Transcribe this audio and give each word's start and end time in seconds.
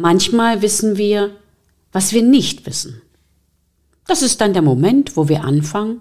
Manchmal 0.00 0.62
wissen 0.62 0.96
wir, 0.96 1.36
was 1.92 2.14
wir 2.14 2.22
nicht 2.22 2.64
wissen. 2.64 3.02
Das 4.06 4.22
ist 4.22 4.40
dann 4.40 4.54
der 4.54 4.62
Moment, 4.62 5.14
wo 5.14 5.28
wir 5.28 5.44
anfangen 5.44 6.00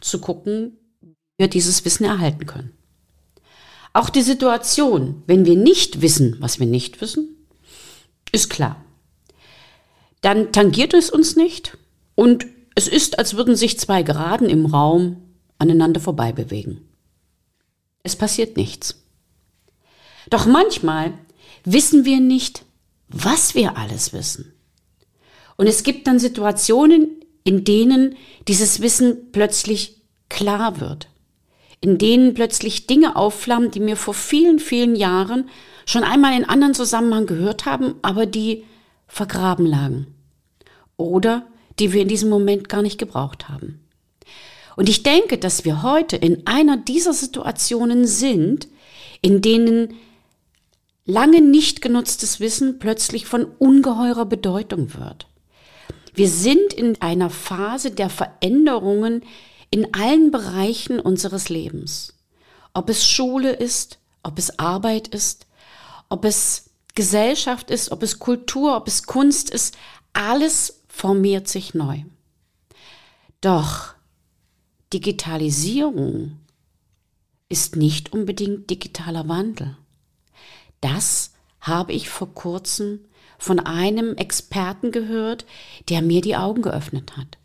zu 0.00 0.18
gucken, 0.18 0.78
wie 1.02 1.14
wir 1.36 1.48
dieses 1.48 1.84
Wissen 1.84 2.04
erhalten 2.04 2.46
können. 2.46 2.72
Auch 3.92 4.08
die 4.08 4.22
Situation, 4.22 5.22
wenn 5.26 5.44
wir 5.44 5.56
nicht 5.56 6.00
wissen, 6.00 6.38
was 6.40 6.58
wir 6.58 6.66
nicht 6.66 7.02
wissen, 7.02 7.36
ist 8.32 8.48
klar. 8.48 8.82
Dann 10.22 10.50
tangiert 10.50 10.94
es 10.94 11.10
uns 11.10 11.36
nicht 11.36 11.76
und 12.14 12.46
es 12.74 12.88
ist, 12.88 13.18
als 13.18 13.36
würden 13.36 13.56
sich 13.56 13.78
zwei 13.78 14.02
Geraden 14.02 14.48
im 14.48 14.64
Raum 14.64 15.18
aneinander 15.58 16.00
vorbei 16.00 16.32
bewegen. 16.32 16.88
Es 18.04 18.16
passiert 18.16 18.56
nichts. 18.56 19.04
Doch 20.30 20.46
manchmal 20.46 21.12
wissen 21.64 22.06
wir 22.06 22.20
nicht, 22.20 22.64
was 23.08 23.54
wir 23.54 23.76
alles 23.76 24.12
wissen. 24.12 24.52
Und 25.56 25.66
es 25.66 25.82
gibt 25.82 26.06
dann 26.06 26.18
Situationen, 26.18 27.20
in 27.44 27.64
denen 27.64 28.16
dieses 28.48 28.80
Wissen 28.80 29.30
plötzlich 29.32 30.02
klar 30.28 30.80
wird, 30.80 31.08
in 31.80 31.98
denen 31.98 32.34
plötzlich 32.34 32.86
Dinge 32.86 33.16
aufflammen, 33.16 33.70
die 33.70 33.80
mir 33.80 33.96
vor 33.96 34.14
vielen, 34.14 34.58
vielen 34.58 34.96
Jahren 34.96 35.48
schon 35.86 36.02
einmal 36.02 36.36
in 36.36 36.44
anderen 36.44 36.74
Zusammenhang 36.74 37.26
gehört 37.26 37.66
haben, 37.66 37.94
aber 38.02 38.26
die 38.26 38.64
vergraben 39.06 39.66
lagen 39.66 40.06
oder 40.96 41.46
die 41.78 41.92
wir 41.92 42.02
in 42.02 42.08
diesem 42.08 42.30
Moment 42.30 42.68
gar 42.68 42.82
nicht 42.82 42.98
gebraucht 42.98 43.48
haben. 43.48 43.80
Und 44.76 44.88
ich 44.88 45.02
denke, 45.02 45.38
dass 45.38 45.64
wir 45.64 45.82
heute 45.82 46.16
in 46.16 46.46
einer 46.46 46.76
dieser 46.76 47.12
Situationen 47.12 48.06
sind, 48.06 48.68
in 49.22 49.40
denen 49.40 49.94
lange 51.04 51.40
nicht 51.40 51.82
genutztes 51.82 52.40
Wissen 52.40 52.78
plötzlich 52.78 53.26
von 53.26 53.44
ungeheurer 53.44 54.26
Bedeutung 54.26 54.94
wird. 54.94 55.26
Wir 56.14 56.28
sind 56.28 56.72
in 56.72 57.00
einer 57.02 57.30
Phase 57.30 57.90
der 57.90 58.08
Veränderungen 58.08 59.24
in 59.70 59.92
allen 59.92 60.30
Bereichen 60.30 61.00
unseres 61.00 61.48
Lebens. 61.48 62.14
Ob 62.72 62.88
es 62.88 63.08
Schule 63.08 63.52
ist, 63.52 63.98
ob 64.22 64.38
es 64.38 64.58
Arbeit 64.58 65.08
ist, 65.08 65.46
ob 66.08 66.24
es 66.24 66.70
Gesellschaft 66.94 67.70
ist, 67.70 67.90
ob 67.90 68.02
es 68.02 68.20
Kultur, 68.20 68.76
ob 68.76 68.86
es 68.86 69.02
Kunst 69.02 69.50
ist, 69.50 69.76
alles 70.12 70.82
formiert 70.88 71.48
sich 71.48 71.74
neu. 71.74 72.04
Doch 73.40 73.94
Digitalisierung 74.92 76.38
ist 77.48 77.74
nicht 77.74 78.12
unbedingt 78.12 78.70
digitaler 78.70 79.28
Wandel. 79.28 79.76
Das 80.84 81.32
habe 81.62 81.94
ich 81.94 82.10
vor 82.10 82.34
kurzem 82.34 83.00
von 83.38 83.58
einem 83.58 84.16
Experten 84.16 84.92
gehört, 84.92 85.46
der 85.88 86.02
mir 86.02 86.20
die 86.20 86.36
Augen 86.36 86.60
geöffnet 86.60 87.16
hat. 87.16 87.38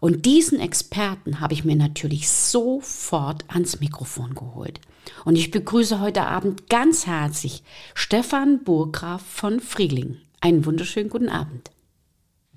Und 0.00 0.24
diesen 0.24 0.58
Experten 0.58 1.40
habe 1.40 1.52
ich 1.52 1.66
mir 1.66 1.76
natürlich 1.76 2.30
sofort 2.30 3.44
ans 3.48 3.80
Mikrofon 3.80 4.34
geholt. 4.34 4.80
Und 5.26 5.36
ich 5.36 5.50
begrüße 5.50 6.00
heute 6.00 6.22
Abend 6.22 6.70
ganz 6.70 7.06
herzlich 7.06 7.62
Stefan 7.94 8.64
Burgraf 8.64 9.20
von 9.20 9.60
Friedling. 9.60 10.16
Einen 10.40 10.64
wunderschönen 10.64 11.10
guten 11.10 11.28
Abend. 11.28 11.70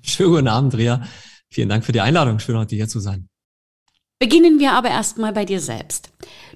Schönen 0.00 0.30
guten 0.30 0.48
Abend, 0.48 0.74
Ria. 0.76 1.06
Vielen 1.50 1.68
Dank 1.68 1.84
für 1.84 1.92
die 1.92 2.00
Einladung. 2.00 2.38
Schön, 2.38 2.56
heute 2.56 2.74
hier 2.74 2.88
zu 2.88 3.00
sein. 3.00 3.28
Beginnen 4.22 4.60
wir 4.60 4.70
aber 4.74 4.88
erstmal 4.88 5.32
bei 5.32 5.44
dir 5.44 5.58
selbst. 5.58 6.10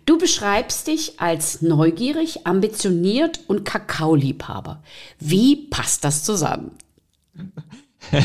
Du 0.04 0.18
beschreibst 0.18 0.86
dich 0.86 1.18
als 1.18 1.62
neugierig, 1.62 2.46
ambitioniert 2.46 3.40
und 3.48 3.64
Kakaoliebhaber. 3.64 4.84
Wie 5.18 5.66
passt 5.66 6.04
das 6.04 6.22
zusammen? 6.22 6.70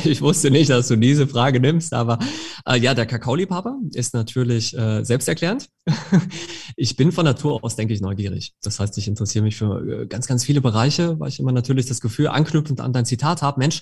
Ich 0.04 0.22
wusste 0.22 0.52
nicht, 0.52 0.70
dass 0.70 0.90
du 0.90 0.96
diese 0.96 1.26
Frage 1.26 1.60
nimmst, 1.60 1.92
aber 1.92 2.20
äh, 2.68 2.78
ja, 2.78 2.94
der 2.94 3.08
Kakaoliebhaber 3.08 3.80
ist 3.94 4.14
natürlich 4.14 4.78
äh, 4.78 5.04
selbsterklärend. 5.04 5.70
ich 6.76 6.96
bin 6.96 7.12
von 7.12 7.26
Natur 7.26 7.64
aus, 7.64 7.76
denke 7.76 7.96
ich, 7.96 8.00
neugierig. 8.00 8.54
Das 8.62 8.80
heißt, 8.80 8.96
ich 9.00 9.08
interessiere 9.08 9.44
mich 9.44 9.56
für 9.56 10.04
äh, 10.04 10.06
ganz, 10.06 10.28
ganz 10.28 10.46
viele 10.46 10.62
Bereiche, 10.62 11.20
weil 11.20 11.30
ich 11.30 11.40
immer 11.40 11.52
natürlich 11.52 11.88
das 11.88 12.00
Gefühl, 12.00 12.28
anknüpfend 12.28 12.80
an 12.80 12.94
dein 12.94 13.08
Zitat 13.08 13.42
habe, 13.42 13.60
Mensch, 13.60 13.82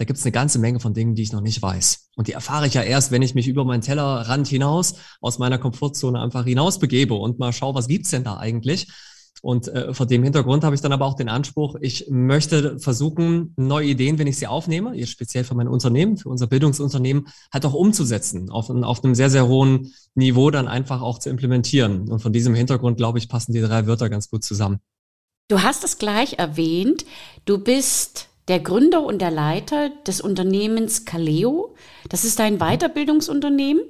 da 0.00 0.04
gibt 0.06 0.18
es 0.18 0.24
eine 0.24 0.32
ganze 0.32 0.58
Menge 0.58 0.80
von 0.80 0.94
Dingen, 0.94 1.14
die 1.14 1.20
ich 1.20 1.32
noch 1.32 1.42
nicht 1.42 1.60
weiß. 1.60 2.08
Und 2.16 2.26
die 2.26 2.32
erfahre 2.32 2.66
ich 2.66 2.72
ja 2.72 2.80
erst, 2.80 3.10
wenn 3.10 3.20
ich 3.20 3.34
mich 3.34 3.46
über 3.46 3.66
meinen 3.66 3.82
Tellerrand 3.82 4.48
hinaus, 4.48 4.94
aus 5.20 5.38
meiner 5.38 5.58
Komfortzone 5.58 6.18
einfach 6.18 6.46
hinaus 6.46 6.78
begebe 6.78 7.12
und 7.12 7.38
mal 7.38 7.52
schaue, 7.52 7.74
was 7.74 7.86
gibt's 7.86 8.08
denn 8.08 8.24
da 8.24 8.38
eigentlich? 8.38 8.88
Und 9.42 9.68
äh, 9.68 9.92
vor 9.92 10.06
dem 10.06 10.22
Hintergrund 10.22 10.64
habe 10.64 10.74
ich 10.74 10.80
dann 10.80 10.92
aber 10.92 11.04
auch 11.04 11.16
den 11.16 11.28
Anspruch, 11.28 11.76
ich 11.82 12.06
möchte 12.08 12.78
versuchen, 12.78 13.52
neue 13.58 13.88
Ideen, 13.88 14.18
wenn 14.18 14.26
ich 14.26 14.38
sie 14.38 14.46
aufnehme, 14.46 14.96
jetzt 14.96 15.10
speziell 15.10 15.44
für 15.44 15.54
mein 15.54 15.68
Unternehmen, 15.68 16.16
für 16.16 16.30
unser 16.30 16.46
Bildungsunternehmen, 16.46 17.28
halt 17.52 17.66
auch 17.66 17.74
umzusetzen, 17.74 18.48
auf, 18.48 18.70
auf 18.70 19.04
einem 19.04 19.14
sehr, 19.14 19.28
sehr 19.28 19.48
hohen 19.48 19.92
Niveau 20.14 20.50
dann 20.50 20.66
einfach 20.66 21.02
auch 21.02 21.18
zu 21.18 21.28
implementieren. 21.28 22.08
Und 22.08 22.20
von 22.20 22.32
diesem 22.32 22.54
Hintergrund, 22.54 22.96
glaube 22.96 23.18
ich, 23.18 23.28
passen 23.28 23.52
die 23.52 23.60
drei 23.60 23.86
Wörter 23.86 24.08
ganz 24.08 24.30
gut 24.30 24.44
zusammen. 24.44 24.78
Du 25.48 25.62
hast 25.62 25.84
es 25.84 25.98
gleich 25.98 26.38
erwähnt, 26.38 27.04
du 27.44 27.58
bist 27.58 28.29
der 28.48 28.60
Gründer 28.60 29.02
und 29.04 29.20
der 29.20 29.30
Leiter 29.30 29.90
des 30.06 30.20
Unternehmens 30.20 31.04
Kaleo. 31.04 31.74
Das 32.08 32.24
ist 32.24 32.40
ein 32.40 32.58
Weiterbildungsunternehmen. 32.58 33.82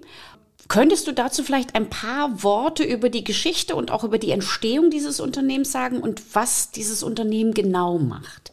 Könntest 0.69 1.07
du 1.07 1.13
dazu 1.13 1.43
vielleicht 1.43 1.75
ein 1.75 1.91
paar 1.91 2.45
Worte 2.45 2.85
über 2.85 3.11
die 3.11 3.25
Geschichte 3.25 3.75
und 3.75 3.91
auch 3.91 4.05
über 4.05 4.19
die 4.19 4.31
Entstehung 4.31 4.91
dieses 4.91 5.19
Unternehmens 5.19 5.73
sagen 5.73 6.01
und 6.01 6.23
was 6.35 6.71
dieses 6.71 7.03
Unternehmen 7.03 7.55
genau 7.55 7.99
macht? 7.99 8.53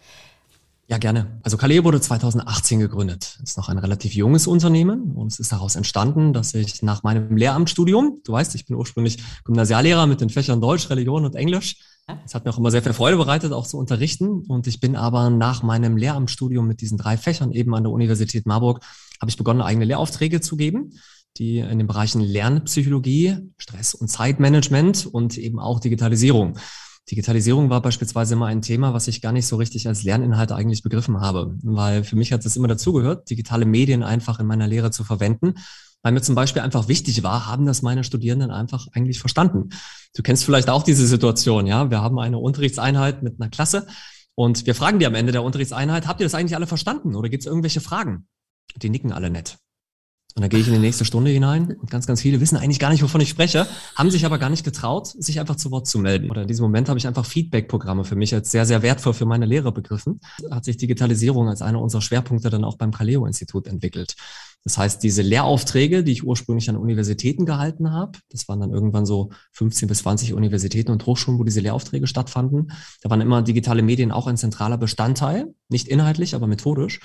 Ja, 0.89 0.97
gerne. 0.97 1.27
Also 1.43 1.57
Kaleo 1.57 1.83
wurde 1.83 1.99
2018 1.99 2.79
gegründet. 2.79 3.37
Ist 3.43 3.57
noch 3.57 3.67
ein 3.67 3.77
relativ 3.77 4.13
junges 4.13 4.47
Unternehmen 4.47 5.11
und 5.11 5.33
es 5.33 5.39
ist 5.39 5.51
daraus 5.51 5.75
entstanden, 5.75 6.31
dass 6.31 6.53
ich 6.53 6.81
nach 6.81 7.03
meinem 7.03 7.35
Lehramtsstudium, 7.35 8.21
du 8.23 8.31
weißt, 8.31 8.55
ich 8.55 8.65
bin 8.65 8.77
ursprünglich 8.77 9.17
Gymnasiallehrer 9.43 10.07
mit 10.07 10.21
den 10.21 10.29
Fächern 10.29 10.61
Deutsch, 10.61 10.89
Religion 10.89 11.25
und 11.25 11.35
Englisch, 11.35 11.75
es 12.25 12.33
hat 12.33 12.45
mir 12.45 12.51
auch 12.51 12.57
immer 12.57 12.71
sehr 12.71 12.81
viel 12.81 12.93
Freude 12.93 13.17
bereitet, 13.17 13.51
auch 13.51 13.67
zu 13.67 13.77
unterrichten. 13.77 14.43
Und 14.47 14.67
ich 14.67 14.79
bin 14.79 14.95
aber 14.95 15.29
nach 15.29 15.63
meinem 15.63 15.97
Lehramtsstudium 15.97 16.67
mit 16.67 16.81
diesen 16.81 16.97
drei 16.97 17.17
Fächern 17.17 17.51
eben 17.51 17.75
an 17.75 17.83
der 17.83 17.91
Universität 17.91 18.45
Marburg, 18.45 18.81
habe 19.19 19.29
ich 19.29 19.37
begonnen, 19.37 19.61
eigene 19.61 19.85
Lehraufträge 19.85 20.39
zu 20.39 20.55
geben, 20.55 20.93
die 21.37 21.59
in 21.59 21.77
den 21.77 21.87
Bereichen 21.87 22.21
Lernpsychologie, 22.21 23.37
Stress- 23.57 23.93
und 23.93 24.07
Zeitmanagement 24.07 25.05
und 25.05 25.37
eben 25.37 25.59
auch 25.59 25.79
Digitalisierung. 25.79 26.57
Digitalisierung 27.11 27.69
war 27.69 27.81
beispielsweise 27.81 28.33
immer 28.33 28.47
ein 28.47 28.61
Thema, 28.61 28.93
was 28.93 29.07
ich 29.07 29.21
gar 29.21 29.31
nicht 29.31 29.47
so 29.47 29.55
richtig 29.55 29.87
als 29.87 30.03
Lerninhalt 30.03 30.51
eigentlich 30.51 30.83
begriffen 30.83 31.21
habe, 31.21 31.55
weil 31.63 32.03
für 32.03 32.17
mich 32.17 32.33
hat 32.33 32.45
es 32.45 32.57
immer 32.57 32.67
dazugehört, 32.67 33.29
digitale 33.29 33.65
Medien 33.65 34.03
einfach 34.03 34.39
in 34.39 34.45
meiner 34.45 34.67
Lehre 34.67 34.91
zu 34.91 35.03
verwenden 35.05 35.55
weil 36.03 36.13
mir 36.13 36.21
zum 36.21 36.35
Beispiel 36.35 36.61
einfach 36.61 36.87
wichtig 36.87 37.23
war, 37.23 37.47
haben 37.47 37.65
das 37.65 37.81
meine 37.81 38.03
Studierenden 38.03 38.51
einfach 38.51 38.87
eigentlich 38.93 39.19
verstanden. 39.19 39.69
Du 40.15 40.23
kennst 40.23 40.43
vielleicht 40.43 40.69
auch 40.69 40.83
diese 40.83 41.05
Situation, 41.07 41.67
ja? 41.67 41.89
Wir 41.89 42.01
haben 42.01 42.19
eine 42.19 42.37
Unterrichtseinheit 42.37 43.23
mit 43.23 43.39
einer 43.39 43.49
Klasse 43.49 43.87
und 44.35 44.65
wir 44.65 44.75
fragen 44.75 44.99
die 44.99 45.05
am 45.05 45.15
Ende 45.15 45.31
der 45.31 45.43
Unterrichtseinheit, 45.43 46.07
habt 46.07 46.21
ihr 46.21 46.25
das 46.25 46.35
eigentlich 46.35 46.55
alle 46.55 46.67
verstanden 46.67 47.15
oder 47.15 47.29
gibt 47.29 47.41
es 47.41 47.47
irgendwelche 47.47 47.81
Fragen? 47.81 48.27
Die 48.75 48.89
nicken 48.89 49.11
alle 49.11 49.29
nett. 49.29 49.57
Und 50.37 50.41
dann 50.41 50.51
gehe 50.51 50.59
ich 50.59 50.67
in 50.67 50.73
die 50.73 50.79
nächste 50.79 51.03
Stunde 51.03 51.31
hinein 51.31 51.75
und 51.81 51.89
ganz, 51.89 52.05
ganz 52.05 52.21
viele 52.21 52.39
wissen 52.39 52.57
eigentlich 52.57 52.77
gar 52.77 52.91
nicht, 52.91 53.01
wovon 53.01 53.19
ich 53.21 53.29
spreche, 53.29 53.65
haben 53.95 54.11
sich 54.11 54.23
aber 54.23 54.37
gar 54.37 54.51
nicht 54.51 54.63
getraut, 54.63 55.07
sich 55.07 55.39
einfach 55.39 55.55
zu 55.55 55.71
Wort 55.71 55.87
zu 55.87 55.97
melden. 55.97 56.29
Oder 56.29 56.43
in 56.43 56.47
diesem 56.47 56.61
Moment 56.61 56.89
habe 56.89 56.99
ich 56.99 57.07
einfach 57.07 57.25
Feedback-Programme 57.25 58.03
für 58.03 58.15
mich 58.15 58.35
als 58.35 58.51
sehr, 58.51 58.67
sehr 58.67 58.83
wertvoll 58.83 59.15
für 59.15 59.25
meine 59.25 59.47
Lehre 59.47 59.71
begriffen. 59.71 60.19
Hat 60.51 60.63
sich 60.63 60.77
Digitalisierung 60.77 61.49
als 61.49 61.63
einer 61.63 61.81
unserer 61.81 62.03
Schwerpunkte 62.03 62.51
dann 62.51 62.65
auch 62.65 62.77
beim 62.77 62.91
Kaleo-Institut 62.91 63.65
entwickelt. 63.65 64.15
Das 64.63 64.77
heißt, 64.77 65.01
diese 65.01 65.23
Lehraufträge, 65.23 66.03
die 66.03 66.11
ich 66.11 66.23
ursprünglich 66.23 66.69
an 66.69 66.77
Universitäten 66.77 67.47
gehalten 67.47 67.91
habe, 67.91 68.19
das 68.29 68.47
waren 68.47 68.59
dann 68.59 68.71
irgendwann 68.71 69.07
so 69.07 69.31
15 69.53 69.87
bis 69.87 69.99
20 69.99 70.35
Universitäten 70.35 70.91
und 70.91 71.03
Hochschulen, 71.07 71.39
wo 71.39 71.45
diese 71.45 71.61
Lehraufträge 71.61 72.05
stattfanden. 72.05 72.71
Da 73.01 73.09
waren 73.09 73.21
immer 73.21 73.41
digitale 73.41 73.81
Medien 73.81 74.11
auch 74.11 74.27
ein 74.27 74.37
zentraler 74.37 74.77
Bestandteil, 74.77 75.55
nicht 75.67 75.87
inhaltlich, 75.87 76.35
aber 76.35 76.45
methodisch. 76.45 76.99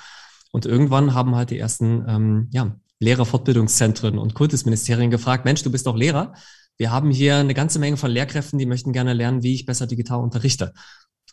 Und 0.51 0.67
irgendwann 0.67 1.15
haben 1.15 1.35
halt 1.35 1.49
die 1.49 1.59
ersten 1.59 2.05
ähm, 2.07 2.49
ja, 2.51 2.77
Lehrerfortbildungszentren 3.03 4.19
und 4.19 4.35
Kultusministerien 4.35 5.11
gefragt, 5.11 5.45
Mensch, 5.45 5.63
du 5.63 5.71
bist 5.71 5.87
doch 5.87 5.97
Lehrer. 5.97 6.35
Wir 6.79 6.91
haben 6.91 7.11
hier 7.11 7.37
eine 7.37 7.55
ganze 7.55 7.79
Menge 7.79 7.97
von 7.97 8.11
Lehrkräften, 8.11 8.59
die 8.59 8.67
möchten 8.67 8.93
gerne 8.93 9.13
lernen, 9.13 9.43
wie 9.43 9.55
ich 9.55 9.67
besser 9.67 9.87
digital 9.87 10.21
unterrichte. 10.21 10.73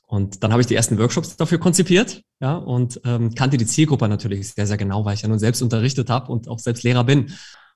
Und 0.06 0.44
dann 0.44 0.51
habe 0.51 0.62
ich 0.62 0.68
die 0.68 0.75
ersten 0.75 0.98
Workshops 0.98 1.38
dafür 1.38 1.60
konzipiert, 1.60 2.24
ja, 2.42 2.56
und 2.56 3.00
ähm, 3.06 3.36
kannte 3.36 3.57
die 3.57 3.68
Zielgruppe 3.68 4.07
natürlich 4.07 4.54
sehr, 4.54 4.66
sehr 4.66 4.77
genau, 4.77 5.06
weil 5.06 5.13
ich 5.13 5.21
ja 5.21 5.30
nun 5.30 5.38
selbst 5.38 5.62
unterrichtet 5.62 6.10
habe 6.10 6.31
und 6.31 6.48
auch 6.48 6.60
selbst 6.60 6.83
Lehrer 6.83 7.04
bin. 7.04 7.31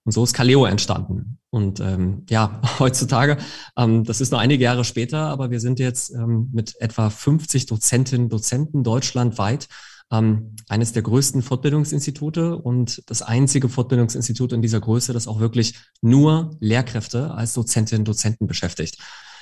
Und 0.06 0.12
so 0.12 0.24
ist 0.24 0.34
Kaleo 0.34 0.66
entstanden. 0.66 1.38
Und 1.50 1.80
ähm, 1.80 2.26
ja, 2.30 2.60
heutzutage, 2.80 3.38
ähm, 3.78 4.04
das 4.04 4.20
ist 4.20 4.32
noch 4.32 4.40
einige 4.40 4.64
Jahre 4.64 4.84
später, 4.84 5.28
aber 5.28 5.52
wir 5.52 5.60
sind 5.60 5.80
jetzt 5.80 6.10
ähm, 6.10 6.50
mit 6.52 6.76
etwa 6.82 7.10
50 7.10 7.68
Dozentinnen, 7.68 8.30
Dozenten 8.30 8.84
deutschlandweit 8.84 9.68
ähm, 10.14 10.56
eines 10.70 10.94
der 10.94 11.02
größten 11.02 11.42
Fortbildungsinstitute 11.42 12.58
und 12.58 13.04
das 13.08 13.22
einzige 13.22 13.68
Fortbildungsinstitut 13.68 14.54
in 14.54 14.62
dieser 14.62 14.80
Größe, 14.80 15.12
das 15.12 15.28
auch 15.28 15.40
wirklich 15.40 15.76
nur 16.02 16.56
Lehrkräfte 16.60 17.32
als 17.32 17.54
Dozentinnen, 17.54 18.06
Dozenten 18.06 18.48
beschäftigt. 18.48 18.98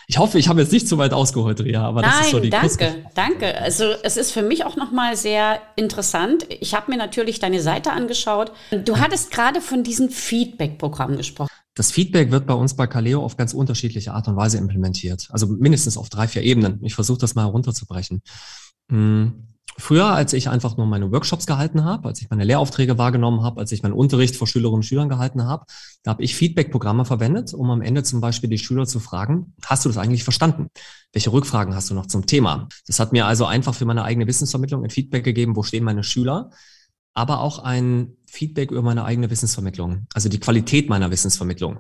Ich 0.08 0.18
hoffe, 0.18 0.40
ich 0.40 0.48
habe 0.48 0.62
jetzt 0.62 0.72
nicht 0.72 0.88
zu 0.88 0.98
weit 0.98 1.14
ausgeholt, 1.14 1.62
Ria, 1.62 1.84
aber 1.84 2.02
Nein, 2.02 2.12
das 2.12 2.26
ist 2.26 2.32
so 2.32 2.40
die 2.40 2.50
danke, 2.50 2.68
Kurz 2.68 3.14
danke. 3.14 3.58
Also 3.62 3.86
es 4.04 4.18
ist 4.18 4.32
für 4.32 4.42
mich 4.42 4.66
auch 4.66 4.76
nochmal 4.76 5.16
sehr 5.16 5.62
interessant. 5.76 6.48
Ich 6.50 6.74
habe 6.74 6.92
mir 6.92 6.98
natürlich 6.98 7.40
deine 7.40 7.62
Seite 7.62 7.92
angeschaut. 7.92 8.52
Du 8.72 8.98
hattest 8.98 9.32
gerade 9.32 9.62
von 9.62 9.84
diesem 9.84 10.10
Feedback-Programm 10.10 11.18
gesprochen. 11.18 11.50
Das 11.76 11.92
Feedback 11.92 12.32
wird 12.32 12.46
bei 12.46 12.54
uns 12.54 12.76
bei 12.76 12.88
Kaleo 12.88 13.24
auf 13.24 13.38
ganz 13.38 13.54
unterschiedliche 13.54 14.14
Art 14.14 14.28
und 14.28 14.36
Weise 14.36 14.58
implementiert. 14.58 15.30
Also 15.32 15.48
mindestens 15.48 15.96
auf 15.98 16.10
drei, 16.10 16.28
vier 16.28 16.42
Ebenen. 16.42 16.84
Ich 16.84 16.96
versuche 16.96 17.20
das 17.20 17.36
mal 17.36 17.46
runterzubrechen. 17.46 18.22
Hm. 18.90 19.51
Früher, 19.82 20.06
als 20.06 20.32
ich 20.34 20.48
einfach 20.48 20.78
nur 20.78 20.86
meine 20.86 21.12
Workshops 21.12 21.48
gehalten 21.48 21.84
habe, 21.84 22.08
als 22.08 22.22
ich 22.22 22.30
meine 22.30 22.44
Lehraufträge 22.44 23.00
wahrgenommen 23.00 23.42
habe, 23.42 23.60
als 23.60 23.72
ich 23.72 23.82
meinen 23.82 23.94
Unterricht 23.94 24.36
vor 24.36 24.46
Schülerinnen 24.46 24.76
und 24.76 24.84
Schülern 24.84 25.10
gehalten 25.10 25.44
habe, 25.44 25.66
da 26.04 26.12
habe 26.12 26.24
ich 26.24 26.36
Feedback-Programme 26.36 27.04
verwendet, 27.04 27.56
um 27.56 27.68
am 27.72 27.82
Ende 27.82 28.04
zum 28.04 28.22
Beispiel 28.22 28.48
die 28.48 28.60
Schüler 28.60 28.86
zu 28.86 29.00
fragen, 29.00 29.56
hast 29.66 29.84
du 29.84 29.90
das 29.90 29.98
eigentlich 29.98 30.24
verstanden? 30.24 30.68
Welche 31.14 31.34
Rückfragen 31.34 31.74
hast 31.74 31.90
du 31.90 31.96
noch 31.96 32.06
zum 32.06 32.28
Thema? 32.28 32.70
Das 32.86 33.00
hat 33.00 33.12
mir 33.12 33.26
also 33.26 33.46
einfach 33.46 33.74
für 33.74 33.86
meine 33.86 34.04
eigene 34.04 34.28
Wissensvermittlung 34.28 34.84
ein 34.84 34.92
Feedback 34.92 35.24
gegeben, 35.24 35.56
wo 35.56 35.64
stehen 35.64 35.84
meine 35.84 36.04
Schüler, 36.04 36.52
aber 37.16 37.40
auch 37.40 37.58
ein 37.58 38.18
Feedback 38.28 38.70
über 38.70 38.84
meine 38.84 39.04
eigene 39.04 39.32
Wissensvermittlung, 39.32 40.06
also 40.14 40.30
die 40.30 40.40
Qualität 40.40 40.90
meiner 40.90 41.10
Wissensvermittlung. 41.10 41.80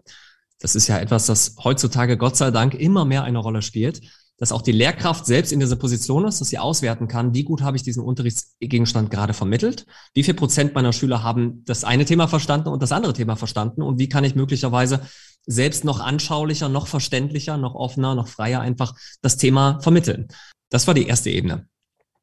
Das 0.60 0.74
ist 0.74 0.88
ja 0.88 0.98
etwas, 0.98 1.28
das 1.28 1.56
heutzutage 1.64 2.18
Gott 2.18 2.36
sei 2.36 2.50
Dank 2.50 2.74
immer 2.74 3.06
mehr 3.06 3.24
eine 3.26 3.38
Rolle 3.38 3.62
spielt 3.62 4.02
dass 4.42 4.52
auch 4.52 4.64
die 4.64 4.72
Lehrkraft 4.72 5.28
selbst 5.28 5.52
in 5.52 5.60
dieser 5.60 5.76
Position 5.76 6.26
ist, 6.26 6.42
dass 6.42 6.50
sie 6.50 6.58
auswerten 6.58 7.08
kann, 7.08 7.36
wie 7.36 7.44
gut 7.44 7.62
habe 7.62 7.78
ich 7.78 7.84
diesen 7.84 8.04
Unterrichtsgegenstand 8.04 9.12
gerade 9.12 9.36
vermittelt, 9.36 9.86
wie 10.16 10.24
viel 10.24 10.34
Prozent 10.34 10.74
meiner 10.74 10.94
Schüler 10.94 11.22
haben 11.22 11.64
das 11.66 11.84
eine 11.84 12.06
Thema 12.06 12.28
verstanden 12.28 12.70
und 12.70 12.82
das 12.82 12.92
andere 12.92 13.14
Thema 13.14 13.36
verstanden 13.36 13.84
und 13.84 14.00
wie 14.00 14.10
kann 14.10 14.24
ich 14.24 14.34
möglicherweise 14.34 15.02
selbst 15.46 15.86
noch 15.86 16.00
anschaulicher, 16.00 16.70
noch 16.70 16.88
verständlicher, 16.88 17.58
noch 17.58 17.76
offener, 17.76 18.16
noch 18.16 18.28
freier 18.28 18.62
einfach 18.62 18.96
das 19.22 19.38
Thema 19.38 19.80
vermitteln. 19.82 20.28
Das 20.72 20.88
war 20.88 20.96
die 20.96 21.06
erste 21.06 21.30
Ebene. 21.30 21.68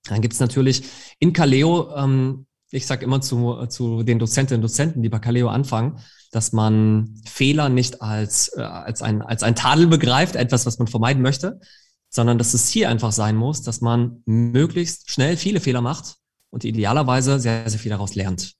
Dann 0.08 0.20
gibt 0.20 0.34
es 0.34 0.40
natürlich 0.40 0.82
in 1.20 1.32
Kaleo, 1.32 1.94
ähm, 1.94 2.46
ich 2.72 2.88
sage 2.88 3.04
immer 3.04 3.20
zu, 3.20 3.66
zu 3.66 4.02
den 4.02 4.18
Dozentinnen 4.18 4.58
und 4.58 4.68
Dozenten, 4.68 5.04
die 5.04 5.08
bei 5.08 5.20
Kaleo 5.20 5.50
anfangen, 5.50 6.00
dass 6.32 6.52
man 6.52 7.14
Fehler 7.24 7.68
nicht 7.68 8.02
als, 8.02 8.48
äh, 8.56 8.62
als, 8.62 9.02
ein, 9.02 9.22
als 9.22 9.44
ein 9.44 9.54
Tadel 9.54 9.86
begreift, 9.86 10.34
etwas, 10.34 10.66
was 10.66 10.80
man 10.80 10.88
vermeiden 10.88 11.22
möchte, 11.22 11.60
sondern 12.10 12.38
dass 12.38 12.52
das 12.52 12.66
Ziel 12.66 12.86
einfach 12.86 13.12
sein 13.12 13.36
muss, 13.36 13.62
dass 13.62 13.80
man 13.80 14.22
möglichst 14.24 15.10
schnell 15.10 15.36
viele 15.36 15.60
Fehler 15.60 15.80
macht 15.80 16.16
und 16.50 16.64
idealerweise 16.64 17.38
sehr, 17.38 17.68
sehr 17.68 17.78
viel 17.78 17.90
daraus 17.90 18.14
lernt. 18.14 18.54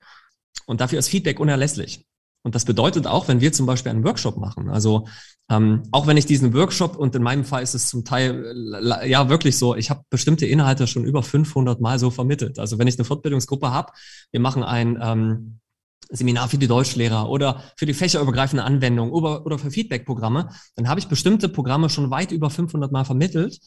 Und 0.67 0.81
dafür 0.81 0.99
ist 0.99 1.09
Feedback 1.09 1.41
unerlässlich. 1.41 2.05
Und 2.43 2.55
das 2.55 2.65
bedeutet 2.65 3.07
auch, 3.07 3.29
wenn 3.29 3.41
wir 3.41 3.53
zum 3.53 3.67
Beispiel 3.67 3.91
einen 3.91 4.05
Workshop 4.05 4.37
machen, 4.37 4.69
also 4.69 5.07
ähm, 5.51 5.83
auch 5.91 6.07
wenn 6.07 6.17
ich 6.17 6.27
diesen 6.27 6.55
Workshop 6.55 6.97
und 6.97 7.15
in 7.15 7.23
meinem 7.23 7.45
Fall 7.45 7.63
ist 7.63 7.75
es 7.75 7.89
zum 7.89 8.05
Teil 8.05 8.55
ja 9.07 9.29
wirklich 9.29 9.59
so, 9.59 9.75
ich 9.75 9.91
habe 9.91 10.03
bestimmte 10.11 10.47
Inhalte 10.47 10.87
schon 10.87 11.05
über 11.05 11.23
500 11.23 11.81
Mal 11.81 11.99
so 11.99 12.11
vermittelt. 12.11 12.59
Also 12.59 12.79
wenn 12.79 12.87
ich 12.87 12.97
eine 12.99 13.05
Fortbildungsgruppe 13.05 13.71
habe, 13.71 13.93
wir 14.31 14.41
machen 14.41 14.63
ein 14.63 14.99
ähm, 15.01 15.61
Seminar 16.11 16.49
für 16.49 16.59
die 16.59 16.69
Deutschlehrer 16.69 17.29
oder 17.29 17.63
für 17.77 17.87
die 17.87 17.95
fächerübergreifende 17.95 18.65
Anwendung 18.65 19.11
oder, 19.11 19.59
für 19.59 19.71
Feedback-Programme, 19.71 20.49
dann 20.77 20.89
habe 20.89 21.01
ich 21.01 21.09
bestimmte 21.09 21.49
Programme 21.49 21.91
schon 21.91 22.11
weit 22.11 22.33
über 22.33 22.51
500 22.51 22.91
Mal 22.91 23.05
vermittelt 23.05 23.59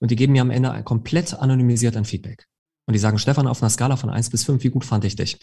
und 0.00 0.10
die 0.10 0.16
geben 0.16 0.32
mir 0.32 0.42
am 0.42 0.50
Ende 0.50 0.82
komplett 0.84 1.34
anonymisiert 1.34 1.96
ein 1.96 2.04
Feedback. 2.04 2.46
Und 2.86 2.92
die 2.92 2.98
sagen, 2.98 3.18
Stefan, 3.18 3.46
auf 3.46 3.62
einer 3.62 3.70
Skala 3.70 3.96
von 3.96 4.10
eins 4.10 4.30
bis 4.30 4.44
fünf, 4.44 4.62
wie 4.64 4.70
gut 4.70 4.84
fand 4.84 5.04
ich 5.04 5.16
dich? 5.16 5.38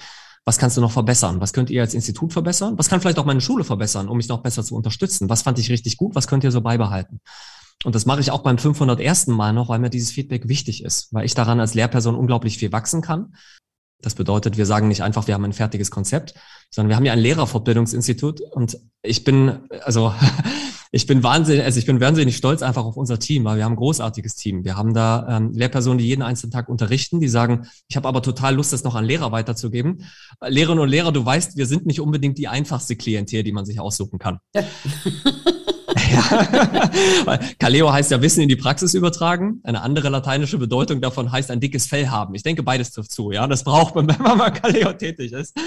Was 0.45 0.57
kannst 0.57 0.77
du 0.77 0.81
noch 0.81 0.91
verbessern? 0.91 1.39
Was 1.39 1.53
könnt 1.53 1.69
ihr 1.69 1.81
als 1.81 1.93
Institut 1.93 2.33
verbessern? 2.33 2.77
Was 2.77 2.89
kann 2.89 3.01
vielleicht 3.01 3.19
auch 3.19 3.25
meine 3.25 3.41
Schule 3.41 3.63
verbessern, 3.63 4.09
um 4.09 4.17
mich 4.17 4.27
noch 4.27 4.41
besser 4.41 4.63
zu 4.63 4.75
unterstützen? 4.75 5.29
Was 5.29 5.43
fand 5.43 5.59
ich 5.59 5.69
richtig 5.69 5.97
gut? 5.97 6.15
Was 6.15 6.27
könnt 6.27 6.43
ihr 6.43 6.51
so 6.51 6.61
beibehalten? 6.61 7.19
Und 7.83 7.95
das 7.95 8.05
mache 8.05 8.19
ich 8.19 8.31
auch 8.31 8.41
beim 8.41 8.57
501. 8.57 9.27
Mal 9.27 9.53
noch, 9.53 9.69
weil 9.69 9.79
mir 9.79 9.89
dieses 9.89 10.11
Feedback 10.11 10.47
wichtig 10.47 10.83
ist, 10.83 11.13
weil 11.13 11.25
ich 11.25 11.33
daran 11.33 11.59
als 11.59 11.73
Lehrperson 11.73 12.15
unglaublich 12.15 12.57
viel 12.57 12.71
wachsen 12.71 13.01
kann 13.01 13.33
das 14.01 14.15
bedeutet, 14.15 14.57
wir 14.57 14.65
sagen 14.65 14.87
nicht 14.87 15.03
einfach, 15.03 15.27
wir 15.27 15.33
haben 15.33 15.45
ein 15.45 15.53
fertiges 15.53 15.91
Konzept, 15.91 16.33
sondern 16.69 16.89
wir 16.89 16.95
haben 16.95 17.05
ja 17.05 17.13
ein 17.13 17.19
Lehrerfortbildungsinstitut 17.19 18.41
und 18.41 18.77
ich 19.01 19.23
bin, 19.23 19.59
also 19.83 20.13
ich 20.91 21.05
bin 21.07 21.23
wahnsinnig, 21.23 21.63
also 21.63 21.79
ich 21.79 21.85
bin 21.85 21.99
wahnsinnig 21.99 22.35
stolz 22.35 22.61
einfach 22.61 22.83
auf 22.85 22.97
unser 22.97 23.19
Team, 23.19 23.45
weil 23.45 23.57
wir 23.57 23.65
haben 23.65 23.73
ein 23.73 23.77
großartiges 23.77 24.35
Team. 24.35 24.65
Wir 24.65 24.75
haben 24.75 24.93
da 24.93 25.37
ähm, 25.37 25.51
Lehrpersonen, 25.53 25.99
die 25.99 26.05
jeden 26.05 26.21
einzelnen 26.21 26.51
Tag 26.51 26.67
unterrichten, 26.67 27.19
die 27.19 27.29
sagen, 27.29 27.67
ich 27.87 27.95
habe 27.95 28.07
aber 28.07 28.21
total 28.21 28.55
Lust, 28.55 28.73
das 28.73 28.83
noch 28.83 28.95
an 28.95 29.05
Lehrer 29.05 29.31
weiterzugeben. 29.31 30.05
Lehrerinnen 30.45 30.83
und 30.83 30.89
Lehrer, 30.89 31.11
du 31.11 31.25
weißt, 31.25 31.57
wir 31.57 31.65
sind 31.65 31.85
nicht 31.85 32.01
unbedingt 32.01 32.37
die 32.37 32.47
einfachste 32.47 32.95
Klientel, 32.95 33.43
die 33.43 33.53
man 33.53 33.65
sich 33.65 33.79
aussuchen 33.79 34.19
kann. 34.19 34.39
Ja. 36.11 37.39
Kaleo 37.59 37.91
heißt 37.91 38.11
ja 38.11 38.21
Wissen 38.21 38.41
in 38.41 38.49
die 38.49 38.55
Praxis 38.55 38.93
übertragen. 38.93 39.61
Eine 39.63 39.81
andere 39.81 40.09
lateinische 40.09 40.57
Bedeutung 40.57 41.01
davon 41.01 41.31
heißt 41.31 41.51
ein 41.51 41.59
dickes 41.59 41.85
Fell 41.85 42.09
haben. 42.09 42.35
Ich 42.35 42.43
denke, 42.43 42.63
beides 42.63 42.91
trifft 42.91 43.11
zu. 43.11 43.31
Ja, 43.31 43.47
das 43.47 43.63
braucht 43.63 43.95
man, 43.95 44.07
wenn 44.09 44.21
man 44.21 44.37
mal 44.37 44.51
Kaleo 44.51 44.93
tätig 44.93 45.31
ist. 45.31 45.57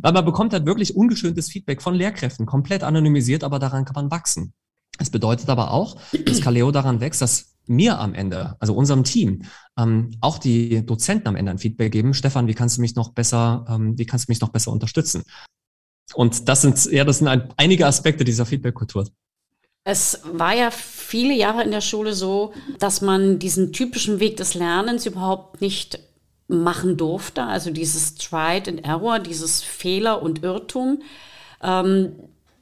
Weil 0.00 0.12
man 0.12 0.24
bekommt 0.24 0.52
halt 0.52 0.66
wirklich 0.66 0.96
ungeschöntes 0.96 1.48
Feedback 1.48 1.82
von 1.82 1.94
Lehrkräften, 1.94 2.46
komplett 2.46 2.82
anonymisiert, 2.82 3.44
aber 3.44 3.58
daran 3.58 3.84
kann 3.84 3.94
man 3.94 4.10
wachsen. 4.10 4.52
Es 4.98 5.10
bedeutet 5.10 5.48
aber 5.48 5.70
auch, 5.70 5.96
dass 6.26 6.40
Kaleo 6.40 6.70
daran 6.70 7.00
wächst, 7.00 7.22
dass 7.22 7.52
mir 7.66 7.98
am 7.98 8.14
Ende, 8.14 8.56
also 8.58 8.74
unserem 8.74 9.04
Team, 9.04 9.44
ähm, 9.78 10.10
auch 10.20 10.38
die 10.38 10.84
Dozenten 10.84 11.28
am 11.28 11.36
Ende 11.36 11.52
ein 11.52 11.58
Feedback 11.58 11.92
geben. 11.92 12.12
Stefan, 12.14 12.46
wie 12.46 12.54
kannst 12.54 12.76
du 12.76 12.80
mich 12.80 12.94
noch 12.94 13.10
besser, 13.10 13.64
ähm, 13.68 13.96
wie 13.98 14.06
kannst 14.06 14.28
du 14.28 14.32
mich 14.32 14.40
noch 14.40 14.50
besser 14.50 14.72
unterstützen? 14.72 15.22
Und 16.14 16.48
das 16.48 16.62
sind, 16.62 16.84
ja, 16.86 17.04
das 17.04 17.18
sind 17.18 17.28
ein, 17.28 17.48
einige 17.56 17.86
Aspekte 17.86 18.24
dieser 18.24 18.44
Feedback-Kultur. 18.44 19.06
Es 19.84 20.20
war 20.24 20.54
ja 20.54 20.70
viele 20.70 21.34
Jahre 21.34 21.64
in 21.64 21.72
der 21.72 21.80
Schule 21.80 22.12
so, 22.12 22.52
dass 22.78 23.00
man 23.00 23.38
diesen 23.40 23.72
typischen 23.72 24.20
Weg 24.20 24.36
des 24.36 24.54
Lernens 24.54 25.06
überhaupt 25.06 25.60
nicht 25.60 25.98
machen 26.46 26.96
durfte. 26.96 27.42
Also 27.42 27.70
dieses 27.70 28.14
Tried 28.14 28.68
and 28.68 28.84
Error, 28.84 29.18
dieses 29.18 29.62
Fehler 29.62 30.22
und 30.22 30.44
Irrtum. 30.44 31.02
Ähm, 31.62 32.12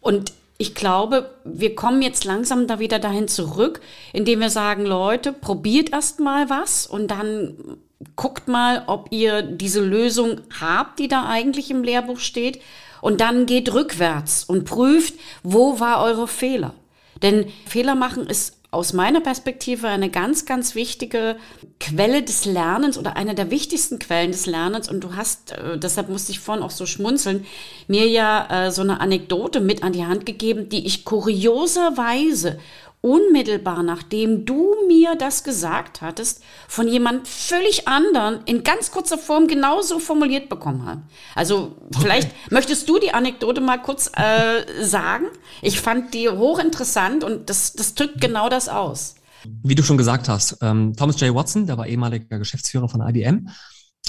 und 0.00 0.32
ich 0.56 0.74
glaube, 0.74 1.30
wir 1.44 1.74
kommen 1.74 2.00
jetzt 2.00 2.24
langsam 2.24 2.66
da 2.66 2.78
wieder 2.78 2.98
dahin 2.98 3.28
zurück, 3.28 3.80
indem 4.12 4.40
wir 4.40 4.50
sagen, 4.50 4.84
Leute, 4.86 5.32
probiert 5.32 5.92
erst 5.92 6.20
mal 6.20 6.48
was 6.48 6.86
und 6.86 7.10
dann 7.10 7.78
guckt 8.16 8.48
mal, 8.48 8.84
ob 8.86 9.08
ihr 9.10 9.42
diese 9.42 9.80
Lösung 9.82 10.40
habt, 10.58 10.98
die 10.98 11.08
da 11.08 11.26
eigentlich 11.28 11.70
im 11.70 11.82
Lehrbuch 11.82 12.18
steht. 12.18 12.60
Und 13.02 13.20
dann 13.20 13.46
geht 13.46 13.72
rückwärts 13.72 14.44
und 14.44 14.64
prüft, 14.64 15.14
wo 15.42 15.80
war 15.80 16.02
eure 16.02 16.28
Fehler. 16.28 16.74
Denn 17.22 17.46
Fehler 17.66 17.94
machen 17.94 18.26
ist 18.26 18.56
aus 18.72 18.92
meiner 18.92 19.20
Perspektive 19.20 19.88
eine 19.88 20.10
ganz, 20.10 20.46
ganz 20.46 20.76
wichtige 20.76 21.36
Quelle 21.80 22.22
des 22.22 22.44
Lernens 22.44 22.98
oder 22.98 23.16
eine 23.16 23.34
der 23.34 23.50
wichtigsten 23.50 23.98
Quellen 23.98 24.30
des 24.30 24.46
Lernens. 24.46 24.88
Und 24.88 25.02
du 25.02 25.16
hast, 25.16 25.52
äh, 25.52 25.76
deshalb 25.76 26.08
musste 26.08 26.30
ich 26.30 26.38
vorhin 26.38 26.62
auch 26.62 26.70
so 26.70 26.86
schmunzeln, 26.86 27.46
mir 27.88 28.06
ja 28.06 28.66
äh, 28.66 28.70
so 28.70 28.82
eine 28.82 29.00
Anekdote 29.00 29.60
mit 29.60 29.82
an 29.82 29.92
die 29.92 30.06
Hand 30.06 30.24
gegeben, 30.24 30.68
die 30.68 30.86
ich 30.86 31.04
kurioserweise 31.04 32.58
unmittelbar 33.02 33.82
nachdem 33.82 34.44
du 34.44 34.74
mir 34.86 35.14
das 35.16 35.42
gesagt 35.42 36.02
hattest, 36.02 36.42
von 36.68 36.86
jemand 36.86 37.26
völlig 37.26 37.88
anderen 37.88 38.40
in 38.44 38.62
ganz 38.62 38.90
kurzer 38.90 39.16
Form 39.16 39.46
genauso 39.46 39.98
formuliert 39.98 40.48
bekommen 40.48 40.84
habe. 40.84 41.02
Also 41.34 41.76
vielleicht 41.98 42.28
okay. 42.28 42.36
möchtest 42.50 42.88
du 42.88 42.98
die 42.98 43.12
Anekdote 43.12 43.60
mal 43.60 43.78
kurz 43.78 44.10
äh, 44.14 44.84
sagen. 44.84 45.26
Ich 45.62 45.80
fand 45.80 46.12
die 46.12 46.28
hochinteressant 46.28 47.24
und 47.24 47.48
das, 47.48 47.72
das 47.72 47.94
drückt 47.94 48.20
genau 48.20 48.48
das 48.48 48.68
aus. 48.68 49.14
Wie 49.62 49.74
du 49.74 49.82
schon 49.82 49.96
gesagt 49.96 50.28
hast, 50.28 50.58
ähm, 50.60 50.94
Thomas 50.94 51.18
J. 51.20 51.34
Watson, 51.34 51.66
der 51.66 51.78
war 51.78 51.86
ehemaliger 51.86 52.38
Geschäftsführer 52.38 52.88
von 52.88 53.00
IBM 53.00 53.48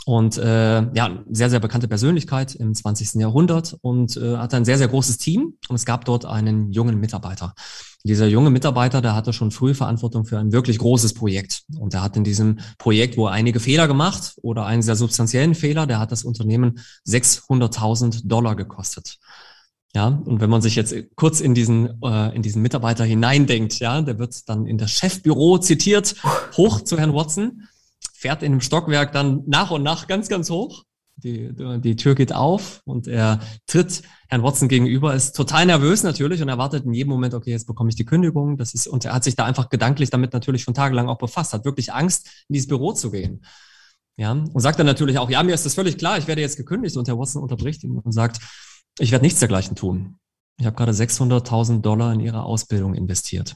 und 0.06 0.38
äh, 0.38 0.82
ja, 0.94 1.24
sehr, 1.30 1.50
sehr 1.50 1.60
bekannte 1.60 1.88
Persönlichkeit 1.88 2.56
im 2.56 2.74
20. 2.74 3.16
Jahrhundert 3.16 3.78
und 3.82 4.18
äh, 4.18 4.38
hatte 4.38 4.58
ein 4.58 4.66
sehr, 4.66 4.78
sehr 4.78 4.88
großes 4.88 5.18
Team 5.20 5.58
und 5.70 5.76
es 5.76 5.86
gab 5.86 6.06
dort 6.06 6.26
einen 6.26 6.72
jungen 6.72 7.00
Mitarbeiter. 7.00 7.54
Dieser 8.04 8.26
junge 8.26 8.50
Mitarbeiter, 8.50 9.02
der 9.02 9.16
hatte 9.16 9.32
schon 9.32 9.52
früh 9.52 9.76
Verantwortung 9.76 10.26
für 10.26 10.40
ein 10.40 10.52
wirklich 10.52 10.80
großes 10.80 11.14
Projekt. 11.14 11.64
Und 11.78 11.94
er 11.94 12.02
hat 12.02 12.18
in 12.18 12.24
diesem 12.24 12.60
Projekt 12.80 13.16
wohl 13.16 13.30
einige 13.30 13.60
Fehler 13.60 13.88
gemacht 13.88 14.34
oder 14.42 14.66
einen 14.66 14.82
sehr 14.82 14.96
substanziellen 14.96 15.54
Fehler. 15.54 15.86
Der 15.86 16.00
hat 16.00 16.12
das 16.12 16.24
Unternehmen 16.24 16.80
600.000 17.08 18.28
Dollar 18.28 18.56
gekostet. 18.56 19.20
Ja, 19.94 20.08
und 20.08 20.40
wenn 20.40 20.50
man 20.50 20.62
sich 20.62 20.76
jetzt 20.76 20.96
kurz 21.16 21.42
in 21.42 21.54
diesen, 21.54 22.02
äh, 22.02 22.34
in 22.34 22.42
diesen 22.42 22.62
Mitarbeiter 22.62 23.04
hineindenkt, 23.04 23.80
ja, 23.80 24.02
der 24.02 24.18
wird 24.18 24.50
dann 24.50 24.66
in 24.66 24.78
das 24.78 24.92
Chefbüro 24.92 25.60
zitiert, 25.60 26.16
hoch 26.56 26.82
zu 26.82 26.98
Herrn 26.98 27.14
Watson 27.14 27.68
fährt 28.22 28.44
in 28.44 28.52
dem 28.52 28.62
Stockwerk 28.62 29.12
dann 29.12 29.42
nach 29.48 29.72
und 29.72 29.82
nach 29.82 30.08
ganz, 30.08 30.30
ganz 30.30 30.50
hoch. 30.52 30.84
Die, 31.18 31.52
die 31.82 31.96
Tür 31.96 32.16
geht 32.16 32.34
auf 32.34 32.82
und 32.86 33.08
er 33.08 33.40
tritt 33.68 34.02
Herrn 34.28 34.44
Watson 34.44 34.70
gegenüber, 34.70 35.14
ist 35.14 35.36
total 35.36 35.66
nervös 35.66 36.04
natürlich 36.04 36.42
und 36.42 36.48
erwartet 36.48 36.86
in 36.86 36.94
jedem 36.94 37.10
Moment, 37.10 37.34
okay, 37.34 37.52
jetzt 37.52 37.68
bekomme 37.68 37.90
ich 37.90 37.96
die 37.96 38.06
Kündigung. 38.06 38.58
Das 38.58 38.74
ist, 38.74 38.88
und 38.88 39.06
er 39.06 39.14
hat 39.14 39.24
sich 39.24 39.36
da 39.36 39.46
einfach 39.46 39.70
gedanklich 39.70 40.10
damit 40.10 40.34
natürlich 40.34 40.64
schon 40.64 40.74
tagelang 40.74 41.10
auch 41.10 41.18
befasst, 41.18 41.54
hat 41.54 41.66
wirklich 41.66 41.94
Angst, 41.94 42.46
in 42.48 42.54
dieses 42.54 42.68
Büro 42.68 42.94
zu 42.94 43.12
gehen. 43.12 43.44
Ja, 44.18 44.32
und 44.32 44.60
sagt 44.60 44.78
dann 44.80 44.86
natürlich 44.86 45.18
auch, 45.18 45.30
ja, 45.30 45.42
mir 45.42 45.54
ist 45.54 45.66
das 45.66 45.74
völlig 45.74 45.98
klar, 45.98 46.18
ich 46.18 46.28
werde 46.28 46.42
jetzt 46.42 46.58
gekündigt. 46.58 46.98
Und 46.98 47.08
Herr 47.08 47.18
Watson 47.18 47.42
unterbricht 47.42 47.84
ihn 47.84 47.98
und 47.98 48.12
sagt, 48.12 48.40
ich 49.00 49.12
werde 49.12 49.26
nichts 49.26 49.40
dergleichen 49.40 49.76
tun. 49.76 50.18
Ich 50.58 50.66
habe 50.66 50.76
gerade 50.76 50.92
600.000 50.92 51.82
Dollar 51.82 52.14
in 52.14 52.20
Ihre 52.20 52.44
Ausbildung 52.44 52.94
investiert. 52.94 53.56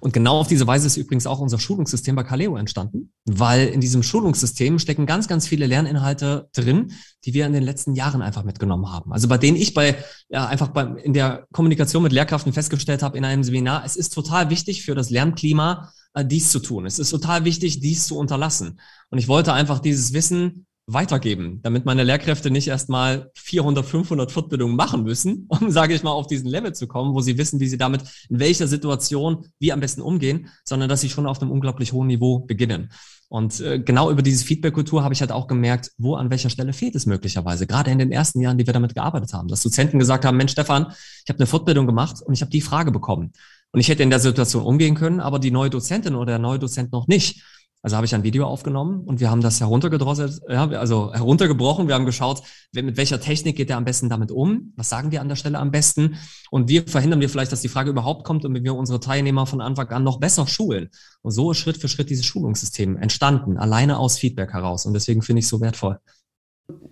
Und 0.00 0.12
genau 0.12 0.38
auf 0.38 0.48
diese 0.48 0.66
Weise 0.66 0.86
ist 0.86 0.96
übrigens 0.96 1.26
auch 1.26 1.40
unser 1.40 1.58
Schulungssystem 1.58 2.16
bei 2.16 2.22
Kaleo 2.22 2.56
entstanden, 2.56 3.12
weil 3.24 3.68
in 3.68 3.80
diesem 3.80 4.02
Schulungssystem 4.02 4.78
stecken 4.78 5.06
ganz, 5.06 5.28
ganz 5.28 5.46
viele 5.46 5.66
Lerninhalte 5.66 6.48
drin, 6.52 6.92
die 7.24 7.34
wir 7.34 7.46
in 7.46 7.52
den 7.52 7.62
letzten 7.62 7.94
Jahren 7.94 8.22
einfach 8.22 8.44
mitgenommen 8.44 8.90
haben. 8.90 9.12
Also 9.12 9.28
bei 9.28 9.38
denen 9.38 9.56
ich 9.56 9.74
bei, 9.74 9.96
ja, 10.28 10.46
einfach 10.46 10.68
bei, 10.68 10.84
in 11.02 11.12
der 11.12 11.46
Kommunikation 11.52 12.02
mit 12.02 12.12
Lehrkräften 12.12 12.52
festgestellt 12.52 13.02
habe 13.02 13.18
in 13.18 13.24
einem 13.24 13.44
Seminar, 13.44 13.84
es 13.84 13.96
ist 13.96 14.12
total 14.12 14.50
wichtig 14.50 14.84
für 14.84 14.94
das 14.94 15.10
Lernklima, 15.10 15.92
äh, 16.14 16.24
dies 16.24 16.50
zu 16.50 16.60
tun. 16.60 16.86
Es 16.86 16.98
ist 16.98 17.10
total 17.10 17.44
wichtig, 17.44 17.80
dies 17.80 18.06
zu 18.06 18.16
unterlassen. 18.16 18.80
Und 19.10 19.18
ich 19.18 19.28
wollte 19.28 19.52
einfach 19.52 19.78
dieses 19.78 20.12
Wissen 20.12 20.66
weitergeben, 20.88 21.60
damit 21.62 21.84
meine 21.84 22.02
Lehrkräfte 22.02 22.50
nicht 22.50 22.66
erstmal 22.66 23.30
400, 23.34 23.84
500 23.84 24.32
Fortbildungen 24.32 24.74
machen 24.74 25.04
müssen, 25.04 25.46
um, 25.48 25.70
sage 25.70 25.94
ich 25.94 26.02
mal, 26.02 26.10
auf 26.10 26.26
diesen 26.26 26.48
Level 26.48 26.74
zu 26.74 26.88
kommen, 26.88 27.14
wo 27.14 27.20
sie 27.20 27.38
wissen, 27.38 27.60
wie 27.60 27.68
sie 27.68 27.78
damit 27.78 28.02
in 28.30 28.40
welcher 28.40 28.66
Situation 28.66 29.46
wie 29.58 29.72
am 29.72 29.80
besten 29.80 30.00
umgehen, 30.00 30.48
sondern 30.64 30.88
dass 30.88 31.02
sie 31.02 31.10
schon 31.10 31.26
auf 31.26 31.40
einem 31.40 31.50
unglaublich 31.50 31.92
hohen 31.92 32.08
Niveau 32.08 32.40
beginnen. 32.40 32.90
Und 33.28 33.60
äh, 33.60 33.78
genau 33.78 34.10
über 34.10 34.22
diese 34.22 34.42
Feedback-Kultur 34.44 35.04
habe 35.04 35.12
ich 35.12 35.20
halt 35.20 35.32
auch 35.32 35.46
gemerkt, 35.46 35.92
wo 35.98 36.14
an 36.14 36.30
welcher 36.30 36.48
Stelle 36.48 36.72
fehlt 36.72 36.94
es 36.94 37.04
möglicherweise. 37.04 37.66
Gerade 37.66 37.90
in 37.90 37.98
den 37.98 38.10
ersten 38.10 38.40
Jahren, 38.40 38.56
die 38.56 38.66
wir 38.66 38.72
damit 38.72 38.94
gearbeitet 38.94 39.34
haben, 39.34 39.48
dass 39.48 39.62
Dozenten 39.62 39.98
gesagt 39.98 40.24
haben, 40.24 40.38
Mensch, 40.38 40.52
Stefan, 40.52 40.86
ich 41.24 41.28
habe 41.28 41.38
eine 41.38 41.46
Fortbildung 41.46 41.86
gemacht 41.86 42.22
und 42.22 42.32
ich 42.32 42.40
habe 42.40 42.50
die 42.50 42.62
Frage 42.62 42.90
bekommen. 42.90 43.32
Und 43.70 43.80
ich 43.80 43.88
hätte 43.90 44.02
in 44.02 44.08
der 44.08 44.20
Situation 44.20 44.64
umgehen 44.64 44.94
können, 44.94 45.20
aber 45.20 45.38
die 45.38 45.50
neue 45.50 45.68
Dozentin 45.68 46.14
oder 46.14 46.32
der 46.32 46.38
neue 46.38 46.58
Dozent 46.58 46.90
noch 46.90 47.06
nicht. 47.06 47.42
Also 47.82 47.94
habe 47.94 48.06
ich 48.06 48.14
ein 48.14 48.24
Video 48.24 48.44
aufgenommen 48.44 49.02
und 49.06 49.20
wir 49.20 49.30
haben 49.30 49.40
das 49.40 49.60
heruntergedrosselt, 49.60 50.40
ja, 50.48 50.68
also 50.68 51.12
heruntergebrochen. 51.14 51.86
Wir 51.86 51.94
haben 51.94 52.06
geschaut, 52.06 52.42
mit 52.72 52.96
welcher 52.96 53.20
Technik 53.20 53.56
geht 53.56 53.70
er 53.70 53.76
am 53.76 53.84
besten 53.84 54.08
damit 54.08 54.32
um? 54.32 54.72
Was 54.76 54.88
sagen 54.88 55.12
wir 55.12 55.20
an 55.20 55.28
der 55.28 55.36
Stelle 55.36 55.58
am 55.58 55.70
besten? 55.70 56.16
Und 56.50 56.68
wie 56.68 56.80
verhindern 56.80 57.20
wir 57.20 57.28
vielleicht, 57.28 57.52
dass 57.52 57.60
die 57.60 57.68
Frage 57.68 57.90
überhaupt 57.90 58.24
kommt 58.24 58.44
und 58.44 58.52
wir 58.52 58.74
unsere 58.74 58.98
Teilnehmer 58.98 59.46
von 59.46 59.60
Anfang 59.60 59.88
an 59.90 60.02
noch 60.02 60.18
besser 60.18 60.48
schulen? 60.48 60.90
Und 61.22 61.30
so 61.30 61.52
ist 61.52 61.58
Schritt 61.58 61.76
für 61.76 61.88
Schritt 61.88 62.10
dieses 62.10 62.26
Schulungssystem 62.26 62.96
entstanden, 62.96 63.58
alleine 63.58 63.98
aus 63.98 64.18
Feedback 64.18 64.52
heraus. 64.52 64.84
Und 64.84 64.94
deswegen 64.94 65.22
finde 65.22 65.38
ich 65.38 65.44
es 65.44 65.50
so 65.50 65.60
wertvoll. 65.60 66.00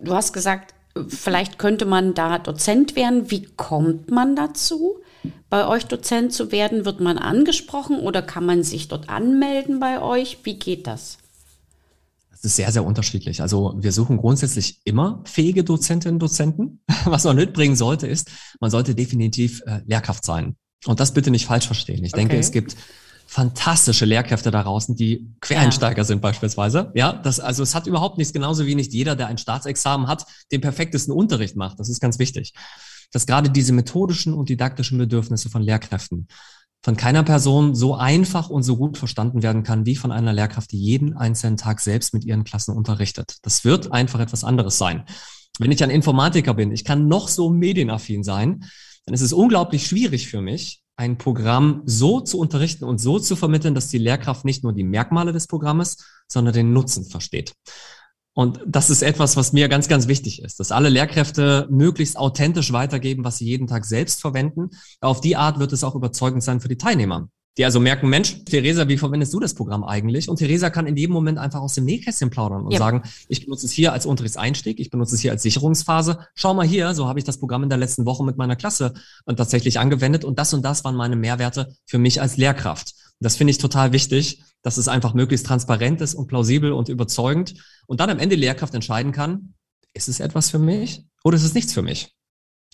Du 0.01 0.15
hast 0.15 0.33
gesagt, 0.33 0.75
vielleicht 1.09 1.59
könnte 1.59 1.85
man 1.85 2.15
da 2.15 2.39
Dozent 2.39 2.95
werden. 2.95 3.31
Wie 3.31 3.45
kommt 3.57 4.13
man 4.13 4.37
dazu? 4.37 5.01
Bei 5.51 5.67
euch 5.67 5.87
Dozent 5.87 6.33
zu 6.33 6.53
werden? 6.53 6.85
Wird 6.85 7.01
man 7.01 7.19
angesprochen 7.19 8.01
oder 8.01 8.23
kann 8.23 8.47
man 8.47 8.63
sich 8.63 8.89
dort 8.89 9.09
anmelden 9.09 9.81
bei 9.81 10.01
euch? 10.01 10.39
Wie 10.45 10.59
geht 10.59 10.87
das? 10.87 11.19
Das 12.31 12.45
ist 12.45 12.57
sehr, 12.57 12.71
sehr 12.71 12.85
unterschiedlich. 12.85 13.41
Also 13.41 13.75
wir 13.79 13.93
suchen 13.93 14.19
grundsätzlich 14.19 14.81
immer 14.85 15.23
fähige 15.25 15.65
Dozentinnen 15.65 16.17
und 16.17 16.21
Dozenten. 16.21 16.81
Was 17.05 17.25
man 17.25 17.37
mitbringen 17.37 17.77
sollte, 17.77 18.07
ist, 18.07 18.31
man 18.61 18.71
sollte 18.71 18.95
definitiv 18.95 19.63
äh, 19.67 19.81
Lehrkraft 19.87 20.25
sein. 20.25 20.57
Und 20.85 21.01
das 21.01 21.13
bitte 21.13 21.31
nicht 21.31 21.47
falsch 21.47 21.67
verstehen. 21.67 22.05
Ich 22.05 22.13
okay. 22.13 22.21
denke, 22.21 22.39
es 22.39 22.53
gibt 22.53 22.77
fantastische 23.27 24.05
Lehrkräfte 24.05 24.51
da 24.51 24.63
draußen, 24.63 24.95
die 24.95 25.29
Quereinsteiger 25.41 25.99
ja. 25.99 26.05
sind 26.05 26.21
beispielsweise. 26.21 26.93
Ja, 26.95 27.13
das, 27.13 27.41
also 27.41 27.63
es 27.63 27.75
hat 27.75 27.87
überhaupt 27.87 28.19
nichts, 28.19 28.33
genauso 28.33 28.67
wie 28.67 28.77
nicht 28.77 28.93
jeder, 28.93 29.17
der 29.17 29.27
ein 29.27 29.39
Staatsexamen 29.39 30.07
hat, 30.07 30.27
den 30.53 30.61
perfektesten 30.61 31.13
Unterricht 31.13 31.57
macht. 31.57 31.81
Das 31.81 31.89
ist 31.89 32.01
ganz 32.01 32.19
wichtig 32.19 32.53
dass 33.13 33.27
gerade 33.27 33.51
diese 33.51 33.73
methodischen 33.73 34.35
und 34.35 34.49
didaktischen 34.49 34.99
Bedürfnisse 34.99 35.51
von 35.51 35.63
Lehrkräften 35.63 36.29
von 36.87 36.97
keiner 36.97 37.25
Person 37.25 37.75
so 37.75 37.97
einfach 37.97 38.49
und 38.49 38.63
so 38.63 38.77
gut 38.77 38.97
verstanden 38.97 39.43
werden 39.43 39.65
kann 39.65 39.87
wie 39.87 39.97
von 39.97 40.13
einer 40.13 40.33
Lehrkraft, 40.33 40.71
die 40.71 40.79
jeden 40.79 41.17
einzelnen 41.17 41.57
Tag 41.57 41.81
selbst 41.81 42.15
mit 42.15 42.25
ihren 42.25 42.45
Klassen 42.45 42.77
unterrichtet. 42.77 43.39
Das 43.43 43.65
wird 43.65 43.91
einfach 43.91 44.21
etwas 44.21 44.45
anderes 44.45 44.79
sein. 44.79 45.05
Wenn 45.59 45.73
ich 45.73 45.83
ein 45.83 45.91
Informatiker 45.91 46.55
bin, 46.55 46.71
ich 46.71 46.85
kann 46.85 47.09
noch 47.09 47.27
so 47.27 47.51
medienaffin 47.51 48.23
sein, 48.23 48.67
dann 49.05 49.15
ist 49.15 49.23
es 49.23 49.33
unglaublich 49.33 49.89
schwierig 49.89 50.29
für 50.29 50.41
mich, 50.41 50.81
ein 50.97 51.19
Programm 51.19 51.83
so 51.87 52.21
zu 52.21 52.39
unterrichten 52.39 52.85
und 52.85 52.99
so 52.99 53.19
zu 53.19 53.35
vermitteln, 53.35 53.75
dass 53.75 53.89
die 53.89 53.99
Lehrkraft 53.99 54.45
nicht 54.45 54.63
nur 54.63 54.73
die 54.73 54.85
Merkmale 54.85 55.33
des 55.33 55.49
Programmes, 55.49 55.97
sondern 56.29 56.55
den 56.55 56.73
Nutzen 56.73 57.05
versteht. 57.05 57.53
Und 58.37 58.61
das 58.67 58.91
ist 58.91 59.01
etwas, 59.01 59.35
was 59.39 59.55
mir 59.55 59.67
ganz, 59.67 59.89
ganz 59.89 60.09
wichtig 60.09 60.43
ist, 60.43 60.61
dass 60.61 60.71
alle 60.71 60.91
Lehrkräfte 60.91 61.67
möglichst 61.71 62.19
authentisch 62.19 62.71
weitergeben, 62.71 63.25
was 63.25 63.39
sie 63.39 63.47
jeden 63.47 63.67
Tag 63.67 63.87
selbst 63.87 64.21
verwenden. 64.21 64.69
Auf 65.01 65.23
die 65.23 65.37
Art 65.37 65.59
wird 65.59 65.73
es 65.73 65.83
auch 65.83 65.95
überzeugend 65.95 66.45
sein 66.45 66.61
für 66.61 66.69
die 66.69 66.77
Teilnehmer. 66.77 67.31
Die 67.57 67.65
also 67.65 67.81
merken, 67.81 68.11
Mensch, 68.11 68.45
Theresa, 68.45 68.89
wie 68.89 68.99
verwendest 68.99 69.33
du 69.33 69.41
das 69.41 69.55
Programm 69.55 69.85
eigentlich? 69.85 70.29
Und 70.29 70.37
Theresa 70.37 70.69
kann 70.69 70.87
in 70.87 70.99
jedem 70.99 71.15
Moment 71.15 71.39
einfach 71.39 71.61
aus 71.61 71.73
dem 71.73 71.87
Nähkästchen 71.87 72.29
plaudern 72.29 72.67
und 72.67 72.73
ja. 72.73 72.79
sagen, 72.79 73.05
ich 73.29 73.47
benutze 73.47 73.65
es 73.65 73.73
hier 73.73 73.95
als 73.95 74.05
Unterrichtseinstieg, 74.05 74.79
ich 74.81 74.91
benutze 74.91 75.15
es 75.15 75.23
hier 75.23 75.33
als 75.33 75.43
Sicherungsphase. 75.43 76.19
Schau 76.35 76.53
mal 76.53 76.67
hier, 76.67 76.93
so 76.93 77.09
habe 77.09 77.19
ich 77.19 77.25
das 77.25 77.39
Programm 77.39 77.63
in 77.63 77.71
der 77.71 77.79
letzten 77.79 78.05
Woche 78.05 78.23
mit 78.23 78.37
meiner 78.37 78.57
Klasse 78.57 78.93
tatsächlich 79.25 79.79
angewendet 79.79 80.27
und 80.27 80.39
das 80.39 80.53
und 80.53 80.63
das 80.63 80.85
waren 80.85 80.97
meine 80.97 81.17
Mehrwerte 81.17 81.75
für 81.87 81.97
mich 81.97 82.21
als 82.21 82.37
Lehrkraft. 82.37 82.93
Das 83.21 83.37
finde 83.37 83.51
ich 83.51 83.59
total 83.59 83.93
wichtig, 83.93 84.43
dass 84.63 84.77
es 84.77 84.89
einfach 84.89 85.15
möglichst 85.15 85.47
transparent 85.47 86.01
ist 86.01 86.15
und 86.15 86.27
plausibel 86.27 86.73
und 86.73 86.89
überzeugend 86.89 87.55
und 87.87 88.01
dann 88.01 88.11
am 88.11 88.19
Ende 88.19 88.37
Lehrkraft 88.37 88.75
entscheiden 88.75 89.13
kann, 89.13 89.55
ist 89.95 90.09
es 90.09 90.21
etwas 90.21 90.51
für 90.51 90.59
mich 90.59 91.05
oder 91.25 91.37
ist 91.37 91.45
es 91.45 91.55
nichts 91.55 91.73
für 91.73 91.83
mich? 91.83 92.13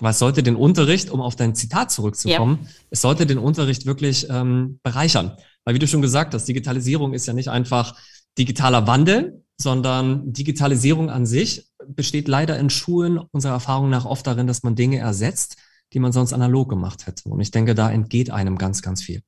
Weil 0.01 0.13
es 0.13 0.19
sollte 0.19 0.43
den 0.43 0.57
Unterricht, 0.57 1.11
um 1.11 1.21
auf 1.21 1.37
dein 1.37 1.55
Zitat 1.55 1.93
zurückzukommen, 1.93 2.61
ja. 2.63 2.71
es 2.91 3.03
sollte 3.03 3.27
den 3.27 3.39
Unterricht 3.39 3.87
wirklich 3.87 4.27
ähm, 4.31 4.81
bereichern. 4.83 5.37
Weil 5.65 5.75
wie 5.75 5.79
du 5.79 5.87
schon 5.87 6.03
gesagt 6.03 6.35
hast, 6.35 6.47
Digitalisierung 6.49 7.13
ist 7.13 7.27
ja 7.27 7.35
nicht 7.35 7.49
einfach 7.49 7.95
digitaler 8.39 8.87
Wandel, 8.87 9.45
sondern 9.61 10.33
Digitalisierung 10.33 11.11
an 11.11 11.27
sich 11.27 11.71
besteht 11.87 12.27
leider 12.27 12.59
in 12.59 12.71
Schulen 12.71 13.19
unserer 13.19 13.53
Erfahrung 13.53 13.91
nach 13.91 14.05
oft 14.05 14.27
darin, 14.27 14.47
dass 14.47 14.63
man 14.63 14.75
Dinge 14.75 14.99
ersetzt, 14.99 15.57
die 15.93 16.01
man 16.01 16.13
sonst 16.13 16.33
analog 16.33 16.69
gemacht 16.69 17.07
hätte. 17.07 17.29
Und 17.29 17.41
ich 17.41 17.51
denke, 17.51 17.75
da 17.75 17.91
entgeht 17.91 18.31
einem 18.31 18.59
ganz, 18.59 18.83
ganz 18.83 19.03
viel. 19.03 19.23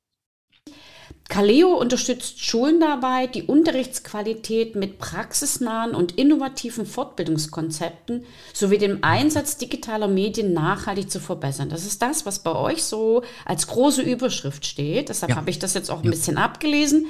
Caleo 1.27 1.73
unterstützt 1.73 2.39
Schulen 2.39 2.79
dabei, 2.79 3.25
die 3.25 3.43
Unterrichtsqualität 3.43 4.75
mit 4.75 4.99
praxisnahen 4.99 5.95
und 5.95 6.17
innovativen 6.17 6.85
Fortbildungskonzepten 6.85 8.25
sowie 8.53 8.77
dem 8.77 9.03
Einsatz 9.03 9.57
digitaler 9.57 10.07
Medien 10.07 10.53
nachhaltig 10.53 11.09
zu 11.09 11.19
verbessern. 11.19 11.69
Das 11.69 11.83
ist 11.83 12.01
das, 12.01 12.27
was 12.27 12.39
bei 12.39 12.55
euch 12.55 12.83
so 12.83 13.23
als 13.43 13.65
große 13.65 14.03
Überschrift 14.03 14.67
steht. 14.67 15.09
Deshalb 15.09 15.31
ja. 15.31 15.35
habe 15.35 15.49
ich 15.49 15.57
das 15.57 15.73
jetzt 15.73 15.89
auch 15.89 15.99
ein 15.99 16.05
ja. 16.05 16.11
bisschen 16.11 16.37
abgelesen. 16.37 17.07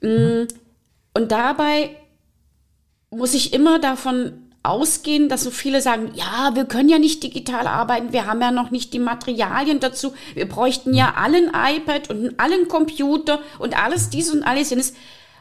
Mhm. 0.00 0.48
Und 1.12 1.30
dabei 1.30 1.90
muss 3.10 3.34
ich 3.34 3.52
immer 3.52 3.78
davon 3.78 4.51
ausgehen, 4.62 5.28
dass 5.28 5.42
so 5.42 5.50
viele 5.50 5.80
sagen, 5.80 6.12
ja, 6.14 6.52
wir 6.54 6.64
können 6.66 6.88
ja 6.88 6.98
nicht 6.98 7.22
digital 7.22 7.66
arbeiten, 7.66 8.12
wir 8.12 8.26
haben 8.26 8.40
ja 8.40 8.50
noch 8.52 8.70
nicht 8.70 8.92
die 8.94 9.00
Materialien 9.00 9.80
dazu, 9.80 10.12
wir 10.34 10.48
bräuchten 10.48 10.94
ja 10.94 11.14
allen 11.16 11.50
iPad 11.54 12.10
und 12.10 12.38
allen 12.38 12.68
Computer 12.68 13.40
und 13.58 13.76
alles 13.76 14.10
dies 14.10 14.30
und 14.30 14.44
alles 14.44 14.70
jenes. 14.70 14.94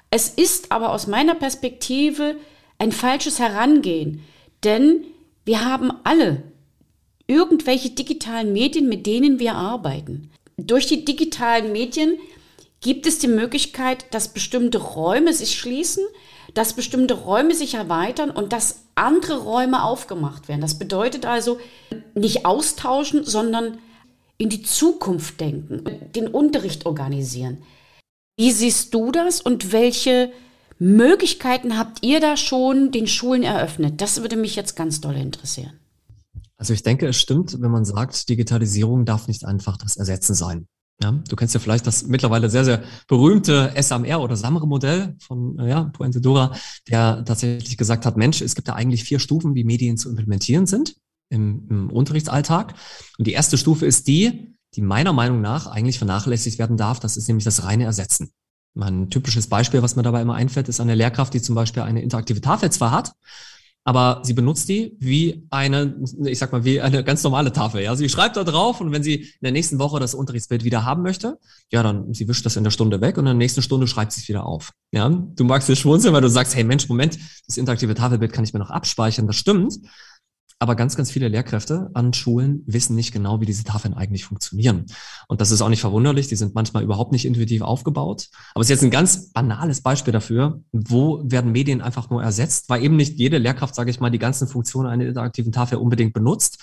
Es 0.10 0.30
ist 0.30 0.72
aber 0.72 0.92
aus 0.92 1.08
meiner 1.08 1.36
Perspektive 1.36 2.36
ein 2.80 2.92
falsches 2.92 3.40
Herangehen, 3.40 4.24
denn 4.64 5.06
wir 5.46 5.64
haben 5.66 5.92
alle 6.04 6.44
irgendwelche 7.28 7.92
digitalen 7.92 8.54
Medien, 8.54 8.90
mit 8.90 9.06
denen 9.06 9.40
wir 9.40 9.54
arbeiten. 9.54 10.32
Durch 10.58 10.88
die 10.88 11.06
digitalen 11.06 11.72
Medien 11.72 12.18
gibt 12.82 13.06
es 13.06 13.20
die 13.20 13.28
Möglichkeit, 13.28 14.14
dass 14.14 14.34
bestimmte 14.34 14.80
Räume 14.80 15.34
sich 15.34 15.58
schließen, 15.58 16.04
dass 16.54 16.74
bestimmte 16.74 17.14
Räume 17.14 17.56
sich 17.56 17.76
erweitern 17.76 18.32
und 18.32 18.52
dass 18.52 18.84
andere 19.02 19.40
Räume 19.40 19.84
aufgemacht 19.84 20.48
werden. 20.48 20.62
Das 20.62 20.80
bedeutet 20.80 21.26
also 21.26 21.60
nicht 22.14 22.46
austauschen, 22.46 23.24
sondern 23.26 23.80
in 24.38 24.50
die 24.50 24.64
Zukunft 24.64 25.40
denken, 25.40 25.84
den 26.16 26.28
Unterricht 26.28 26.86
organisieren. 26.86 27.60
Wie 28.38 28.52
siehst 28.52 28.94
du 28.94 29.12
das 29.12 29.42
und 29.42 29.72
welche 29.72 30.32
Möglichkeiten 30.80 31.78
habt 31.78 32.04
ihr 32.04 32.20
da 32.20 32.38
schon 32.38 32.92
den 32.92 33.06
Schulen 33.08 33.44
eröffnet? 33.44 34.02
Das 34.02 34.22
würde 34.22 34.36
mich 34.36 34.56
jetzt 34.56 34.76
ganz 34.76 35.00
doll 35.02 35.16
interessieren. 35.16 35.74
Also 36.58 36.74
ich 36.74 36.84
denke, 36.84 37.08
es 37.08 37.18
stimmt, 37.18 37.60
wenn 37.62 37.72
man 37.72 37.86
sagt, 37.86 38.30
Digitalisierung 38.30 39.06
darf 39.06 39.28
nicht 39.28 39.46
einfach 39.46 39.78
das 39.78 39.98
Ersetzen 39.98 40.36
sein. 40.36 40.68
Ja, 41.02 41.12
du 41.12 41.36
kennst 41.36 41.54
ja 41.54 41.60
vielleicht 41.60 41.88
das 41.88 42.06
mittlerweile 42.06 42.50
sehr, 42.50 42.64
sehr 42.64 42.84
berühmte 43.08 43.74
SMR 43.76 44.22
oder 44.22 44.36
SAMRE-Modell 44.36 45.16
von 45.20 45.58
äh, 45.58 45.70
ja, 45.70 45.84
Puente 45.86 46.22
Dora, 46.22 46.56
der 46.90 47.26
tatsächlich 47.26 47.78
gesagt 47.78 48.06
hat, 48.06 48.18
Mensch, 48.18 48.42
es 48.42 48.56
gibt 48.56 48.68
da 48.68 48.74
eigentlich 48.74 49.04
vier 49.04 49.20
Stufen, 49.20 49.56
wie 49.56 49.64
Medien 49.64 49.98
zu 49.98 50.10
implementieren 50.10 50.68
sind 50.68 50.96
im, 51.30 51.68
im 51.70 51.90
Unterrichtsalltag. 51.90 52.76
Und 53.18 53.26
die 53.26 53.34
erste 53.34 53.58
Stufe 53.58 53.86
ist 53.86 54.08
die, 54.08 54.56
die 54.76 54.82
meiner 54.82 55.14
Meinung 55.14 55.42
nach 55.42 55.68
eigentlich 55.68 55.98
vernachlässigt 55.98 56.60
werden 56.60 56.78
darf. 56.78 57.00
Das 57.00 57.18
ist 57.18 57.28
nämlich 57.28 57.46
das 57.46 57.64
reine 57.64 57.86
Ersetzen. 57.86 58.32
Mein 58.74 59.10
typisches 59.10 59.48
Beispiel, 59.48 59.82
was 59.82 59.96
mir 59.96 60.04
dabei 60.04 60.22
immer 60.22 60.36
einfällt, 60.36 60.70
ist 60.70 60.80
eine 60.80 60.96
Lehrkraft, 60.96 61.34
die 61.34 61.42
zum 61.42 61.56
Beispiel 61.56 61.84
eine 61.84 62.02
interaktive 62.02 62.42
Tafel 62.42 62.72
zwar 62.72 62.92
hat, 62.92 63.14
aber 63.84 64.22
sie 64.24 64.34
benutzt 64.34 64.70
die 64.70 64.96
wie 65.00 65.48
eine, 65.50 65.96
ich 66.26 66.38
sag 66.38 66.52
mal, 66.52 66.64
wie 66.64 66.82
eine 66.82 67.04
ganz 67.04 67.24
normale 67.24 67.52
Tafel. 67.52 67.82
Ja, 67.82 67.96
sie 67.96 68.10
schreibt 68.10 68.38
da 68.38 68.44
drauf 68.44 68.80
und 68.80 68.92
wenn 68.92 69.02
sie 69.02 69.16
in 69.16 69.40
der 69.42 69.52
nächsten 69.52 69.80
Woche 69.80 70.00
das 70.00 70.14
Unterrichtsbild 70.14 70.64
wieder 70.64 70.86
haben 70.86 71.02
möchte, 71.02 71.40
ja, 71.72 71.82
dann 71.82 72.14
sie 72.14 72.28
wischt 72.28 72.46
das 72.46 72.56
in 72.58 72.64
der 72.64 72.72
Stunde 72.72 73.02
weg 73.02 73.18
und 73.18 73.24
in 73.24 73.26
der 73.26 73.34
nächsten 73.34 73.62
Stunde 73.62 73.88
schreibt 73.88 74.12
sie 74.12 74.22
es 74.22 74.28
wieder 74.28 74.46
auf. 74.46 74.72
Ja, 74.92 75.10
du 75.10 75.44
magst 75.44 75.70
es 75.70 75.80
schmunzeln, 75.80 76.14
weil 76.14 76.22
du 76.22 76.30
sagst, 76.30 76.56
hey 76.56 76.64
Mensch, 76.64 76.88
Moment, 76.90 77.18
das 77.48 77.58
interaktive 77.58 77.96
Tafelbild 77.96 78.34
kann 78.34 78.44
ich 78.44 78.54
mir 78.54 78.60
noch 78.60 78.70
abspeichern. 78.70 79.26
Das 79.26 79.36
stimmt. 79.36 79.74
Aber 80.62 80.76
ganz, 80.76 80.96
ganz 80.96 81.10
viele 81.10 81.28
Lehrkräfte 81.28 81.90
an 81.96 82.14
Schulen 82.14 82.62
wissen 82.68 82.96
nicht 82.96 83.12
genau, 83.12 83.42
wie 83.42 83.48
diese 83.48 83.64
Tafeln 83.64 83.96
eigentlich 83.96 84.26
funktionieren. 84.26 84.86
Und 85.28 85.42
das 85.42 85.50
ist 85.50 85.64
auch 85.64 85.70
nicht 85.70 85.82
verwunderlich. 85.82 86.28
Die 86.28 86.36
sind 86.36 86.54
manchmal 86.54 86.84
überhaupt 86.84 87.12
nicht 87.12 87.26
intuitiv 87.26 87.64
aufgebaut. 87.64 88.28
Aber 88.54 88.62
es 88.62 88.68
ist 88.68 88.76
jetzt 88.76 88.84
ein 88.84 88.92
ganz 88.92 89.32
banales 89.32 89.82
Beispiel 89.82 90.14
dafür, 90.14 90.62
wo 90.72 91.24
werden 91.26 91.52
Medien 91.52 91.82
einfach 91.82 92.12
nur 92.12 92.22
ersetzt, 92.22 92.70
weil 92.70 92.84
eben 92.84 92.96
nicht 92.96 93.18
jede 93.18 93.40
Lehrkraft, 93.40 93.74
sage 93.74 93.90
ich 93.90 94.00
mal, 94.00 94.12
die 94.12 94.20
ganzen 94.20 94.48
Funktionen 94.48 94.88
einer 94.88 95.04
interaktiven 95.04 95.52
Tafel 95.52 95.80
unbedingt 95.80 96.14
benutzt. 96.14 96.60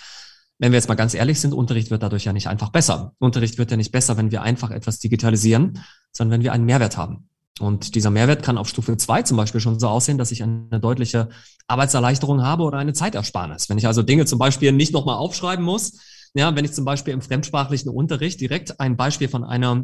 Wenn 0.59 0.71
wir 0.71 0.77
jetzt 0.77 0.87
mal 0.87 0.95
ganz 0.95 1.13
ehrlich 1.13 1.41
sind, 1.41 1.53
Unterricht 1.53 1.91
wird 1.91 2.01
dadurch 2.01 2.23
ja 2.23 2.31
nicht 2.31 2.47
einfach 2.47 2.69
besser. 2.69 3.11
Unterricht 3.19 3.57
wird 3.57 3.69
ja 3.69 3.75
nicht 3.75 3.91
besser, 3.91 4.15
wenn 4.15 4.31
wir 4.31 4.43
einfach 4.43 4.71
etwas 4.71 4.99
digitalisieren, 4.99 5.83
sondern 6.13 6.39
wenn 6.39 6.43
wir 6.45 6.53
einen 6.53 6.65
Mehrwert 6.65 6.95
haben. 6.95 7.28
Und 7.59 7.95
dieser 7.95 8.09
Mehrwert 8.09 8.41
kann 8.41 8.57
auf 8.57 8.69
Stufe 8.69 8.95
zwei 8.97 9.21
zum 9.21 9.37
Beispiel 9.37 9.59
schon 9.59 9.79
so 9.79 9.87
aussehen, 9.87 10.17
dass 10.17 10.31
ich 10.31 10.43
eine 10.43 10.79
deutliche 10.79 11.29
Arbeitserleichterung 11.67 12.41
habe 12.41 12.63
oder 12.63 12.77
eine 12.77 12.93
Zeitersparnis. 12.93 13.69
Wenn 13.69 13.77
ich 13.77 13.87
also 13.87 14.01
Dinge 14.01 14.25
zum 14.25 14.39
Beispiel 14.39 14.71
nicht 14.71 14.93
nochmal 14.93 15.17
aufschreiben 15.17 15.65
muss, 15.65 15.99
ja, 16.33 16.55
wenn 16.55 16.63
ich 16.65 16.73
zum 16.73 16.85
Beispiel 16.85 17.13
im 17.13 17.21
fremdsprachlichen 17.21 17.89
Unterricht 17.89 18.39
direkt 18.39 18.79
ein 18.79 18.95
Beispiel 18.95 19.27
von 19.27 19.43
einer 19.43 19.83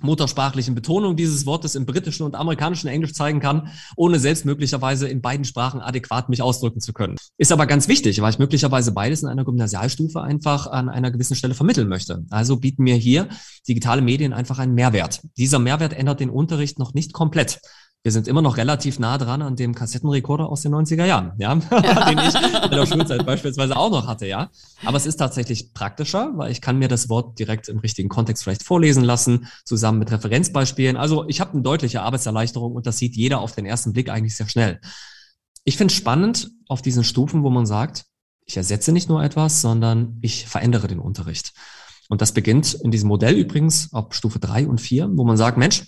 muttersprachlichen 0.00 0.74
Betonung 0.74 1.16
dieses 1.16 1.46
Wortes 1.46 1.74
im 1.74 1.86
britischen 1.86 2.24
und 2.24 2.34
amerikanischen 2.34 2.88
Englisch 2.88 3.12
zeigen 3.12 3.40
kann, 3.40 3.68
ohne 3.96 4.18
selbst 4.18 4.44
möglicherweise 4.44 5.08
in 5.08 5.20
beiden 5.20 5.44
Sprachen 5.44 5.80
adäquat 5.80 6.28
mich 6.28 6.42
ausdrücken 6.42 6.80
zu 6.80 6.92
können. 6.92 7.16
Ist 7.38 7.52
aber 7.52 7.66
ganz 7.66 7.88
wichtig, 7.88 8.20
weil 8.20 8.30
ich 8.30 8.38
möglicherweise 8.38 8.92
beides 8.92 9.22
in 9.22 9.28
einer 9.28 9.44
Gymnasialstufe 9.44 10.20
einfach 10.20 10.66
an 10.66 10.88
einer 10.88 11.10
gewissen 11.10 11.36
Stelle 11.36 11.54
vermitteln 11.54 11.88
möchte. 11.88 12.24
Also 12.30 12.56
bieten 12.56 12.82
mir 12.82 12.96
hier 12.96 13.28
digitale 13.68 14.02
Medien 14.02 14.32
einfach 14.32 14.58
einen 14.58 14.74
Mehrwert. 14.74 15.20
Dieser 15.36 15.58
Mehrwert 15.58 15.92
ändert 15.92 16.20
den 16.20 16.30
Unterricht 16.30 16.78
noch 16.78 16.94
nicht 16.94 17.12
komplett 17.12 17.60
wir 18.04 18.12
sind 18.12 18.28
immer 18.28 18.42
noch 18.42 18.58
relativ 18.58 18.98
nah 18.98 19.16
dran 19.16 19.40
an 19.40 19.56
dem 19.56 19.74
Kassettenrekorder 19.74 20.50
aus 20.50 20.60
den 20.60 20.74
90er 20.74 21.06
Jahren, 21.06 21.32
ja, 21.38 21.58
ja. 21.70 22.04
den 22.04 22.18
ich 22.18 22.34
in 22.34 22.70
der 22.70 22.84
Schulzeit 22.84 23.24
beispielsweise 23.24 23.74
auch 23.78 23.90
noch 23.90 24.06
hatte, 24.06 24.26
ja. 24.26 24.50
Aber 24.84 24.98
es 24.98 25.06
ist 25.06 25.16
tatsächlich 25.16 25.72
praktischer, 25.72 26.32
weil 26.36 26.52
ich 26.52 26.60
kann 26.60 26.78
mir 26.78 26.88
das 26.88 27.08
Wort 27.08 27.38
direkt 27.38 27.70
im 27.70 27.78
richtigen 27.78 28.10
Kontext 28.10 28.44
vielleicht 28.44 28.62
vorlesen 28.62 29.04
lassen, 29.04 29.48
zusammen 29.64 29.98
mit 30.00 30.12
Referenzbeispielen. 30.12 30.98
Also 30.98 31.26
ich 31.28 31.40
habe 31.40 31.54
eine 31.54 31.62
deutliche 31.62 32.02
Arbeitserleichterung 32.02 32.74
und 32.74 32.86
das 32.86 32.98
sieht 32.98 33.16
jeder 33.16 33.40
auf 33.40 33.52
den 33.52 33.64
ersten 33.64 33.94
Blick 33.94 34.10
eigentlich 34.10 34.36
sehr 34.36 34.50
schnell. 34.50 34.80
Ich 35.64 35.78
finde 35.78 35.90
es 35.90 35.96
spannend 35.96 36.50
auf 36.68 36.82
diesen 36.82 37.04
Stufen, 37.04 37.42
wo 37.42 37.48
man 37.48 37.64
sagt, 37.64 38.04
ich 38.44 38.58
ersetze 38.58 38.92
nicht 38.92 39.08
nur 39.08 39.24
etwas, 39.24 39.62
sondern 39.62 40.18
ich 40.20 40.46
verändere 40.46 40.88
den 40.88 40.98
Unterricht. 40.98 41.54
Und 42.10 42.20
das 42.20 42.32
beginnt 42.32 42.74
in 42.74 42.90
diesem 42.90 43.08
Modell 43.08 43.34
übrigens 43.34 43.94
auf 43.94 44.12
Stufe 44.12 44.40
drei 44.40 44.66
und 44.68 44.78
vier, 44.78 45.08
wo 45.10 45.24
man 45.24 45.38
sagt, 45.38 45.56
Mensch, 45.56 45.84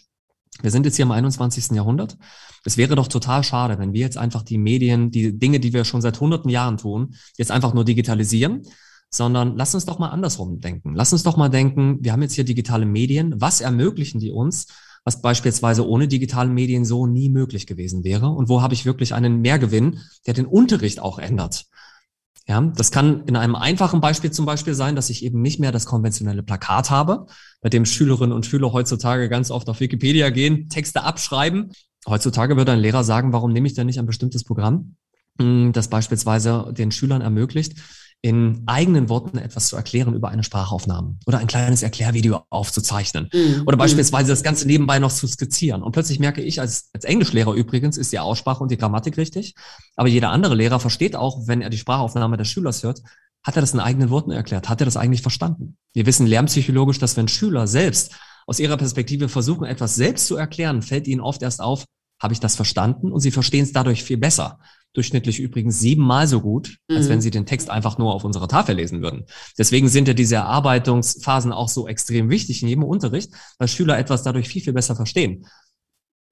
wir 0.63 0.71
sind 0.71 0.87
jetzt 0.87 0.97
hier 0.97 1.05
im 1.05 1.11
21. 1.13 1.73
Jahrhundert. 1.73 2.17
Es 2.65 2.77
wäre 2.77 2.97
doch 2.97 3.09
total 3.09 3.45
schade, 3.45 3.79
wenn 3.79 3.93
wir 3.93 4.01
jetzt 4.01 4.19
einfach 4.19 4.43
die 4.43 4.59
Medien, 4.59 5.11
die 5.11 5.39
Dinge, 5.39 5.61
die 5.61 5.73
wir 5.73 5.85
schon 5.85 6.01
seit 6.01 6.21
hunderten 6.21 6.51
Jahren 6.51 6.79
tun, 6.79 7.15
jetzt 7.37 7.51
einfach 7.51 7.75
nur 7.75 7.85
digitalisieren, 7.85 8.63
sondern 9.11 9.57
lass 9.57 9.75
uns 9.75 9.87
doch 9.87 9.99
mal 9.99 10.09
andersrum 10.09 10.61
denken. 10.61 10.95
Lass 10.95 11.13
uns 11.13 11.23
doch 11.23 11.37
mal 11.37 11.49
denken, 11.49 11.99
wir 12.01 12.13
haben 12.13 12.23
jetzt 12.23 12.35
hier 12.35 12.45
digitale 12.45 12.87
Medien. 12.87 13.35
Was 13.41 13.61
ermöglichen 13.61 14.21
die 14.21 14.31
uns, 14.31 14.67
was 15.05 15.23
beispielsweise 15.23 15.87
ohne 15.87 16.09
digitale 16.09 16.51
Medien 16.51 16.85
so 16.85 17.07
nie 17.07 17.29
möglich 17.29 17.67
gewesen 17.67 18.03
wäre? 18.03 18.29
Und 18.29 18.49
wo 18.49 18.63
habe 18.63 18.75
ich 18.75 18.85
wirklich 18.85 19.15
einen 19.15 19.41
Mehrgewinn, 19.41 20.01
der 20.27 20.35
den 20.35 20.47
Unterricht 20.47 21.01
auch 21.01 21.19
ändert? 21.19 21.67
Ja, 22.49 22.61
das 22.61 22.93
kann 22.93 23.25
in 23.27 23.35
einem 23.35 23.57
einfachen 23.57 24.01
Beispiel 24.01 24.31
zum 24.31 24.47
Beispiel 24.47 24.75
sein, 24.75 24.95
dass 24.95 25.11
ich 25.11 25.25
eben 25.25 25.43
nicht 25.43 25.59
mehr 25.59 25.73
das 25.73 25.85
konventionelle 25.85 26.45
Plakat 26.45 26.91
habe, 26.91 27.27
bei 27.61 27.69
dem 27.69 27.85
Schülerinnen 27.85 28.33
und 28.33 28.47
Schüler 28.47 28.73
heutzutage 28.73 29.29
ganz 29.29 29.51
oft 29.51 29.69
auf 29.69 29.81
Wikipedia 29.81 30.31
gehen, 30.31 30.69
Texte 30.69 31.03
abschreiben. 31.03 31.73
Heutzutage 32.07 32.57
würde 32.57 32.71
ein 32.71 32.79
Lehrer 32.79 33.03
sagen, 33.03 33.33
warum 33.33 33.53
nehme 33.53 33.67
ich 33.67 33.75
denn 33.75 33.87
nicht 33.87 33.99
ein 33.99 34.07
bestimmtes 34.07 34.45
Programm, 34.45 34.95
hm, 35.41 35.73
das 35.73 35.89
beispielsweise 35.89 36.73
den 36.73 36.93
Schülern 36.93 37.21
ermöglicht, 37.21 37.81
in 38.23 38.63
eigenen 38.67 39.09
Worten 39.09 39.39
etwas 39.39 39.69
zu 39.69 39.77
erklären 39.77 40.15
über 40.15 40.31
eine 40.31 40.43
Sprachaufnahme 40.43 41.17
oder 41.27 41.39
ein 41.39 41.47
kleines 41.47 41.83
Erklärvideo 41.83 42.43
aufzuzeichnen 42.51 43.29
mhm. 43.33 43.63
oder 43.67 43.77
beispielsweise 43.77 44.31
das 44.31 44.43
Ganze 44.43 44.67
nebenbei 44.67 44.99
noch 44.99 45.13
zu 45.13 45.29
skizzieren. 45.29 45.83
Und 45.83 45.93
plötzlich 45.93 46.19
merke 46.19 46.43
ich 46.43 46.61
als, 46.61 46.91
als 46.93 47.05
Englischlehrer 47.05 47.53
übrigens, 47.53 47.97
ist 47.97 48.13
die 48.13 48.19
Aussprache 48.19 48.63
und 48.63 48.71
die 48.71 48.79
Grammatik 48.79 49.17
richtig, 49.17 49.55
aber 49.95 50.09
jeder 50.09 50.31
andere 50.31 50.55
Lehrer 50.55 50.81
versteht 50.81 51.15
auch, 51.15 51.47
wenn 51.47 51.63
er 51.63 51.71
die 51.71 51.79
Sprachaufnahme 51.79 52.37
des 52.37 52.49
Schülers 52.49 52.83
hört, 52.83 53.03
hat 53.45 53.55
er 53.55 53.61
das 53.61 53.75
in 53.75 53.81
eigenen 53.81 54.11
Worten 54.11 54.33
erklärt? 54.33 54.69
Hat 54.69 54.81
er 54.81 54.87
das 54.87 54.97
eigentlich 54.97 55.23
verstanden? 55.23 55.77
Wir 55.93 56.05
wissen 56.05 56.27
lernpsychologisch, 56.27 56.99
dass 56.99 57.17
wenn 57.17 57.29
Schüler 57.29 57.69
selbst 57.69 58.17
aus 58.47 58.59
ihrer 58.59 58.77
Perspektive 58.77 59.29
versuchen, 59.29 59.65
etwas 59.65 59.95
selbst 59.95 60.27
zu 60.27 60.37
erklären, 60.37 60.83
fällt 60.83 61.07
ihnen 61.07 61.21
oft 61.21 61.43
erst 61.43 61.61
auf, 61.61 61.85
habe 62.21 62.33
ich 62.33 62.41
das 62.41 62.57
verstanden? 62.57 63.13
Und 63.13 63.21
sie 63.21 63.31
verstehen 63.31 63.63
es 63.63 63.73
dadurch 63.73 64.03
viel 64.03 64.17
besser 64.17 64.59
durchschnittlich 64.97 65.39
übrigens 65.39 65.79
siebenmal 65.81 66.27
so 66.27 66.41
gut, 66.41 66.79
als 66.89 67.07
mhm. 67.07 67.11
wenn 67.11 67.21
sie 67.21 67.31
den 67.31 67.47
Text 67.47 67.71
einfach 67.71 67.99
nur 67.99 68.15
auf 68.15 68.25
unserer 68.25 68.49
Tafel 68.49 68.77
lesen 68.77 69.03
würden. 69.03 69.25
Deswegen 69.59 69.89
sind 69.89 70.09
ja 70.09 70.15
diese 70.15 70.37
Erarbeitungsphasen 70.37 71.53
auch 71.53 71.69
so 71.69 71.87
extrem 71.87 72.31
wichtig 72.31 72.63
in 72.63 72.69
jedem 72.69 72.85
Unterricht, 72.85 73.31
weil 73.59 73.69
Schüler 73.69 73.99
etwas 73.99 74.23
dadurch 74.23 74.49
viel, 74.49 74.63
viel 74.63 74.73
besser 74.73 74.97
verstehen. 74.97 75.47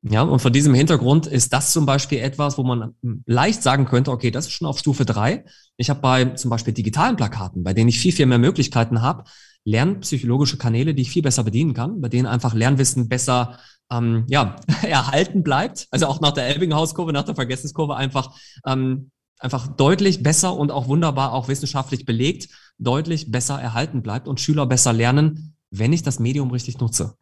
Ja, 0.06 0.20
und 0.20 0.40
von 0.40 0.52
diesem 0.52 0.74
Hintergrund 0.74 1.26
ist 1.26 1.54
das 1.54 1.72
zum 1.72 1.86
Beispiel 1.86 2.18
etwas, 2.18 2.58
wo 2.58 2.62
man 2.62 2.94
leicht 3.24 3.62
sagen 3.62 3.86
könnte, 3.86 4.10
okay, 4.10 4.30
das 4.30 4.46
ist 4.46 4.52
schon 4.52 4.68
auf 4.68 4.78
Stufe 4.78 5.06
drei. 5.06 5.44
Ich 5.78 5.88
habe 5.88 6.00
bei 6.00 6.24
zum 6.26 6.50
Beispiel 6.50 6.74
digitalen 6.74 7.16
Plakaten, 7.16 7.62
bei 7.62 7.72
denen 7.72 7.88
ich 7.88 7.98
viel, 7.98 8.12
viel 8.12 8.26
mehr 8.26 8.38
Möglichkeiten 8.38 9.00
habe, 9.00 9.24
lernpsychologische 9.64 10.58
Kanäle, 10.58 10.94
die 10.94 11.02
ich 11.02 11.10
viel 11.10 11.22
besser 11.22 11.42
bedienen 11.42 11.72
kann, 11.72 12.02
bei 12.02 12.10
denen 12.10 12.26
einfach 12.26 12.52
Lernwissen 12.52 13.08
besser 13.08 13.58
ähm, 13.90 14.24
ja, 14.28 14.56
erhalten 14.82 15.42
bleibt. 15.42 15.86
Also 15.90 16.06
auch 16.06 16.20
nach 16.20 16.32
der 16.32 16.46
Elbinghaus-Kurve, 16.48 17.12
nach 17.12 17.24
der 17.24 17.34
Vergessenskurve 17.34 17.96
einfach, 17.96 18.34
ähm, 18.66 19.10
einfach 19.38 19.68
deutlich 19.68 20.22
besser 20.22 20.56
und 20.56 20.70
auch 20.70 20.88
wunderbar 20.88 21.32
auch 21.32 21.48
wissenschaftlich 21.48 22.04
belegt, 22.04 22.48
deutlich 22.78 23.30
besser 23.30 23.60
erhalten 23.60 24.02
bleibt 24.02 24.28
und 24.28 24.40
Schüler 24.40 24.66
besser 24.66 24.92
lernen, 24.92 25.56
wenn 25.70 25.92
ich 25.92 26.02
das 26.02 26.18
Medium 26.18 26.50
richtig 26.50 26.78
nutze. 26.78 27.16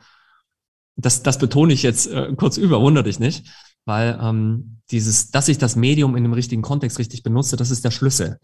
Das, 0.97 1.23
das 1.23 1.39
betone 1.39 1.73
ich 1.73 1.83
jetzt 1.83 2.07
äh, 2.07 2.33
kurz 2.37 2.59
über, 2.59 2.81
wundert 2.81 3.07
dich 3.07 3.19
nicht, 3.19 3.47
weil 3.87 4.19
ähm, 4.21 4.81
dieses, 4.91 5.31
dass 5.31 5.49
ich 5.49 5.59
das 5.59 5.75
Medium 5.75 6.17
in 6.17 6.23
dem 6.23 6.35
richtigen 6.35 6.63
Kontext 6.63 6.99
richtig 6.99 7.23
benutze, 7.23 7.57
das 7.57 7.71
ist 7.71 7.85
der 7.85 7.91
Schlüssel. 7.91 8.39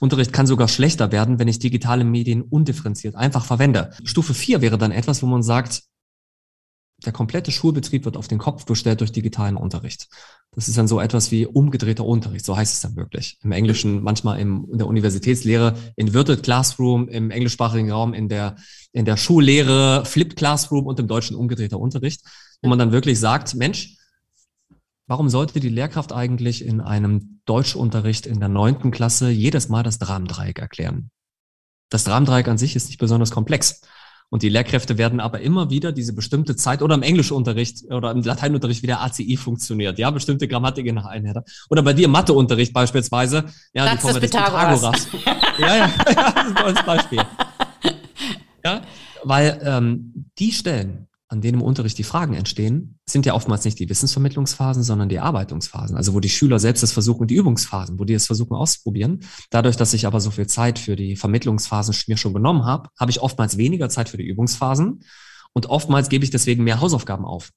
Unterricht 0.00 0.32
kann 0.32 0.46
sogar 0.46 0.68
schlechter 0.68 1.12
werden, 1.12 1.38
wenn 1.38 1.48
ich 1.48 1.58
digitale 1.58 2.04
Medien 2.04 2.42
undifferenziert 2.42 3.14
einfach 3.14 3.44
verwende. 3.44 3.90
Stufe 4.04 4.32
4 4.32 4.62
wäre 4.62 4.78
dann 4.78 4.90
etwas, 4.90 5.22
wo 5.22 5.26
man 5.26 5.42
sagt, 5.42 5.82
der 7.02 7.12
komplette 7.12 7.50
Schulbetrieb 7.50 8.04
wird 8.04 8.16
auf 8.16 8.28
den 8.28 8.38
Kopf 8.38 8.64
gestellt 8.64 9.00
durch 9.00 9.12
digitalen 9.12 9.56
Unterricht. 9.56 10.08
Das 10.54 10.68
ist 10.68 10.76
dann 10.76 10.88
so 10.88 11.00
etwas 11.00 11.30
wie 11.30 11.46
umgedrehter 11.46 12.04
Unterricht, 12.04 12.44
so 12.44 12.56
heißt 12.56 12.74
es 12.74 12.80
dann 12.80 12.96
wirklich. 12.96 13.38
Im 13.42 13.52
Englischen, 13.52 14.02
manchmal 14.02 14.38
im, 14.38 14.68
in 14.70 14.78
der 14.78 14.86
Universitätslehre, 14.86 15.74
Inverted 15.96 16.42
Classroom, 16.42 17.08
im 17.08 17.30
englischsprachigen 17.30 17.90
Raum, 17.90 18.12
in 18.12 18.28
der, 18.28 18.56
in 18.92 19.04
der 19.04 19.16
Schullehre, 19.16 20.04
Flipped 20.04 20.36
Classroom 20.36 20.86
und 20.86 21.00
im 21.00 21.08
Deutschen 21.08 21.36
umgedrehter 21.36 21.78
Unterricht, 21.78 22.22
wo 22.60 22.68
man 22.68 22.78
dann 22.78 22.92
wirklich 22.92 23.18
sagt, 23.18 23.54
Mensch, 23.54 23.96
warum 25.06 25.28
sollte 25.30 25.58
die 25.58 25.68
Lehrkraft 25.68 26.12
eigentlich 26.12 26.64
in 26.64 26.80
einem 26.80 27.40
Deutschunterricht 27.46 28.26
in 28.26 28.38
der 28.38 28.48
neunten 28.48 28.90
Klasse 28.90 29.30
jedes 29.30 29.68
Mal 29.68 29.82
das 29.82 29.98
Dramendreieck 29.98 30.58
erklären? 30.58 31.10
Das 31.88 32.04
Dramendreieck 32.04 32.48
an 32.48 32.58
sich 32.58 32.76
ist 32.76 32.88
nicht 32.88 32.98
besonders 32.98 33.30
komplex. 33.30 33.82
Und 34.32 34.42
die 34.42 34.48
Lehrkräfte 34.48 34.96
werden 34.96 35.20
aber 35.20 35.40
immer 35.40 35.68
wieder 35.68 35.92
diese 35.92 36.14
bestimmte 36.14 36.56
Zeit 36.56 36.80
oder 36.80 36.94
im 36.94 37.02
Englischunterricht 37.02 37.84
oder 37.92 38.10
im 38.10 38.22
Lateinunterricht 38.22 38.82
wie 38.82 38.86
der 38.86 39.02
ACI 39.02 39.36
funktioniert, 39.36 39.98
ja, 39.98 40.10
bestimmte 40.10 40.48
Grammatiken 40.48 40.94
nach 40.94 41.04
Einheiten. 41.04 41.42
Oder 41.68 41.82
bei 41.82 41.92
dir 41.92 42.06
im 42.06 42.12
Matheunterricht 42.12 42.72
beispielsweise, 42.72 43.44
ja, 43.74 43.84
Satz 43.84 43.92
die 43.92 44.00
Formel 44.00 44.20
des 44.22 44.30
Pythagoras. 44.30 45.06
Pythagoras. 45.06 45.58
ja, 45.58 45.76
ja, 45.76 45.84
ja, 46.16 46.32
das 46.32 46.46
ist 46.46 46.50
ein 46.50 46.54
tolles 46.54 46.82
Beispiel. 46.82 47.20
Ja, 48.64 48.80
weil 49.22 49.60
ähm, 49.64 50.30
die 50.38 50.52
Stellen, 50.52 51.08
an 51.32 51.40
denen 51.40 51.60
im 51.60 51.66
Unterricht 51.66 51.96
die 51.96 52.04
Fragen 52.04 52.34
entstehen, 52.34 52.98
sind 53.08 53.24
ja 53.24 53.32
oftmals 53.32 53.64
nicht 53.64 53.78
die 53.78 53.88
Wissensvermittlungsphasen, 53.88 54.82
sondern 54.82 55.08
die 55.08 55.18
Arbeitungsphasen. 55.18 55.96
Also 55.96 56.12
wo 56.12 56.20
die 56.20 56.28
Schüler 56.28 56.58
selbst 56.58 56.82
das 56.82 56.92
versuchen, 56.92 57.26
die 57.26 57.36
Übungsphasen, 57.36 57.98
wo 57.98 58.04
die 58.04 58.12
es 58.12 58.26
versuchen 58.26 58.54
auszuprobieren. 58.54 59.20
Dadurch, 59.48 59.76
dass 59.78 59.94
ich 59.94 60.06
aber 60.06 60.20
so 60.20 60.30
viel 60.30 60.46
Zeit 60.46 60.78
für 60.78 60.94
die 60.94 61.16
Vermittlungsphasen 61.16 61.94
mir 62.06 62.18
schon 62.18 62.34
genommen 62.34 62.66
habe, 62.66 62.90
habe 63.00 63.10
ich 63.10 63.22
oftmals 63.22 63.56
weniger 63.56 63.88
Zeit 63.88 64.10
für 64.10 64.18
die 64.18 64.26
Übungsphasen 64.26 65.04
und 65.54 65.66
oftmals 65.66 66.10
gebe 66.10 66.22
ich 66.22 66.30
deswegen 66.30 66.64
mehr 66.64 66.82
Hausaufgaben 66.82 67.24
auf. 67.24 67.50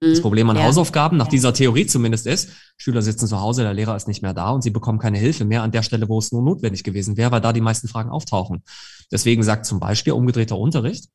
Das 0.00 0.18
mhm. 0.18 0.22
Problem 0.22 0.50
an 0.50 0.56
ja. 0.56 0.64
Hausaufgaben, 0.64 1.16
nach 1.16 1.28
dieser 1.28 1.54
Theorie 1.54 1.86
zumindest 1.86 2.26
ist, 2.26 2.50
Schüler 2.76 3.00
sitzen 3.00 3.26
zu 3.26 3.40
Hause, 3.40 3.62
der 3.62 3.72
Lehrer 3.72 3.96
ist 3.96 4.06
nicht 4.06 4.20
mehr 4.20 4.34
da 4.34 4.50
und 4.50 4.60
sie 4.60 4.70
bekommen 4.70 4.98
keine 4.98 5.16
Hilfe 5.16 5.46
mehr 5.46 5.62
an 5.62 5.70
der 5.70 5.82
Stelle, 5.82 6.10
wo 6.10 6.18
es 6.18 6.30
nur 6.30 6.42
notwendig 6.42 6.84
gewesen 6.84 7.16
wäre, 7.16 7.30
weil 7.30 7.40
da 7.40 7.54
die 7.54 7.62
meisten 7.62 7.88
Fragen 7.88 8.10
auftauchen. 8.10 8.64
Deswegen 9.10 9.42
sagt 9.42 9.64
zum 9.64 9.80
Beispiel 9.80 10.12
umgedrehter 10.12 10.58
Unterricht, 10.58 11.08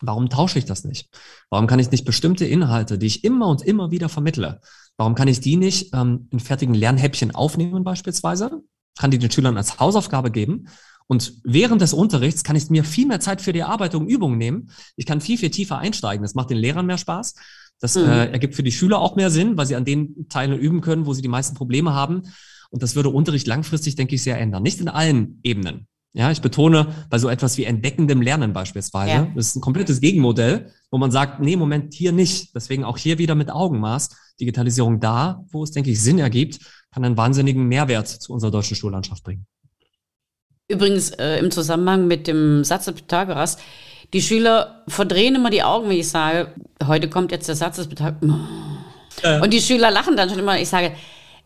Warum 0.00 0.28
tausche 0.28 0.58
ich 0.58 0.64
das 0.64 0.84
nicht? 0.84 1.08
Warum 1.50 1.66
kann 1.66 1.80
ich 1.80 1.90
nicht 1.90 2.04
bestimmte 2.04 2.44
Inhalte, 2.44 2.98
die 2.98 3.06
ich 3.06 3.24
immer 3.24 3.48
und 3.48 3.62
immer 3.62 3.90
wieder 3.90 4.08
vermittle, 4.08 4.60
warum 4.96 5.14
kann 5.14 5.28
ich 5.28 5.40
die 5.40 5.56
nicht 5.56 5.92
ähm, 5.94 6.28
in 6.30 6.40
fertigen 6.40 6.74
Lernhäppchen 6.74 7.34
aufnehmen 7.34 7.84
beispielsweise? 7.84 8.62
Kann 8.98 9.10
die 9.10 9.18
den 9.18 9.30
Schülern 9.30 9.56
als 9.56 9.80
Hausaufgabe 9.80 10.30
geben 10.30 10.68
und 11.08 11.40
während 11.42 11.80
des 11.80 11.94
Unterrichts 11.94 12.44
kann 12.44 12.54
ich 12.54 12.68
mir 12.68 12.84
viel 12.84 13.06
mehr 13.06 13.18
Zeit 13.18 13.40
für 13.40 13.54
die 13.54 13.62
Arbeitung, 13.62 14.06
Übungen 14.06 14.36
nehmen. 14.36 14.70
Ich 14.94 15.06
kann 15.06 15.22
viel, 15.22 15.38
viel 15.38 15.50
tiefer 15.50 15.78
einsteigen. 15.78 16.22
Das 16.22 16.34
macht 16.34 16.50
den 16.50 16.58
Lehrern 16.58 16.84
mehr 16.84 16.98
Spaß. 16.98 17.34
Das 17.80 17.94
mhm. 17.94 18.02
äh, 18.02 18.26
ergibt 18.30 18.54
für 18.54 18.62
die 18.62 18.72
Schüler 18.72 18.98
auch 19.00 19.16
mehr 19.16 19.30
Sinn, 19.30 19.56
weil 19.56 19.66
sie 19.66 19.74
an 19.74 19.86
den 19.86 20.28
Teilen 20.28 20.58
üben 20.58 20.82
können, 20.82 21.06
wo 21.06 21.14
sie 21.14 21.22
die 21.22 21.28
meisten 21.28 21.56
Probleme 21.56 21.94
haben. 21.94 22.22
Und 22.70 22.82
das 22.82 22.94
würde 22.94 23.08
Unterricht 23.08 23.46
langfristig, 23.46 23.96
denke 23.96 24.16
ich, 24.16 24.22
sehr 24.22 24.38
ändern. 24.38 24.62
Nicht 24.62 24.80
in 24.80 24.88
allen 24.88 25.40
Ebenen. 25.42 25.88
Ja, 26.18 26.32
ich 26.32 26.42
betone 26.42 26.88
bei 27.10 27.18
so 27.18 27.28
etwas 27.28 27.56
wie 27.58 27.64
entdeckendem 27.64 28.20
Lernen 28.20 28.52
beispielsweise. 28.52 29.12
Ja. 29.12 29.28
Das 29.36 29.46
ist 29.46 29.56
ein 29.56 29.60
komplettes 29.60 30.00
Gegenmodell, 30.00 30.72
wo 30.90 30.98
man 30.98 31.12
sagt, 31.12 31.38
nee, 31.38 31.54
Moment, 31.54 31.94
hier 31.94 32.10
nicht. 32.10 32.56
Deswegen 32.56 32.82
auch 32.82 32.98
hier 32.98 33.18
wieder 33.18 33.36
mit 33.36 33.52
Augenmaß. 33.52 34.08
Digitalisierung 34.40 34.98
da, 34.98 35.44
wo 35.52 35.62
es, 35.62 35.70
denke 35.70 35.90
ich, 35.90 36.02
Sinn 36.02 36.18
ergibt, 36.18 36.58
kann 36.90 37.04
einen 37.04 37.16
wahnsinnigen 37.16 37.68
Mehrwert 37.68 38.08
zu 38.08 38.32
unserer 38.32 38.50
deutschen 38.50 38.76
Schullandschaft 38.76 39.22
bringen. 39.22 39.46
Übrigens 40.66 41.10
äh, 41.10 41.38
im 41.38 41.52
Zusammenhang 41.52 42.08
mit 42.08 42.26
dem 42.26 42.64
Satz 42.64 42.86
des 42.86 42.96
Pythagoras, 42.96 43.56
die 44.12 44.20
Schüler 44.20 44.82
verdrehen 44.88 45.36
immer 45.36 45.50
die 45.50 45.62
Augen, 45.62 45.88
wenn 45.88 45.98
ich 45.98 46.08
sage, 46.08 46.52
heute 46.84 47.08
kommt 47.08 47.30
jetzt 47.30 47.46
der 47.46 47.54
Satz 47.54 47.76
des 47.76 47.86
Pythagoras. 47.86 48.40
Äh. 49.22 49.40
Und 49.40 49.52
die 49.52 49.60
Schüler 49.60 49.92
lachen 49.92 50.16
dann 50.16 50.28
schon 50.28 50.40
immer. 50.40 50.60
Ich 50.60 50.68
sage, 50.68 50.92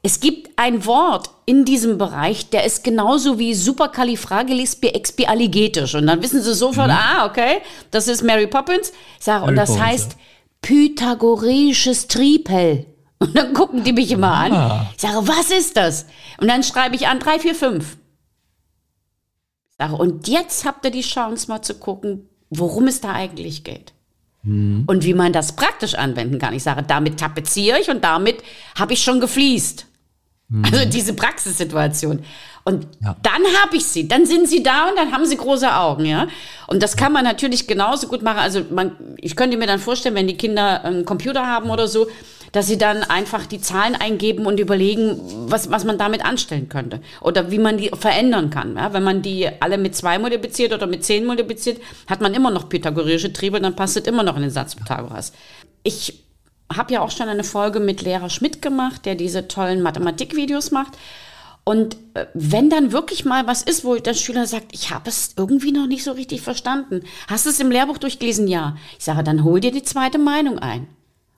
es 0.02 0.18
gibt 0.18 0.50
ein 0.56 0.84
Wort 0.84 1.30
in 1.46 1.64
diesem 1.64 1.96
Bereich, 1.96 2.50
der 2.50 2.64
ist 2.64 2.82
genauso 2.82 3.38
wie 3.38 3.54
supercalifragilisticexpialigetisch. 3.54 5.94
Und 5.94 6.08
dann 6.08 6.20
wissen 6.22 6.42
sie 6.42 6.54
sofort, 6.54 6.88
mhm. 6.88 6.96
ah, 6.98 7.26
okay, 7.26 7.58
das 7.92 8.08
ist 8.08 8.22
Mary 8.22 8.48
Poppins. 8.48 8.92
Ich 9.18 9.24
sage, 9.24 9.42
Mary 9.42 9.50
und 9.50 9.56
das 9.56 9.68
Poppins, 9.70 9.86
heißt 9.86 10.12
ja. 10.12 10.18
pythagoreisches 10.62 12.08
Tripel. 12.08 12.86
Und 13.22 13.36
dann 13.36 13.52
gucken 13.54 13.84
die 13.84 13.92
mich 13.92 14.10
immer 14.10 14.32
ah. 14.32 14.40
an. 14.40 14.88
Ich 14.96 15.02
sage, 15.02 15.28
was 15.28 15.52
ist 15.52 15.76
das? 15.76 16.06
Und 16.40 16.48
dann 16.48 16.64
schreibe 16.64 16.96
ich 16.96 17.06
an 17.06 17.20
3, 17.20 17.38
4, 17.38 17.54
5. 17.54 17.96
Sache. 19.78 19.94
Und 19.94 20.26
jetzt 20.26 20.64
habt 20.64 20.84
ihr 20.84 20.90
die 20.90 21.02
Chance, 21.02 21.48
mal 21.48 21.62
zu 21.62 21.74
gucken, 21.74 22.28
worum 22.50 22.88
es 22.88 23.00
da 23.00 23.12
eigentlich 23.12 23.62
geht. 23.62 23.92
Mhm. 24.42 24.82
Und 24.88 25.04
wie 25.04 25.14
man 25.14 25.32
das 25.32 25.54
praktisch 25.54 25.94
anwenden 25.94 26.40
kann. 26.40 26.52
Ich 26.52 26.64
sage, 26.64 26.82
damit 26.82 27.20
tapeziere 27.20 27.78
ich 27.78 27.90
und 27.90 28.02
damit 28.02 28.42
habe 28.76 28.92
ich 28.92 29.04
schon 29.04 29.20
gefliest. 29.20 29.86
Mhm. 30.52 30.64
Also 30.64 30.84
diese 30.84 31.14
Praxissituation. 31.14 32.20
Und 32.64 32.86
ja. 33.02 33.16
dann 33.22 33.42
habe 33.62 33.76
ich 33.76 33.86
sie, 33.86 34.06
dann 34.06 34.24
sind 34.24 34.48
sie 34.48 34.62
da 34.62 34.88
und 34.88 34.96
dann 34.96 35.10
haben 35.10 35.26
sie 35.26 35.36
große 35.36 35.74
Augen, 35.74 36.04
ja. 36.04 36.28
Und 36.68 36.82
das 36.82 36.96
kann 36.96 37.12
man 37.12 37.24
natürlich 37.24 37.66
genauso 37.66 38.06
gut 38.06 38.22
machen. 38.22 38.38
Also 38.38 38.62
man, 38.70 38.92
ich 39.16 39.34
könnte 39.34 39.56
mir 39.56 39.66
dann 39.66 39.80
vorstellen, 39.80 40.14
wenn 40.14 40.28
die 40.28 40.36
Kinder 40.36 40.84
einen 40.84 41.04
Computer 41.04 41.46
haben 41.46 41.70
oder 41.70 41.88
so, 41.88 42.06
dass 42.52 42.66
sie 42.66 42.78
dann 42.78 43.02
einfach 43.02 43.46
die 43.46 43.60
Zahlen 43.60 43.96
eingeben 43.96 44.46
und 44.46 44.60
überlegen, 44.60 45.18
was, 45.48 45.70
was 45.70 45.84
man 45.84 45.96
damit 45.96 46.24
anstellen 46.24 46.68
könnte 46.68 47.00
oder 47.22 47.50
wie 47.50 47.58
man 47.58 47.78
die 47.78 47.90
verändern 47.98 48.50
kann. 48.50 48.76
Ja, 48.76 48.92
wenn 48.92 49.02
man 49.02 49.22
die 49.22 49.48
alle 49.60 49.78
mit 49.78 49.96
zwei 49.96 50.18
multipliziert 50.18 50.72
oder 50.72 50.86
mit 50.86 51.02
zehn 51.02 51.24
multipliziert, 51.24 51.80
hat 52.06 52.20
man 52.20 52.34
immer 52.34 52.50
noch 52.50 52.68
pythagoreische 52.68 53.32
Triebe, 53.32 53.58
dann 53.60 53.74
passt 53.74 53.96
es 53.96 54.04
immer 54.04 54.22
noch 54.22 54.36
in 54.36 54.42
den 54.42 54.50
Satz 54.50 54.74
Pythagoras. 54.74 55.32
Ich 55.82 56.22
habe 56.76 56.92
ja 56.92 57.00
auch 57.00 57.10
schon 57.10 57.28
eine 57.28 57.44
Folge 57.44 57.80
mit 57.80 58.02
Lehrer 58.02 58.30
Schmidt 58.30 58.62
gemacht, 58.62 59.06
der 59.06 59.14
diese 59.14 59.48
tollen 59.48 59.82
Mathematikvideos 59.82 60.70
macht. 60.70 60.96
Und 61.64 61.96
äh, 62.14 62.26
wenn 62.34 62.70
dann 62.70 62.92
wirklich 62.92 63.24
mal 63.24 63.46
was 63.46 63.62
ist, 63.62 63.84
wo 63.84 63.94
der 63.94 64.14
Schüler 64.14 64.46
sagt, 64.46 64.72
ich 64.72 64.90
habe 64.90 65.08
es 65.08 65.34
irgendwie 65.36 65.72
noch 65.72 65.86
nicht 65.86 66.02
so 66.02 66.12
richtig 66.12 66.40
verstanden. 66.40 67.02
Hast 67.28 67.46
du 67.46 67.50
es 67.50 67.60
im 67.60 67.70
Lehrbuch 67.70 67.98
durchgelesen? 67.98 68.48
Ja. 68.48 68.76
Ich 68.98 69.04
sage, 69.04 69.22
dann 69.22 69.44
hol 69.44 69.60
dir 69.60 69.70
die 69.70 69.84
zweite 69.84 70.18
Meinung 70.18 70.58
ein. 70.58 70.88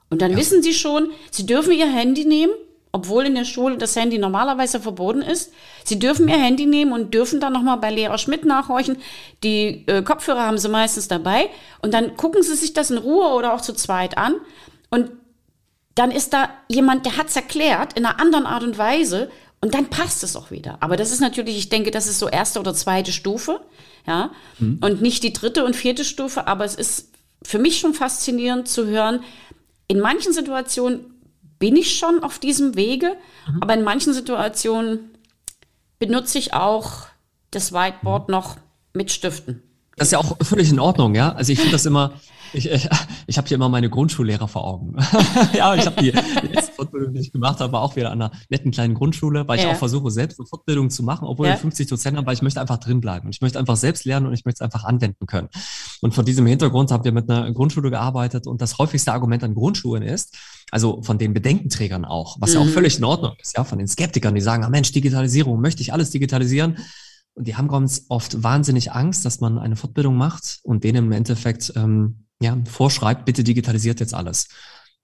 Und 0.09 0.21
dann 0.21 0.31
ja. 0.31 0.37
wissen 0.37 0.63
sie 0.63 0.73
schon, 0.73 1.09
sie 1.29 1.45
dürfen 1.45 1.73
ihr 1.73 1.91
Handy 1.91 2.25
nehmen, 2.25 2.53
obwohl 2.91 3.25
in 3.25 3.35
der 3.35 3.45
Schule 3.45 3.77
das 3.77 3.95
Handy 3.95 4.17
normalerweise 4.17 4.79
verboten 4.79 5.21
ist. 5.21 5.51
Sie 5.83 5.99
dürfen 5.99 6.27
ihr 6.27 6.37
Handy 6.37 6.65
nehmen 6.65 6.93
und 6.93 7.13
dürfen 7.13 7.39
dann 7.39 7.53
nochmal 7.53 7.77
bei 7.77 7.91
Lehrer 7.91 8.17
Schmidt 8.17 8.45
nachhorchen. 8.45 8.97
Die 9.43 9.83
äh, 9.87 10.01
Kopfhörer 10.01 10.47
haben 10.47 10.57
sie 10.57 10.69
meistens 10.69 11.07
dabei. 11.07 11.49
Und 11.81 11.93
dann 11.93 12.15
gucken 12.15 12.41
sie 12.41 12.55
sich 12.55 12.73
das 12.73 12.89
in 12.89 12.97
Ruhe 12.97 13.27
oder 13.35 13.53
auch 13.53 13.61
zu 13.61 13.73
zweit 13.73 14.17
an. 14.17 14.35
Und 14.89 15.11
dann 15.95 16.11
ist 16.11 16.33
da 16.33 16.49
jemand, 16.67 17.05
der 17.05 17.17
hat 17.17 17.27
es 17.27 17.35
erklärt 17.35 17.93
in 17.93 18.05
einer 18.05 18.19
anderen 18.19 18.45
Art 18.45 18.63
und 18.63 18.77
Weise. 18.77 19.29
Und 19.61 19.73
dann 19.73 19.89
passt 19.89 20.23
es 20.23 20.35
auch 20.35 20.51
wieder. 20.51 20.77
Aber 20.81 20.97
das 20.97 21.11
ist 21.11 21.21
natürlich, 21.21 21.57
ich 21.57 21.69
denke, 21.69 21.89
das 21.89 22.05
ist 22.05 22.19
so 22.19 22.27
erste 22.27 22.59
oder 22.59 22.73
zweite 22.73 23.11
Stufe. 23.11 23.61
Ja. 24.05 24.31
Mhm. 24.59 24.79
Und 24.81 25.01
nicht 25.01 25.23
die 25.23 25.33
dritte 25.33 25.65
und 25.65 25.75
vierte 25.75 26.03
Stufe. 26.03 26.47
Aber 26.47 26.65
es 26.65 26.75
ist 26.75 27.09
für 27.41 27.59
mich 27.59 27.79
schon 27.79 27.93
faszinierend 27.93 28.67
zu 28.67 28.85
hören, 28.85 29.21
in 29.87 29.99
manchen 29.99 30.33
Situationen 30.33 31.05
bin 31.59 31.75
ich 31.75 31.97
schon 31.97 32.23
auf 32.23 32.39
diesem 32.39 32.75
Wege, 32.75 33.15
mhm. 33.47 33.61
aber 33.61 33.73
in 33.75 33.83
manchen 33.83 34.13
Situationen 34.13 35.11
benutze 35.99 36.37
ich 36.37 36.53
auch 36.53 37.07
das 37.51 37.71
Whiteboard 37.71 38.27
mhm. 38.27 38.33
noch 38.33 38.57
mit 38.93 39.11
Stiften. 39.11 39.63
Das 39.95 40.09
ist 40.09 40.11
ja 40.11 40.19
auch 40.19 40.37
völlig 40.41 40.69
in 40.69 40.79
Ordnung, 40.79 41.15
ja. 41.15 41.33
Also 41.33 41.53
ich 41.53 41.59
finde 41.59 41.73
das 41.73 41.85
immer, 41.85 42.13
ich, 42.55 42.71
ich, 42.71 42.89
ich 43.27 43.37
habe 43.37 43.47
hier 43.47 43.55
immer 43.55 43.69
meine 43.69 43.89
Grundschullehrer 43.89 44.47
vor 44.47 44.65
Augen. 44.65 44.95
ja, 45.53 45.75
ich 45.75 45.85
habe 45.85 46.01
die, 46.01 46.11
die 46.11 46.47
letzte 46.47 46.73
Fortbildung, 46.73 47.13
die 47.13 47.19
ich 47.21 47.31
gemacht 47.31 47.59
habe, 47.59 47.73
war 47.73 47.81
auch 47.81 47.95
wieder 47.95 48.11
an 48.11 48.21
einer 48.21 48.31
netten 48.49 48.71
kleinen 48.71 48.93
Grundschule, 48.93 49.47
weil 49.47 49.59
ja. 49.59 49.65
ich 49.65 49.71
auch 49.71 49.77
versuche, 49.77 50.11
selbst 50.11 50.39
eine 50.39 50.47
Fortbildung 50.47 50.89
zu 50.89 51.03
machen, 51.03 51.27
obwohl 51.27 51.47
ja. 51.47 51.53
wir 51.53 51.57
50 51.57 51.87
Dozenten 51.87 52.17
haben, 52.17 52.25
weil 52.25 52.33
ich 52.33 52.41
möchte 52.41 52.61
einfach 52.61 52.77
drin 52.77 53.01
bleiben. 53.01 53.29
Ich 53.29 53.41
möchte 53.41 53.59
einfach 53.59 53.75
selbst 53.75 54.05
lernen 54.05 54.27
und 54.27 54.33
ich 54.33 54.45
möchte 54.45 54.57
es 54.57 54.61
einfach 54.61 54.85
anwenden 54.85 55.25
können. 55.25 55.49
Und 56.01 56.13
vor 56.13 56.23
diesem 56.23 56.45
Hintergrund 56.45 56.91
haben 56.91 57.03
wir 57.03 57.11
mit 57.11 57.29
einer 57.29 57.51
Grundschule 57.51 57.89
gearbeitet 57.89 58.47
und 58.47 58.61
das 58.61 58.77
häufigste 58.77 59.11
Argument 59.11 59.43
an 59.43 59.55
Grundschulen 59.55 60.03
ist, 60.03 60.35
also 60.71 61.01
von 61.03 61.17
den 61.17 61.33
Bedenkenträgern 61.33 62.05
auch, 62.05 62.37
was 62.39 62.51
mhm. 62.51 62.55
ja 62.55 62.61
auch 62.61 62.65
mhm. 62.65 62.71
völlig 62.71 62.97
in 62.97 63.03
Ordnung 63.03 63.33
ist, 63.41 63.57
ja, 63.57 63.63
von 63.63 63.77
den 63.77 63.87
Skeptikern, 63.87 64.35
die 64.35 64.41
sagen, 64.41 64.63
ah 64.63 64.69
Mensch, 64.69 64.91
Digitalisierung, 64.91 65.61
möchte 65.61 65.81
ich 65.81 65.93
alles 65.93 66.11
digitalisieren? 66.11 66.77
Und 67.35 67.47
die 67.47 67.55
haben 67.57 67.67
ganz 67.67 68.05
oft 68.07 68.43
wahnsinnig 68.43 68.93
Angst, 68.93 69.25
dass 69.25 69.41
man 69.41 69.59
eine 69.59 69.75
Fortbildung 69.75 70.15
macht 70.15 70.59
und 70.63 70.85
denen 70.85 71.07
im 71.07 71.11
Endeffekt 71.11 71.73
ähm, 71.75 72.24
ja, 72.41 72.57
vorschreibt, 72.65 73.25
bitte 73.25 73.43
digitalisiert 73.43 73.99
jetzt 73.99 74.13
alles. 74.13 74.47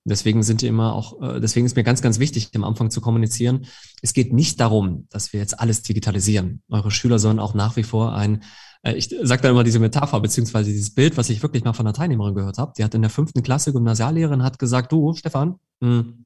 Deswegen 0.04 0.41
sind 0.41 0.63
immer 0.63 0.94
auch, 0.94 1.22
äh, 1.22 1.39
deswegen 1.39 1.65
ist 1.65 1.76
mir 1.76 1.84
ganz, 1.84 2.02
ganz 2.02 2.17
wichtig, 2.17 2.50
am 2.56 2.63
Anfang 2.63 2.89
zu 2.89 3.02
kommunizieren. 3.02 3.67
Es 4.02 4.13
geht 4.13 4.34
nicht 4.34 4.60
darum, 4.60 5.08
dass 5.10 5.32
wir 5.32 5.39
jetzt 5.39 5.60
alles 5.60 5.84
digitalisieren. 5.84 6.63
Eure 6.70 6.89
Schüler 6.89 7.20
sollen 7.20 7.39
auch 7.39 7.54
nach 7.54 7.76
wie 7.76 7.84
vor 7.84 8.15
ein, 8.15 8.44
äh, 8.82 8.94
ich 8.94 9.10
sage 9.22 9.44
da 9.44 9.50
immer 9.50 9.63
diese 9.63 9.80
Metapher, 9.80 10.20
beziehungsweise 10.20 10.72
dieses 10.72 10.96
Bild, 10.96 11.17
was 11.17 11.30
ich 11.30 11.44
wirklich 11.44 11.63
mal 11.63 11.74
von 11.74 11.86
einer 11.86 11.94
Teilnehmerin 11.94 12.34
gehört 12.34 12.58
habe. 12.58 12.74
Die 12.78 12.84
hat 12.84 12.96
in 12.96 13.02
der 13.02 13.12
fünften 13.12 13.44
Klasse 13.44 13.74
Gymnasiallehrerin 13.74 14.44
hat 14.44 14.58
gesagt, 14.58 14.91
du, 14.91 15.13
Stefan, 15.13 15.56
hm, 15.82 16.26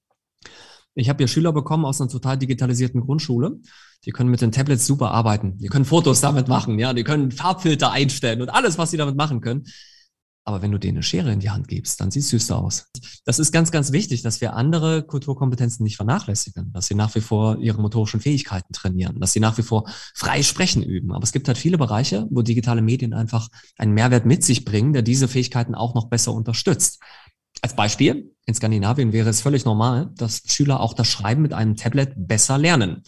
ich 0.95 1.09
habe 1.09 1.17
hier 1.17 1.27
Schüler 1.27 1.51
bekommen 1.51 1.83
aus 1.83 1.99
einer 1.99 2.09
total 2.09 2.37
digitalisierten 2.37 3.01
Grundschule. 3.01 3.59
Die 4.05 4.11
können 4.11 4.29
mit 4.29 4.39
den 4.39 4.53
Tablets 4.53 4.85
super 4.85 5.11
arbeiten. 5.11 5.57
Die 5.57 5.67
können 5.67 5.83
Fotos 5.83 6.21
damit 6.21 6.47
machen, 6.47 6.79
ja, 6.79 6.93
die 6.93 7.03
können 7.03 7.31
Farbfilter 7.31 7.91
einstellen 7.91 8.41
und 8.41 8.49
alles, 8.49 8.77
was 8.77 8.91
sie 8.91 8.97
damit 8.97 9.17
machen 9.17 9.41
können. 9.41 9.65
Aber 10.47 10.61
wenn 10.61 10.71
du 10.71 10.77
denen 10.77 10.97
eine 10.97 11.03
Schere 11.03 11.31
in 11.31 11.39
die 11.39 11.49
Hand 11.49 11.67
gibst, 11.67 11.99
dann 11.99 12.11
sieht 12.11 12.21
es 12.21 12.29
süß 12.29 12.51
aus. 12.51 12.85
Das 13.25 13.39
ist 13.39 13.51
ganz, 13.51 13.71
ganz 13.71 13.91
wichtig, 13.91 14.21
dass 14.21 14.41
wir 14.41 14.53
andere 14.53 15.01
Kulturkompetenzen 15.01 15.83
nicht 15.83 15.95
vernachlässigen, 15.95 16.71
dass 16.71 16.85
sie 16.85 16.93
nach 16.93 17.15
wie 17.15 17.21
vor 17.21 17.57
ihre 17.57 17.81
motorischen 17.81 18.21
Fähigkeiten 18.21 18.71
trainieren, 18.71 19.19
dass 19.19 19.33
sie 19.33 19.39
nach 19.39 19.57
wie 19.57 19.63
vor 19.63 19.89
frei 20.13 20.43
sprechen 20.43 20.83
üben. 20.83 21.13
Aber 21.13 21.23
es 21.23 21.31
gibt 21.31 21.47
halt 21.47 21.57
viele 21.57 21.79
Bereiche, 21.79 22.27
wo 22.29 22.43
digitale 22.43 22.83
Medien 22.83 23.13
einfach 23.13 23.49
einen 23.79 23.93
Mehrwert 23.93 24.27
mit 24.27 24.43
sich 24.43 24.65
bringen, 24.65 24.93
der 24.93 25.01
diese 25.01 25.27
Fähigkeiten 25.27 25.73
auch 25.73 25.95
noch 25.95 26.09
besser 26.09 26.31
unterstützt. 26.31 27.01
Als 27.63 27.75
Beispiel, 27.75 28.31
in 28.45 28.53
Skandinavien 28.53 29.13
wäre 29.13 29.29
es 29.29 29.41
völlig 29.41 29.65
normal, 29.65 30.11
dass 30.15 30.43
Schüler 30.45 30.79
auch 30.79 30.93
das 30.93 31.07
Schreiben 31.07 31.41
mit 31.41 31.53
einem 31.53 31.75
Tablet 31.75 32.13
besser 32.15 32.59
lernen 32.59 33.01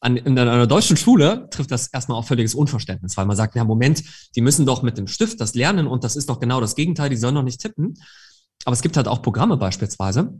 an, 0.00 0.16
in 0.16 0.38
einer 0.38 0.66
deutschen 0.66 0.96
Schule 0.96 1.48
trifft 1.50 1.70
das 1.70 1.88
erstmal 1.88 2.18
auch 2.18 2.26
völliges 2.26 2.54
Unverständnis, 2.54 3.16
weil 3.16 3.26
man 3.26 3.36
sagt, 3.36 3.56
ja, 3.56 3.64
Moment, 3.64 4.02
die 4.36 4.40
müssen 4.40 4.66
doch 4.66 4.82
mit 4.82 4.96
dem 4.96 5.06
Stift 5.06 5.40
das 5.40 5.54
lernen 5.54 5.86
und 5.86 6.04
das 6.04 6.16
ist 6.16 6.28
doch 6.28 6.40
genau 6.40 6.60
das 6.60 6.76
Gegenteil, 6.76 7.10
die 7.10 7.16
sollen 7.16 7.34
doch 7.34 7.42
nicht 7.42 7.60
tippen. 7.60 7.94
Aber 8.64 8.74
es 8.74 8.82
gibt 8.82 8.96
halt 8.96 9.08
auch 9.08 9.22
Programme 9.22 9.56
beispielsweise, 9.56 10.32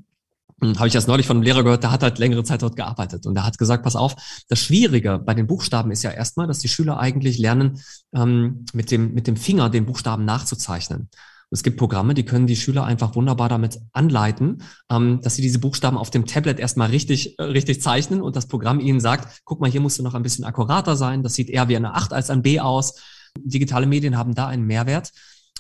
hm, 0.61 0.79
habe 0.79 0.89
ich 0.89 0.95
erst 0.95 1.09
neulich 1.09 1.27
von 1.27 1.37
einem 1.37 1.45
Lehrer 1.45 1.65
gehört, 1.65 1.83
der 1.83 1.91
hat 1.91 2.03
halt 2.03 2.19
längere 2.19 2.45
Zeit 2.45 2.63
dort 2.63 2.77
gearbeitet 2.77 3.27
und 3.27 3.35
der 3.35 3.45
hat 3.45 3.59
gesagt, 3.59 3.85
pass 3.85 3.97
auf, 3.97 4.15
das 4.49 4.59
Schwierige 4.59 5.19
bei 5.19 5.35
den 5.35 5.47
Buchstaben 5.47 5.91
ist 5.91 6.03
ja 6.03 6.11
erstmal, 6.11 6.47
dass 6.47 6.59
die 6.61 6.69
Schüler 6.69 6.99
eigentlich 6.99 7.39
lernen, 7.39 7.81
ähm, 8.15 8.65
mit, 8.73 8.91
dem, 8.91 9.15
mit 9.15 9.27
dem 9.27 9.37
Finger 9.37 9.71
den 9.71 9.87
Buchstaben 9.87 10.25
nachzuzeichnen. 10.25 11.09
Es 11.51 11.63
gibt 11.63 11.79
Programme, 11.79 12.15
die 12.15 12.25
können 12.25 12.47
die 12.47 12.57
Schüler 12.57 12.85
einfach 12.85 13.15
wunderbar 13.15 13.49
damit 13.49 13.79
anleiten, 13.93 14.63
ähm, 14.91 15.21
dass 15.23 15.35
sie 15.35 15.43
diese 15.43 15.59
Buchstaben 15.59 15.97
auf 15.97 16.11
dem 16.11 16.27
Tablet 16.27 16.59
erstmal 16.59 16.91
richtig, 16.91 17.39
äh, 17.39 17.45
richtig 17.45 17.81
zeichnen 17.81 18.21
und 18.21 18.37
das 18.37 18.47
Programm 18.47 18.81
ihnen 18.81 19.01
sagt, 19.01 19.43
guck 19.45 19.61
mal, 19.61 19.71
hier 19.71 19.81
musst 19.81 19.99
du 19.99 20.03
noch 20.03 20.15
ein 20.15 20.23
bisschen 20.23 20.45
akkurater 20.45 20.97
sein, 20.97 21.23
das 21.23 21.35
sieht 21.35 21.49
eher 21.49 21.69
wie 21.69 21.77
eine 21.77 21.95
8 21.95 22.13
als 22.13 22.31
ein 22.31 22.43
B 22.43 22.61
aus. 22.61 22.97
Digitale 23.39 23.87
Medien 23.87 24.19
haben 24.19 24.35
da 24.35 24.47
einen 24.47 24.67
Mehrwert, 24.67 25.13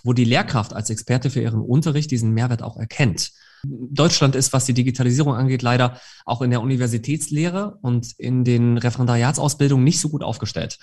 wo 0.04 0.12
die 0.12 0.24
Lehrkraft 0.24 0.74
als 0.74 0.90
Experte 0.90 1.30
für 1.30 1.40
ihren 1.40 1.60
Unterricht 1.60 2.10
diesen 2.10 2.32
Mehrwert 2.32 2.62
auch 2.62 2.76
erkennt. 2.76 3.32
Deutschland 3.64 4.36
ist, 4.36 4.52
was 4.52 4.66
die 4.66 4.74
Digitalisierung 4.74 5.34
angeht, 5.34 5.62
leider 5.62 5.98
auch 6.24 6.42
in 6.42 6.50
der 6.50 6.60
Universitätslehre 6.60 7.78
und 7.82 8.12
in 8.18 8.44
den 8.44 8.78
Referendariatsausbildungen 8.78 9.84
nicht 9.84 10.00
so 10.00 10.10
gut 10.10 10.22
aufgestellt. 10.22 10.78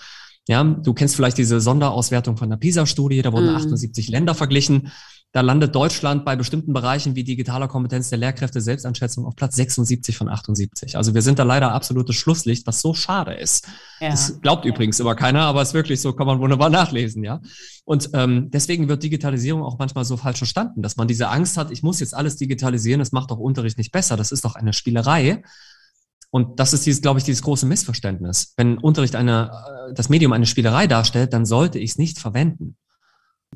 Ja, 0.48 0.62
du 0.62 0.94
kennst 0.94 1.16
vielleicht 1.16 1.38
diese 1.38 1.60
Sonderauswertung 1.60 2.36
von 2.36 2.48
der 2.48 2.56
PISA-Studie, 2.56 3.22
da 3.22 3.32
wurden 3.32 3.52
mm. 3.52 3.56
78 3.56 4.08
Länder 4.08 4.34
verglichen. 4.34 4.92
Da 5.32 5.42
landet 5.42 5.74
Deutschland 5.74 6.24
bei 6.24 6.34
bestimmten 6.34 6.72
Bereichen 6.72 7.14
wie 7.14 7.24
digitaler 7.24 7.68
Kompetenz 7.68 8.08
der 8.08 8.16
Lehrkräfte 8.16 8.60
Selbstanschätzung 8.60 9.26
auf 9.26 9.36
Platz 9.36 9.56
76 9.56 10.16
von 10.16 10.30
78. 10.30 10.96
Also 10.96 11.14
wir 11.14 11.20
sind 11.20 11.38
da 11.38 11.42
leider 11.42 11.72
absolutes 11.72 12.16
Schlusslicht, 12.16 12.66
was 12.66 12.80
so 12.80 12.94
schade 12.94 13.34
ist. 13.34 13.66
Ja. 14.00 14.10
Das 14.10 14.40
glaubt 14.40 14.64
übrigens 14.64 14.98
immer 14.98 15.14
keiner, 15.14 15.42
aber 15.42 15.60
es 15.60 15.68
ist 15.68 15.74
wirklich 15.74 16.00
so, 16.00 16.14
kann 16.14 16.26
man 16.26 16.38
wunderbar 16.38 16.70
nachlesen, 16.70 17.22
ja. 17.22 17.40
Und 17.84 18.10
ähm, 18.14 18.50
deswegen 18.50 18.88
wird 18.88 19.02
Digitalisierung 19.02 19.62
auch 19.62 19.78
manchmal 19.78 20.06
so 20.06 20.16
falsch 20.16 20.38
verstanden, 20.38 20.80
dass 20.80 20.96
man 20.96 21.06
diese 21.06 21.28
Angst 21.28 21.58
hat, 21.58 21.70
ich 21.70 21.82
muss 21.82 22.00
jetzt 22.00 22.14
alles 22.14 22.36
digitalisieren, 22.36 23.00
das 23.00 23.12
macht 23.12 23.30
doch 23.30 23.38
Unterricht 23.38 23.76
nicht 23.76 23.92
besser, 23.92 24.16
das 24.16 24.32
ist 24.32 24.44
doch 24.44 24.54
eine 24.54 24.72
Spielerei. 24.72 25.42
Und 26.30 26.60
das 26.60 26.72
ist 26.72 26.84
dieses, 26.86 27.02
glaube 27.02 27.18
ich, 27.18 27.24
dieses 27.24 27.42
große 27.42 27.66
Missverständnis. 27.66 28.52
Wenn 28.56 28.78
Unterricht 28.78 29.16
eine, 29.16 29.50
äh, 29.90 29.94
das 29.94 30.08
Medium 30.08 30.32
eine 30.32 30.46
Spielerei 30.46 30.86
darstellt, 30.86 31.32
dann 31.32 31.46
sollte 31.46 31.78
ich 31.78 31.90
es 31.92 31.98
nicht 31.98 32.18
verwenden 32.18 32.76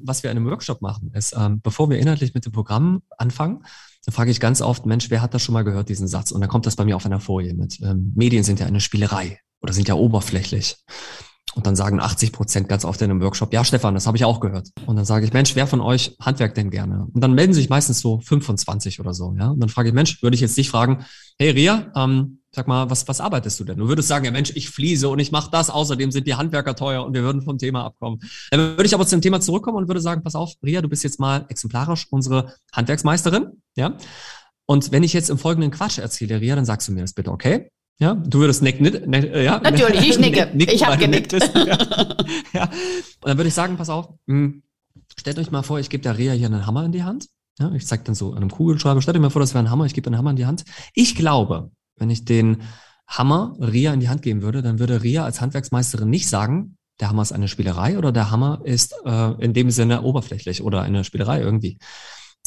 was 0.03 0.23
wir 0.23 0.31
in 0.31 0.37
einem 0.37 0.47
Workshop 0.47 0.83
machen, 0.83 1.13
ist, 1.15 1.35
ähm, 1.37 1.61
bevor 1.63 1.91
wir 1.91 1.99
inhaltlich 1.99 2.35
mit 2.35 2.45
dem 2.45 2.53
Programm 2.53 3.03
anfangen, 3.19 3.65
dann 4.05 4.15
frage 4.15 4.31
ich 4.31 4.41
ganz 4.41 4.63
oft, 4.63 4.87
Mensch, 4.87 5.11
wer 5.11 5.21
hat 5.21 5.35
das 5.35 5.43
schon 5.43 5.53
mal 5.53 5.65
gehört, 5.65 5.89
diesen 5.89 6.09
Satz? 6.09 6.33
Und 6.33 6.41
dann 6.41 6.49
kommt 6.49 6.67
das 6.67 6.77
bei 6.77 6.85
mir 6.85 6.97
auf 6.97 7.05
einer 7.05 7.21
Folie 7.21 7.55
mit. 7.55 7.81
Ähm, 7.83 8.13
Medien 8.17 8.45
sind 8.45 8.61
ja 8.61 8.67
eine 8.67 8.81
Spielerei 8.81 9.41
oder 9.61 9.73
sind 9.73 9.89
ja 9.89 9.95
oberflächlich. 9.95 10.77
Und 11.55 11.67
dann 11.67 11.75
sagen 11.75 12.01
80 12.01 12.33
Prozent 12.33 12.69
ganz 12.69 12.85
oft 12.85 13.03
in 13.03 13.11
einem 13.11 13.21
Workshop, 13.21 13.53
ja, 13.53 13.65
Stefan, 13.65 13.95
das 13.95 14.07
habe 14.07 14.17
ich 14.17 14.25
auch 14.25 14.39
gehört. 14.39 14.71
Und 14.87 14.95
dann 14.95 15.05
sage 15.05 15.27
ich, 15.27 15.33
Mensch, 15.33 15.57
wer 15.57 15.67
von 15.67 15.81
euch 15.81 16.17
Handwerk 16.21 16.55
denn 16.55 16.71
gerne? 16.71 17.09
Und 17.13 17.21
dann 17.23 17.35
melden 17.35 17.53
sich 17.53 17.69
meistens 17.69 18.01
so 18.01 18.21
25 18.21 19.01
oder 19.01 19.13
so, 19.13 19.35
ja. 19.37 19.49
Und 19.49 19.61
dann 19.61 19.69
frage 19.69 19.89
ich, 19.89 19.95
Mensch, 19.95 20.23
würde 20.23 20.37
ich 20.37 20.41
jetzt 20.41 20.57
dich 20.57 20.71
fragen, 20.71 21.05
hey 21.39 21.51
Ria, 21.51 21.93
ähm, 21.97 22.40
sag 22.53 22.67
mal, 22.67 22.91
was, 22.91 23.07
was 23.07 23.21
arbeitest 23.21 23.61
du 23.61 23.65
denn? 23.65 23.79
Du 23.79 23.89
würdest 23.89 24.09
sagen, 24.09 24.25
ja 24.25 24.31
Mensch, 24.31 24.53
ich 24.55 24.71
fließe 24.71 25.09
und 25.09 25.19
ich 25.19 25.31
mache 25.31 25.51
das, 25.51 25.71
außerdem 25.71 26.11
sind 26.11 26.27
die 26.27 26.35
Handwerker 26.35 26.75
teuer 26.75 27.05
und 27.05 27.15
wir 27.15 27.23
würden 27.23 27.43
vom 27.43 27.59
Thema 27.59 27.85
abkommen. 27.85 28.21
Dann 28.51 28.61
würde 28.61 28.87
ich 28.87 28.95
aber 28.95 29.07
zum 29.07 29.21
Thema 29.21 29.41
zurückkommen 29.41 29.79
und 29.79 29.89
würde 29.89 30.01
sagen, 30.01 30.23
pass 30.23 30.35
auf, 30.35 30.55
Ria, 30.65 30.83
du 30.83 30.89
bist 30.89 31.05
jetzt 31.05 31.21
mal 31.21 31.47
exemplarisch 31.49 32.07
unsere 32.11 32.55
Handwerksmeisterin, 32.73 33.63
ja. 33.77 33.97
Und 34.67 34.93
wenn 34.93 35.03
ich 35.03 35.13
jetzt 35.13 35.31
im 35.31 35.39
folgenden 35.39 35.71
Quatsch 35.71 35.99
erzähle, 35.99 36.41
Ria, 36.41 36.55
dann 36.55 36.65
sagst 36.65 36.89
du 36.89 36.93
mir 36.93 37.01
das 37.01 37.13
bitte, 37.13 37.31
okay? 37.31 37.71
Ja, 37.99 38.15
du 38.15 38.39
würdest 38.39 38.63
nicken, 38.63 38.85
ne, 39.11 39.27
äh, 39.27 39.45
ja. 39.45 39.61
Natürlich, 39.61 40.09
ich 40.09 40.19
nicke. 40.21 40.51
Nicken, 40.55 40.75
ich 40.75 40.87
habe 40.87 40.97
genickt. 40.97 41.33
Bist, 41.33 41.55
ja. 41.55 41.65
ja. 42.55 42.65
Und 42.65 43.29
dann 43.29 43.37
würde 43.37 43.49
ich 43.49 43.55
sagen, 43.55 43.77
pass 43.77 43.91
auf, 43.91 44.09
mh, 44.27 44.35
hm, 44.35 44.63
stellt 45.19 45.39
euch 45.39 45.51
mal 45.51 45.63
vor, 45.63 45.79
ich 45.79 45.91
gebe 45.91 46.03
der 46.03 46.17
Rea 46.17 46.33
hier 46.33 46.47
einen 46.47 46.67
Hammer 46.67 46.85
in 46.85 46.93
die 46.93 47.03
Hand. 47.03 47.27
Ja, 47.59 47.71
ich 47.73 47.87
zeige 47.87 48.05
dann 48.05 48.15
so 48.15 48.31
an 48.31 48.39
einem 48.39 48.51
Kugelschreiber, 48.51 49.03
stellt 49.03 49.17
euch 49.17 49.23
mal 49.23 49.31
vor, 49.31 49.41
das 49.41 49.53
wäre 49.53 49.63
ein 49.65 49.71
Hammer, 49.71 49.85
ich 49.85 49.93
gebe 49.93 50.07
einen 50.07 50.17
Hammer 50.17 50.31
in 50.31 50.37
die 50.37 50.47
Hand. 50.47 50.65
Ich 50.95 51.15
glaube, 51.15 51.71
wenn 52.01 52.11
ich 52.11 52.25
den 52.25 52.63
Hammer 53.07 53.57
Ria 53.61 53.93
in 53.93 54.01
die 54.01 54.09
Hand 54.09 54.23
geben 54.23 54.43
würde, 54.43 54.63
dann 54.63 54.79
würde 54.79 55.03
Ria 55.03 55.25
als 55.25 55.41
Handwerksmeisterin 55.41 56.11
nicht 56.11 56.29
sagen, 56.29 56.77
der 57.01 57.09
Hammer 57.09 57.23
ist 57.23 57.33
eine 57.33 57.49
Spielerei 57.49 57.99
oder 57.99 58.13
der 58.13 58.31
Hammer 58.31 58.61
ist 58.65 58.95
äh, 59.05 59.33
in 59.43 59.53
dem 59.55 59.71
Sinne 59.71 60.03
oberflächlich 60.03 60.63
oder 60.63 60.83
eine 60.83 61.03
Spielerei 61.05 61.41
irgendwie. 61.41 61.79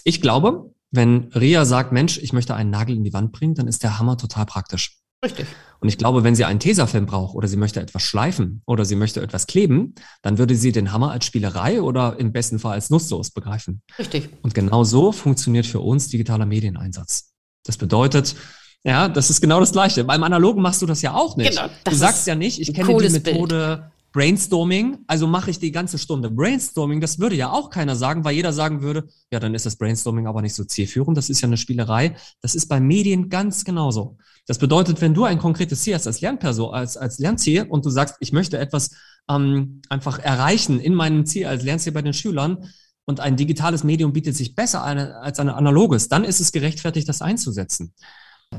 Ich 0.03 0.21
glaube, 0.21 0.71
wenn 0.91 1.31
Ria 1.33 1.65
sagt, 1.65 1.91
Mensch, 1.91 2.19
ich 2.19 2.33
möchte 2.33 2.55
einen 2.55 2.69
Nagel 2.69 2.95
in 2.95 3.03
die 3.03 3.13
Wand 3.13 3.31
bringen, 3.31 3.55
dann 3.55 3.67
ist 3.67 3.83
der 3.83 3.97
Hammer 3.99 4.17
total 4.17 4.45
praktisch. 4.45 4.99
Richtig. 5.23 5.47
Und 5.79 5.89
ich 5.89 5.97
glaube, 5.97 6.23
wenn 6.23 6.35
sie 6.35 6.45
einen 6.45 6.59
Tesafilm 6.59 7.05
braucht 7.05 7.33
oder 7.33 7.47
sie 7.47 7.57
möchte 7.57 7.81
etwas 7.81 8.03
schleifen 8.03 8.61
oder 8.65 8.85
sie 8.85 8.95
möchte 8.95 9.21
etwas 9.21 9.47
kleben, 9.47 9.95
dann 10.21 10.37
würde 10.37 10.55
sie 10.55 10.71
den 10.71 10.91
Hammer 10.91 11.11
als 11.11 11.25
Spielerei 11.25 11.81
oder 11.81 12.19
im 12.19 12.31
besten 12.31 12.59
Fall 12.59 12.73
als 12.73 12.89
Nutzlos 12.89 13.31
begreifen. 13.31 13.81
Richtig. 13.97 14.29
Und 14.43 14.53
genau 14.53 14.83
so 14.83 15.11
funktioniert 15.11 15.65
für 15.65 15.79
uns 15.79 16.09
digitaler 16.09 16.45
Medieneinsatz. 16.45 17.31
Das 17.65 17.77
bedeutet, 17.77 18.35
ja, 18.83 19.07
das 19.07 19.29
ist 19.29 19.41
genau 19.41 19.59
das 19.59 19.71
Gleiche. 19.71 20.03
Beim 20.03 20.23
Analogen 20.23 20.61
machst 20.61 20.81
du 20.81 20.85
das 20.85 21.01
ja 21.01 21.13
auch 21.13 21.37
nicht. 21.37 21.51
Genau, 21.51 21.69
du 21.83 21.95
sagst 21.95 22.27
ja 22.27 22.35
nicht, 22.35 22.59
ich 22.59 22.73
kenne 22.73 22.97
die 22.97 23.09
Methode 23.09 23.77
Bild. 23.77 23.93
Brainstorming, 24.11 24.99
also 25.07 25.25
mache 25.25 25.49
ich 25.49 25.57
die 25.57 25.71
ganze 25.71 25.97
Stunde 25.97 26.29
Brainstorming. 26.29 27.01
Das 27.01 27.17
würde 27.17 27.35
ja 27.35 27.51
auch 27.51 27.69
keiner 27.69 27.95
sagen, 27.95 28.23
weil 28.23 28.35
jeder 28.35 28.53
sagen 28.53 28.81
würde, 28.81 29.07
ja, 29.31 29.39
dann 29.39 29.55
ist 29.55 29.65
das 29.65 29.77
Brainstorming 29.77 30.27
aber 30.27 30.41
nicht 30.41 30.53
so 30.53 30.63
zielführend. 30.63 31.17
Das 31.17 31.29
ist 31.29 31.41
ja 31.41 31.47
eine 31.47 31.57
Spielerei. 31.57 32.15
Das 32.41 32.53
ist 32.53 32.67
bei 32.67 32.79
Medien 32.79 33.29
ganz 33.29 33.65
genauso. 33.65 34.17
Das 34.45 34.59
bedeutet, 34.59 35.01
wenn 35.01 35.13
du 35.13 35.23
ein 35.23 35.39
konkretes 35.39 35.81
Ziel 35.81 35.95
hast 35.95 36.05
als 36.05 36.21
Lernperson, 36.21 36.73
als, 36.73 36.97
als 36.97 37.17
Lernziel 37.17 37.63
und 37.63 37.85
du 37.85 37.89
sagst, 37.89 38.17
ich 38.19 38.33
möchte 38.33 38.59
etwas 38.59 38.91
ähm, 39.29 39.81
einfach 39.89 40.19
erreichen 40.19 40.79
in 40.79 40.93
meinem 40.93 41.25
Ziel 41.25 41.47
als 41.47 41.63
Lernziel 41.63 41.93
bei 41.93 42.01
den 42.01 42.13
Schülern, 42.13 42.69
und 43.05 43.19
ein 43.19 43.35
digitales 43.35 43.83
Medium 43.83 44.13
bietet 44.13 44.35
sich 44.35 44.55
besser 44.55 44.83
eine, 44.83 45.17
als 45.17 45.39
ein 45.39 45.49
analoges, 45.49 46.07
dann 46.07 46.23
ist 46.23 46.39
es 46.39 46.51
gerechtfertigt, 46.51 47.09
das 47.09 47.21
einzusetzen. 47.21 47.93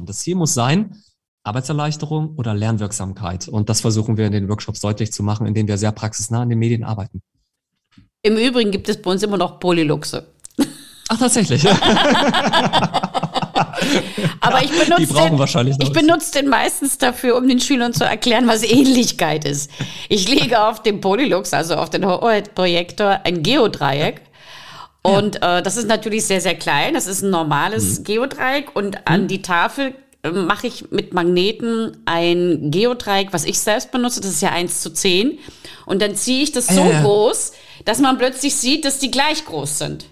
Das 0.07 0.19
Ziel 0.19 0.35
muss 0.35 0.55
sein, 0.55 0.97
Arbeitserleichterung 1.45 2.35
oder 2.37 2.55
Lernwirksamkeit. 2.55 3.49
Und 3.49 3.69
das 3.69 3.83
versuchen 3.83 4.17
wir 4.17 4.27
in 4.27 4.33
den 4.33 4.49
Workshops 4.49 4.81
deutlich 4.81 5.13
zu 5.13 5.23
machen, 5.23 5.47
indem 5.47 5.69
wir 5.69 5.79
sehr 5.79 5.93
praxisnah 5.93 6.43
an 6.43 6.49
den 6.49 6.59
Medien 6.59 6.85
arbeiten. 6.85 7.23
Im 8.23 8.37
Übrigen 8.37 8.71
gibt 8.71 8.89
es 8.89 9.01
bei 9.01 9.11
uns 9.11 9.23
immer 9.23 9.37
noch 9.37 9.61
Polyluxe. 9.61 10.27
Ach, 11.09 11.19
tatsächlich. 11.19 11.67
Aber 14.41 14.63
ich 14.63 14.71
benutze, 14.71 15.15
den, 15.15 15.77
ich 15.81 15.93
benutze 15.93 16.33
den 16.33 16.49
meistens 16.49 16.97
dafür, 16.99 17.37
um 17.37 17.47
den 17.47 17.61
Schülern 17.61 17.93
zu 17.93 18.05
erklären, 18.05 18.47
was 18.47 18.63
Ähnlichkeit 18.63 19.45
ist. 19.45 19.71
Ich 20.09 20.29
lege 20.29 20.67
auf 20.67 20.83
dem 20.83 21.01
Polylux, 21.01 21.53
also 21.53 21.75
auf 21.75 21.91
den 21.91 22.03
Projektor, 22.55 23.21
ein 23.25 23.43
Geodreieck. 23.43 24.23
Und 25.07 25.37
ja. 25.43 25.59
äh, 25.59 25.63
das 25.63 25.77
ist 25.77 25.87
natürlich 25.87 26.25
sehr, 26.25 26.41
sehr 26.41 26.55
klein. 26.55 26.95
Das 26.95 27.07
ist 27.07 27.23
ein 27.23 27.31
normales 27.31 28.01
mhm. 28.01 28.05
Geodreieck. 28.05 28.75
Und 28.75 29.07
an 29.07 29.25
mhm. 29.25 29.29
die 29.29 29.43
Tafel 29.43 29.95
äh, 30.23 30.31
mache 30.31 30.67
ich 30.67 30.91
mit 30.91 31.13
Magneten 31.13 31.99
ein 32.07 32.71
Geodreieck, 32.71 33.29
was 33.33 33.45
ich 33.45 33.61
selbst 33.61 33.91
benutze. 33.91 34.23
Das 34.23 34.31
ist 34.31 34.41
ja 34.41 34.51
1 34.51 34.81
zu 34.81 34.91
10. 34.91 35.39
Und 35.85 36.01
dann 36.01 36.17
ziehe 36.17 36.43
ich 36.43 36.53
das 36.53 36.69
so 36.69 36.81
äh. 36.81 37.03
groß, 37.03 37.53
dass 37.85 37.99
man 37.99 38.17
plötzlich 38.17 38.57
sieht, 38.57 38.87
dass 38.87 38.99
die 38.99 39.11
gleich 39.11 39.45
groß 39.45 39.79
sind. 39.79 40.07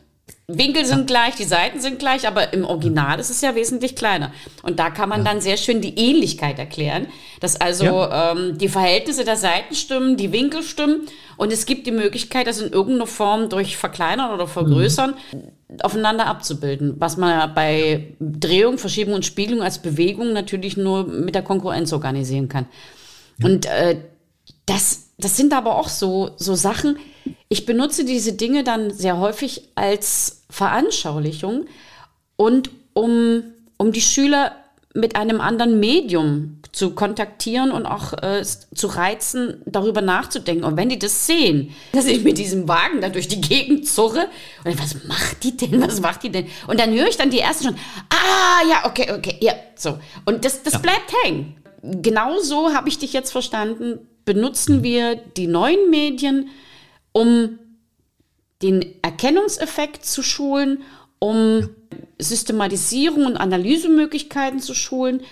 Winkel 0.48 0.84
sind 0.84 1.06
gleich, 1.06 1.36
die 1.36 1.44
Seiten 1.44 1.80
sind 1.80 1.98
gleich, 1.98 2.26
aber 2.26 2.52
im 2.52 2.64
Original 2.64 3.20
ist 3.20 3.30
es 3.30 3.40
ja 3.40 3.54
wesentlich 3.54 3.94
kleiner. 3.94 4.32
Und 4.62 4.80
da 4.80 4.90
kann 4.90 5.08
man 5.08 5.20
ja. 5.20 5.32
dann 5.32 5.40
sehr 5.40 5.56
schön 5.56 5.80
die 5.80 5.96
Ähnlichkeit 5.96 6.58
erklären, 6.58 7.06
dass 7.40 7.60
also 7.60 7.84
ja. 7.84 8.32
ähm, 8.32 8.58
die 8.58 8.68
Verhältnisse 8.68 9.24
der 9.24 9.36
Seiten 9.36 9.74
stimmen, 9.74 10.16
die 10.16 10.32
Winkel 10.32 10.62
stimmen 10.62 11.06
und 11.36 11.52
es 11.52 11.64
gibt 11.64 11.86
die 11.86 11.92
Möglichkeit, 11.92 12.48
das 12.48 12.60
in 12.60 12.72
irgendeiner 12.72 13.06
Form 13.06 13.48
durch 13.48 13.76
Verkleinern 13.76 14.32
oder 14.32 14.48
Vergrößern 14.48 15.14
mhm. 15.32 15.80
aufeinander 15.80 16.26
abzubilden, 16.26 16.96
was 16.98 17.16
man 17.16 17.54
bei 17.54 18.14
Drehung, 18.18 18.78
Verschiebung 18.78 19.14
und 19.14 19.24
Spiegelung 19.24 19.62
als 19.62 19.78
Bewegung 19.78 20.32
natürlich 20.32 20.76
nur 20.76 21.06
mit 21.06 21.36
der 21.36 21.42
Konkurrenz 21.42 21.92
organisieren 21.92 22.48
kann. 22.48 22.66
Ja. 23.38 23.46
Und 23.46 23.66
äh, 23.66 23.96
das, 24.66 25.10
das 25.18 25.36
sind 25.36 25.52
aber 25.52 25.76
auch 25.76 25.88
so, 25.88 26.32
so 26.36 26.54
Sachen, 26.56 26.98
ich 27.48 27.66
benutze 27.66 28.04
diese 28.04 28.32
Dinge 28.32 28.64
dann 28.64 28.90
sehr 28.90 29.18
häufig 29.18 29.68
als 29.74 30.42
Veranschaulichung 30.50 31.66
und 32.36 32.70
um, 32.94 33.42
um 33.76 33.92
die 33.92 34.00
Schüler 34.00 34.52
mit 34.94 35.16
einem 35.16 35.40
anderen 35.40 35.80
Medium 35.80 36.58
zu 36.72 36.94
kontaktieren 36.94 37.70
und 37.70 37.84
auch 37.84 38.14
äh, 38.22 38.42
zu 38.42 38.86
reizen, 38.86 39.62
darüber 39.66 40.00
nachzudenken. 40.00 40.64
Und 40.64 40.76
wenn 40.76 40.88
die 40.88 40.98
das 40.98 41.26
sehen, 41.26 41.74
dass 41.92 42.06
ich 42.06 42.24
mit 42.24 42.38
diesem 42.38 42.66
Wagen 42.66 43.02
da 43.02 43.10
durch 43.10 43.28
die 43.28 43.40
Gegend 43.40 43.86
zurre, 43.86 44.26
und 44.64 44.82
was 44.82 45.04
macht 45.04 45.44
die 45.44 45.56
denn, 45.56 45.82
was 45.82 46.00
macht 46.00 46.22
die 46.22 46.30
denn? 46.30 46.46
Und 46.66 46.80
dann 46.80 46.92
höre 46.92 47.08
ich 47.08 47.18
dann 47.18 47.30
die 47.30 47.38
erste 47.38 47.64
schon, 47.64 47.76
ah, 48.08 48.66
ja, 48.68 48.86
okay, 48.86 49.12
okay, 49.12 49.36
ja, 49.40 49.52
so. 49.74 49.98
Und 50.24 50.44
das, 50.44 50.62
das 50.62 50.74
ja. 50.74 50.78
bleibt 50.78 51.12
hängen. 51.24 51.56
Genauso 51.82 52.72
habe 52.72 52.88
ich 52.88 52.98
dich 52.98 53.12
jetzt 53.12 53.32
verstanden, 53.32 53.98
benutzen 54.24 54.82
wir 54.82 55.16
die 55.16 55.48
neuen 55.48 55.90
Medien, 55.90 56.48
um 57.12 57.58
den 58.62 59.02
Erkennungseffekt 59.02 60.04
zu 60.04 60.22
schulen, 60.22 60.82
um 61.18 61.68
Systematisierung 62.18 63.26
und 63.26 63.36
Analysemöglichkeiten 63.36 64.60
zu 64.60 64.74
schulen 64.74 65.22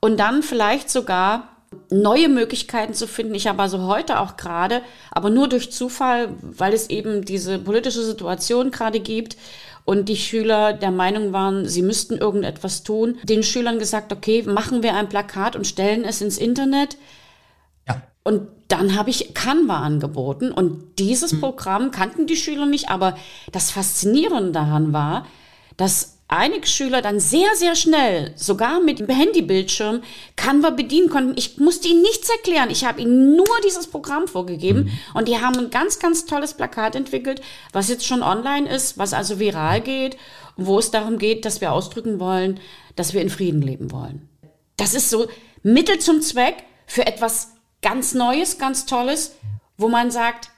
und 0.00 0.18
dann 0.18 0.42
vielleicht 0.42 0.90
sogar 0.90 1.48
neue 1.90 2.28
Möglichkeiten 2.28 2.94
zu 2.94 3.06
finden. 3.06 3.34
Ich 3.34 3.46
habe 3.46 3.62
also 3.62 3.82
heute 3.82 4.20
auch 4.20 4.36
gerade, 4.36 4.82
aber 5.10 5.30
nur 5.30 5.48
durch 5.48 5.70
Zufall, 5.70 6.30
weil 6.40 6.72
es 6.72 6.90
eben 6.90 7.24
diese 7.24 7.58
politische 7.58 8.02
Situation 8.02 8.70
gerade 8.70 9.00
gibt 9.00 9.36
und 9.84 10.08
die 10.08 10.16
Schüler 10.16 10.72
der 10.72 10.90
Meinung 10.90 11.32
waren, 11.32 11.66
sie 11.66 11.82
müssten 11.82 12.16
irgendetwas 12.16 12.82
tun, 12.82 13.18
den 13.22 13.42
Schülern 13.42 13.78
gesagt, 13.78 14.12
okay, 14.12 14.42
machen 14.42 14.82
wir 14.82 14.94
ein 14.94 15.08
Plakat 15.08 15.56
und 15.56 15.66
stellen 15.66 16.04
es 16.04 16.20
ins 16.20 16.38
Internet. 16.38 16.96
Ja. 17.86 18.02
Und 18.22 18.48
dann 18.68 18.94
habe 18.94 19.10
ich 19.10 19.34
Canva 19.34 19.80
angeboten 19.80 20.52
und 20.52 20.98
dieses 20.98 21.32
hm. 21.32 21.40
Programm 21.40 21.90
kannten 21.90 22.26
die 22.26 22.36
Schüler 22.36 22.66
nicht, 22.66 22.90
aber 22.90 23.16
das 23.50 23.70
Faszinierende 23.70 24.52
daran 24.52 24.92
war, 24.92 25.26
dass 25.76 26.18
einige 26.28 26.66
Schüler 26.66 27.00
dann 27.00 27.18
sehr, 27.18 27.48
sehr 27.56 27.74
schnell, 27.74 28.32
sogar 28.36 28.80
mit 28.80 28.98
dem 28.98 29.08
Handybildschirm, 29.08 30.02
Canva 30.36 30.70
bedienen 30.70 31.08
konnten. 31.08 31.32
Ich 31.36 31.56
musste 31.56 31.88
ihnen 31.88 32.02
nichts 32.02 32.28
erklären. 32.28 32.68
Ich 32.70 32.84
habe 32.84 33.00
ihnen 33.00 33.34
nur 33.34 33.46
dieses 33.64 33.86
Programm 33.86 34.28
vorgegeben 34.28 34.84
mhm. 34.84 34.90
und 35.14 35.28
die 35.28 35.38
haben 35.38 35.58
ein 35.58 35.70
ganz, 35.70 35.98
ganz 35.98 36.26
tolles 36.26 36.52
Plakat 36.52 36.94
entwickelt, 36.94 37.40
was 37.72 37.88
jetzt 37.88 38.06
schon 38.06 38.22
online 38.22 38.68
ist, 38.68 38.98
was 38.98 39.14
also 39.14 39.38
viral 39.38 39.80
geht, 39.80 40.18
wo 40.56 40.78
es 40.78 40.90
darum 40.90 41.18
geht, 41.18 41.46
dass 41.46 41.62
wir 41.62 41.72
ausdrücken 41.72 42.20
wollen, 42.20 42.60
dass 42.94 43.14
wir 43.14 43.22
in 43.22 43.30
Frieden 43.30 43.62
leben 43.62 43.90
wollen. 43.90 44.28
Das 44.76 44.92
ist 44.92 45.08
so 45.08 45.26
Mittel 45.62 45.98
zum 45.98 46.20
Zweck 46.20 46.56
für 46.86 47.06
etwas 47.06 47.52
ganz 47.82 48.14
Neues, 48.14 48.58
ganz 48.58 48.86
Tolles, 48.86 49.32
wo 49.76 49.88
man 49.88 50.10
sagt, 50.10 50.50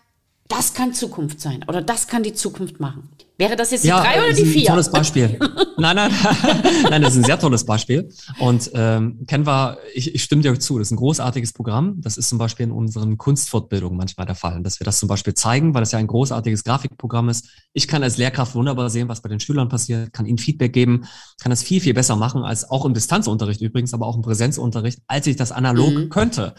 das 0.48 0.74
kann 0.74 0.92
Zukunft 0.92 1.40
sein 1.40 1.64
oder 1.68 1.80
das 1.80 2.09
kann 2.09 2.22
die 2.22 2.35
Zukunft 2.35 2.80
machen. 2.80 3.09
Wäre 3.40 3.56
das 3.56 3.70
jetzt 3.70 3.85
die 3.85 3.88
ja, 3.88 4.02
drei 4.02 4.22
oder 4.22 4.35
die 4.35 4.44
vier? 4.44 4.64
Ein 4.64 4.66
tolles 4.66 4.90
Beispiel. 4.90 5.38
nein, 5.78 5.96
nein, 5.96 6.12
nein, 6.90 7.00
das 7.00 7.14
ist 7.14 7.20
ein 7.20 7.24
sehr 7.24 7.38
tolles 7.38 7.64
Beispiel. 7.64 8.11
Und 8.38 8.70
ähm, 8.74 9.24
Canva, 9.26 9.78
ich, 9.94 10.14
ich 10.14 10.22
stimme 10.22 10.42
dir 10.42 10.59
zu, 10.59 10.78
das 10.78 10.88
ist 10.88 10.92
ein 10.92 10.96
großartiges 10.96 11.54
Programm. 11.54 12.02
Das 12.02 12.18
ist 12.18 12.28
zum 12.28 12.37
Beispiel 12.37 12.64
in 12.64 12.72
unseren 12.72 13.16
Kunstfortbildungen 13.16 13.96
manchmal 13.96 14.26
der 14.26 14.35
Fall, 14.35 14.62
dass 14.62 14.78
wir 14.78 14.85
das 14.85 14.98
zum 14.98 15.09
Beispiel 15.09 15.33
zeigen, 15.33 15.72
weil 15.72 15.80
das 15.80 15.92
ja 15.92 15.98
ein 15.98 16.06
großartiges 16.06 16.64
Grafikprogramm 16.64 17.30
ist. 17.30 17.48
Ich 17.72 17.88
kann 17.88 18.02
als 18.02 18.18
Lehrkraft 18.18 18.54
wunderbar 18.54 18.90
sehen, 18.90 19.09
was 19.09 19.22
bei 19.22 19.30
den 19.30 19.40
Schülern 19.40 19.70
passiert, 19.70 20.12
kann 20.12 20.26
ihnen 20.26 20.37
Feedback 20.37 20.74
geben, 20.74 21.06
kann 21.40 21.48
das 21.48 21.62
viel, 21.62 21.80
viel 21.80 21.94
besser 21.94 22.16
machen 22.16 22.42
als 22.42 22.68
auch 22.68 22.85
im 22.85 22.92
Distanzunterricht 22.92 23.62
übrigens, 23.62 23.94
aber 23.94 24.06
auch 24.06 24.16
im 24.16 24.22
Präsenzunterricht, 24.22 24.98
als 25.06 25.26
ich 25.26 25.37
das 25.37 25.50
analog 25.50 25.94
mhm. 25.94 26.09
könnte. 26.11 26.54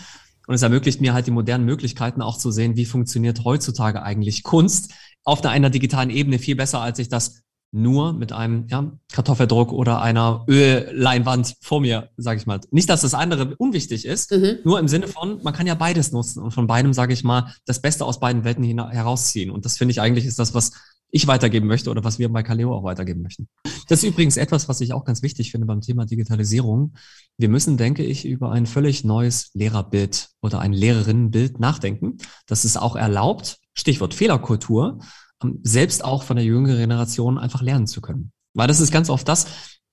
Und 0.52 0.56
es 0.56 0.64
ermöglicht 0.64 1.00
mir 1.00 1.14
halt 1.14 1.28
die 1.28 1.32
modernen 1.32 1.64
Möglichkeiten 1.64 2.22
auch 2.22 2.38
zu 2.38 2.52
sehen, 2.52 2.76
wie 2.76 2.84
funktioniert 2.84 3.46
heutzutage 3.46 4.04
eigentlich 4.04 4.44
Kunst 4.44 4.92
auf 5.24 5.46
einer 5.46 5.70
digitalen 5.70 6.10
Ebene 6.10 6.40
viel 6.40 6.58
besser, 6.58 6.82
als 6.82 7.00
ich 7.00 7.08
das 7.08 7.44
nur 7.72 8.12
mit 8.12 8.34
einem 8.34 8.68
ja, 8.68 8.92
Kartoffeldruck 9.14 9.72
oder 9.72 10.02
einer 10.02 10.44
Ölleinwand 10.50 11.56
vor 11.62 11.80
mir, 11.80 12.10
sage 12.18 12.38
ich 12.42 12.48
mal. 12.48 12.60
Nicht, 12.70 12.90
dass 12.90 13.00
das 13.00 13.14
andere 13.14 13.56
unwichtig 13.60 14.04
ist, 14.04 14.32
mhm. 14.32 14.58
nur 14.66 14.78
im 14.78 14.90
Sinne 14.90 15.08
von, 15.08 15.42
man 15.42 15.54
kann 15.54 15.68
ja 15.68 15.76
beides 15.76 16.12
nutzen 16.12 16.44
und 16.44 16.52
von 16.52 16.68
beidem, 16.68 16.92
sage 16.92 17.14
ich 17.14 17.24
mal, 17.24 17.54
das 17.66 17.82
Beste 17.82 18.04
aus 18.04 18.20
beiden 18.20 18.44
Welten 18.44 18.66
herausziehen. 18.66 19.52
Und 19.52 19.64
das 19.64 19.78
finde 19.78 19.94
ich 19.94 20.02
eigentlich 20.02 20.26
ist 20.26 20.38
das, 20.38 20.54
was 20.54 20.74
ich 21.12 21.28
weitergeben 21.28 21.68
möchte 21.68 21.90
oder 21.90 22.04
was 22.04 22.20
wir 22.20 22.30
bei 22.30 22.42
Kaleo 22.42 22.74
auch 22.74 22.84
weitergeben 22.84 23.22
möchten. 23.22 23.48
Das 23.88 24.04
ist 24.04 24.10
übrigens 24.10 24.38
etwas, 24.38 24.70
was 24.70 24.82
ich 24.82 24.94
auch 24.94 25.04
ganz 25.04 25.22
wichtig 25.22 25.52
finde 25.52 25.68
beim 25.68 25.82
Thema 25.82 26.06
Digitalisierung. 26.06 26.94
Wir 27.38 27.50
müssen, 27.50 27.78
denke 27.78 28.04
ich, 28.04 28.26
über 28.26 28.52
ein 28.52 28.66
völlig 28.66 29.04
neues 29.04 29.52
Lehrerbild 29.54 30.30
oder 30.42 30.60
ein 30.60 30.74
Lehrerinnenbild 30.74 31.60
nachdenken. 31.60 32.18
Das 32.48 32.66
ist 32.66 32.78
auch 32.78 32.96
erlaubt, 32.96 33.58
Stichwort 33.74 34.14
Fehlerkultur, 34.14 35.00
ähm, 35.44 35.60
selbst 35.64 36.04
auch 36.04 36.24
von 36.24 36.38
der 36.38 36.46
jüngeren 36.46 36.78
Generation 36.78 37.38
einfach 37.38 37.62
lernen 37.62 37.88
zu 37.88 38.02
können. 38.02 38.32
Weil 38.54 38.68
das 38.68 38.80
ist 38.80 38.92
ganz 38.92 39.10
oft 39.10 39.28
das, 39.28 39.48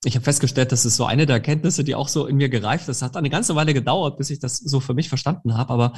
ich 0.05 0.15
habe 0.15 0.25
festgestellt, 0.25 0.71
das 0.71 0.85
ist 0.85 0.97
so 0.97 1.07
eine 1.07 1.27
der 1.27 1.37
Erkenntnisse, 1.37 1.83
die 1.83 1.97
auch 1.97 2.09
so 2.09 2.27
in 2.27 2.37
mir 2.37 2.49
gereift 2.49 2.89
ist. 2.89 3.03
Hat 3.03 3.17
eine 3.17 3.31
ganze 3.31 3.57
Weile 3.57 3.75
gedauert, 3.75 4.17
bis 4.17 4.31
ich 4.31 4.39
das 4.39 4.59
so 4.59 4.79
für 4.79 4.95
mich 4.95 5.09
verstanden 5.09 5.57
habe. 5.57 5.73
Aber 5.73 5.93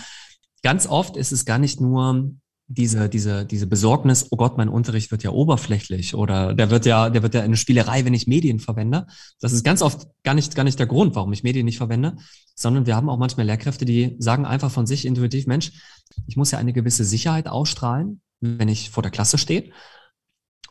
ganz 0.63 0.87
oft 0.87 1.17
ist 1.17 1.33
es 1.33 1.45
gar 1.45 1.59
nicht 1.59 1.81
nur 1.81 2.31
diese, 2.73 3.09
diese, 3.09 3.45
diese 3.45 3.67
Besorgnis, 3.67 4.29
oh 4.31 4.37
Gott, 4.37 4.57
mein 4.57 4.69
Unterricht 4.69 5.11
wird 5.11 5.25
ja 5.25 5.31
oberflächlich 5.31 6.15
oder 6.15 6.55
der 6.55 6.71
wird 6.71 6.87
ja, 6.87 7.11
der 7.11 7.25
wird 7.25 7.35
ja 7.35 7.43
eine 7.43 7.57
Spielerei, 7.57 8.05
wenn 8.05 8.15
ich 8.15 8.29
Medien 8.29 8.61
verwende. 8.61 9.09
Das 9.41 9.51
ist 9.51 9.65
ganz 9.65 9.83
oft 9.83 10.07
gar 10.23 10.35
nicht, 10.35 10.55
gar 10.55 10.63
nicht 10.63 10.79
der 10.79 10.87
Grund, 10.87 11.17
warum 11.17 11.33
ich 11.33 11.43
Medien 11.43 11.65
nicht 11.65 11.79
verwende, 11.79 12.17
sondern 12.55 12.87
wir 12.87 12.95
haben 12.95 13.11
auch 13.11 13.19
manchmal 13.19 13.45
Lehrkräfte, 13.47 13.85
die 13.85 14.15
sagen 14.21 14.47
einfach 14.47 14.71
von 14.71 14.87
sich 14.87 15.05
intuitiv, 15.05 15.49
Mensch, 15.49 15.73
ich 16.29 16.37
muss 16.37 16.53
ja 16.53 16.59
eine 16.59 16.73
gewisse 16.73 17.05
Sicherheit 17.05 17.49
ausstrahlen, 17.49 18.21
wenn 18.41 18.69
ich 18.69 18.91
vor 18.91 19.03
der 19.03 19.11
Klasse 19.11 19.37
stehe. 19.37 19.73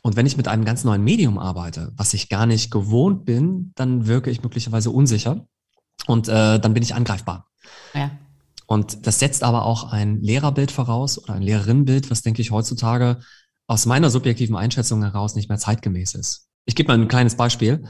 Und 0.01 0.15
wenn 0.15 0.25
ich 0.25 0.37
mit 0.37 0.47
einem 0.47 0.63
ganz 0.63 0.85
neuen 0.85 1.03
Medium 1.03 1.37
arbeite, 1.37 1.91
was 1.97 2.13
ich 2.13 2.29
gar 2.29 2.45
nicht 2.45 2.71
gewohnt 2.71 3.25
bin, 3.25 3.73
dann 3.75 4.07
wirke 4.07 4.31
ich 4.31 4.41
möglicherweise 4.41 4.89
unsicher 4.89 5.45
und 6.07 6.29
äh, 6.29 6.59
dann 6.59 6.73
bin 6.73 6.81
ich 6.81 6.95
angreifbar. 6.95 7.49
Ja. 7.93 8.11
Und 8.69 9.07
das 9.07 9.17
setzt 9.17 9.41
aber 9.43 9.65
auch 9.65 9.91
ein 9.91 10.21
Lehrerbild 10.21 10.69
voraus 10.69 11.17
oder 11.17 11.33
ein 11.33 11.41
Lehrerinnenbild, 11.41 12.11
was 12.11 12.21
denke 12.21 12.43
ich 12.43 12.51
heutzutage 12.51 13.17
aus 13.65 13.87
meiner 13.87 14.11
subjektiven 14.11 14.55
Einschätzung 14.55 15.01
heraus 15.01 15.33
nicht 15.33 15.49
mehr 15.49 15.57
zeitgemäß 15.57 16.13
ist. 16.13 16.49
Ich 16.65 16.75
gebe 16.75 16.89
mal 16.89 16.99
ein 16.99 17.07
kleines 17.07 17.33
Beispiel. 17.33 17.83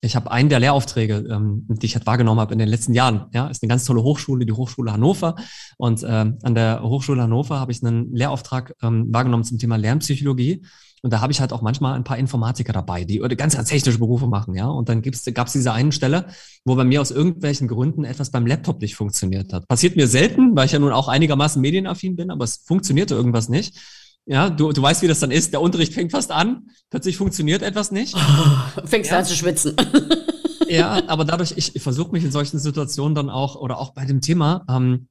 Ich 0.00 0.14
habe 0.14 0.30
einen 0.30 0.48
der 0.48 0.60
Lehraufträge, 0.60 1.26
ähm, 1.28 1.66
die 1.68 1.86
ich 1.86 1.96
halt 1.96 2.06
wahrgenommen 2.06 2.38
habe 2.38 2.52
in 2.52 2.60
den 2.60 2.68
letzten 2.68 2.94
Jahren. 2.94 3.26
Ja, 3.32 3.48
ist 3.48 3.60
eine 3.60 3.70
ganz 3.70 3.84
tolle 3.84 4.04
Hochschule, 4.04 4.46
die 4.46 4.52
Hochschule 4.52 4.92
Hannover. 4.92 5.34
Und 5.78 6.04
ähm, 6.08 6.38
an 6.42 6.54
der 6.54 6.80
Hochschule 6.84 7.22
Hannover 7.22 7.58
habe 7.58 7.72
ich 7.72 7.82
einen 7.82 8.14
Lehrauftrag 8.14 8.76
ähm, 8.82 9.12
wahrgenommen 9.12 9.42
zum 9.42 9.58
Thema 9.58 9.78
Lernpsychologie. 9.78 10.64
Und 11.02 11.12
da 11.12 11.20
habe 11.20 11.32
ich 11.32 11.40
halt 11.40 11.52
auch 11.52 11.62
manchmal 11.62 11.94
ein 11.94 12.04
paar 12.04 12.18
Informatiker 12.18 12.72
dabei, 12.72 13.04
die 13.04 13.18
ganz, 13.36 13.56
ganz 13.56 13.68
technische 13.68 13.98
Berufe 13.98 14.26
machen, 14.26 14.54
ja. 14.54 14.66
Und 14.66 14.88
dann 14.88 15.02
gab 15.02 15.46
es 15.46 15.52
diese 15.52 15.72
einen 15.72 15.92
Stelle, 15.92 16.26
wo 16.64 16.74
bei 16.74 16.84
mir 16.84 17.00
aus 17.00 17.10
irgendwelchen 17.10 17.68
Gründen 17.68 18.04
etwas 18.04 18.30
beim 18.30 18.46
Laptop 18.46 18.80
nicht 18.80 18.96
funktioniert 18.96 19.52
hat. 19.52 19.66
Passiert 19.66 19.96
mir 19.96 20.06
selten, 20.06 20.54
weil 20.54 20.66
ich 20.66 20.72
ja 20.72 20.78
nun 20.78 20.92
auch 20.92 21.08
einigermaßen 21.08 21.60
medienaffin 21.60 22.16
bin, 22.16 22.30
aber 22.30 22.44
es 22.44 22.62
funktionierte 22.66 23.14
irgendwas 23.14 23.48
nicht. 23.48 23.78
Ja, 24.26 24.50
du, 24.50 24.72
du 24.72 24.82
weißt, 24.82 25.02
wie 25.02 25.08
das 25.08 25.20
dann 25.20 25.30
ist. 25.30 25.52
Der 25.52 25.62
Unterricht 25.62 25.94
fängt 25.94 26.12
fast 26.12 26.30
an, 26.30 26.68
plötzlich 26.90 27.16
funktioniert 27.16 27.62
etwas 27.62 27.90
nicht. 27.90 28.14
Oh, 28.14 28.80
fängst 28.84 29.10
ja. 29.10 29.18
an 29.18 29.24
zu 29.24 29.34
schwitzen. 29.34 29.74
ja, 30.68 31.02
aber 31.08 31.24
dadurch, 31.24 31.54
ich, 31.56 31.74
ich 31.74 31.82
versuche 31.82 32.12
mich 32.12 32.24
in 32.24 32.30
solchen 32.30 32.58
Situationen 32.58 33.14
dann 33.14 33.30
auch, 33.30 33.56
oder 33.56 33.78
auch 33.78 33.94
bei 33.94 34.04
dem 34.04 34.20
Thema, 34.20 34.64
ähm, 34.68 35.08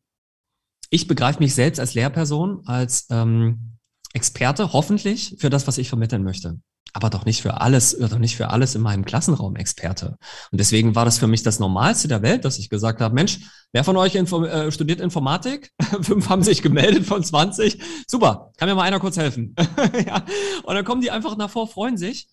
ich 0.89 1.07
begreife 1.07 1.39
mich 1.39 1.53
selbst 1.53 1.79
als 1.79 1.93
Lehrperson, 1.93 2.61
als 2.65 3.07
ähm, 3.11 3.77
Experte, 4.13 4.73
hoffentlich, 4.73 5.35
für 5.39 5.49
das, 5.49 5.67
was 5.67 5.77
ich 5.77 5.89
vermitteln 5.89 6.23
möchte. 6.23 6.59
Aber 6.93 7.09
doch 7.09 7.25
nicht 7.25 7.41
für 7.41 7.61
alles, 7.61 7.95
doch 7.97 8.17
nicht 8.17 8.35
für 8.35 8.49
alles 8.49 8.73
in 8.73 8.81
meinem 8.81 9.05
Klassenraum 9.05 9.55
Experte. 9.55 10.17
Und 10.51 10.59
deswegen 10.59 10.95
war 10.95 11.05
das 11.05 11.19
für 11.19 11.27
mich 11.27 11.43
das 11.43 11.59
Normalste 11.59 12.07
der 12.07 12.23
Welt, 12.23 12.45
dass 12.45 12.57
ich 12.57 12.69
gesagt 12.69 12.99
habe, 12.99 13.13
Mensch, 13.13 13.39
wer 13.71 13.83
von 13.83 13.95
euch 13.95 14.15
Info 14.15 14.43
äh, 14.43 14.71
studiert 14.71 14.99
Informatik? 14.99 15.71
Fünf 16.01 16.29
haben 16.29 16.43
sich 16.43 16.63
gemeldet 16.63 17.05
von 17.05 17.23
20. 17.23 17.79
Super, 18.07 18.51
kann 18.57 18.67
mir 18.67 18.75
mal 18.75 18.83
einer 18.83 18.99
kurz 18.99 19.17
helfen. 19.17 19.55
ja. 20.07 20.25
Und 20.63 20.73
dann 20.73 20.85
kommen 20.85 21.01
die 21.01 21.11
einfach 21.11 21.37
nach 21.37 21.51
vor, 21.51 21.67
freuen 21.67 21.97
sich. 21.97 22.27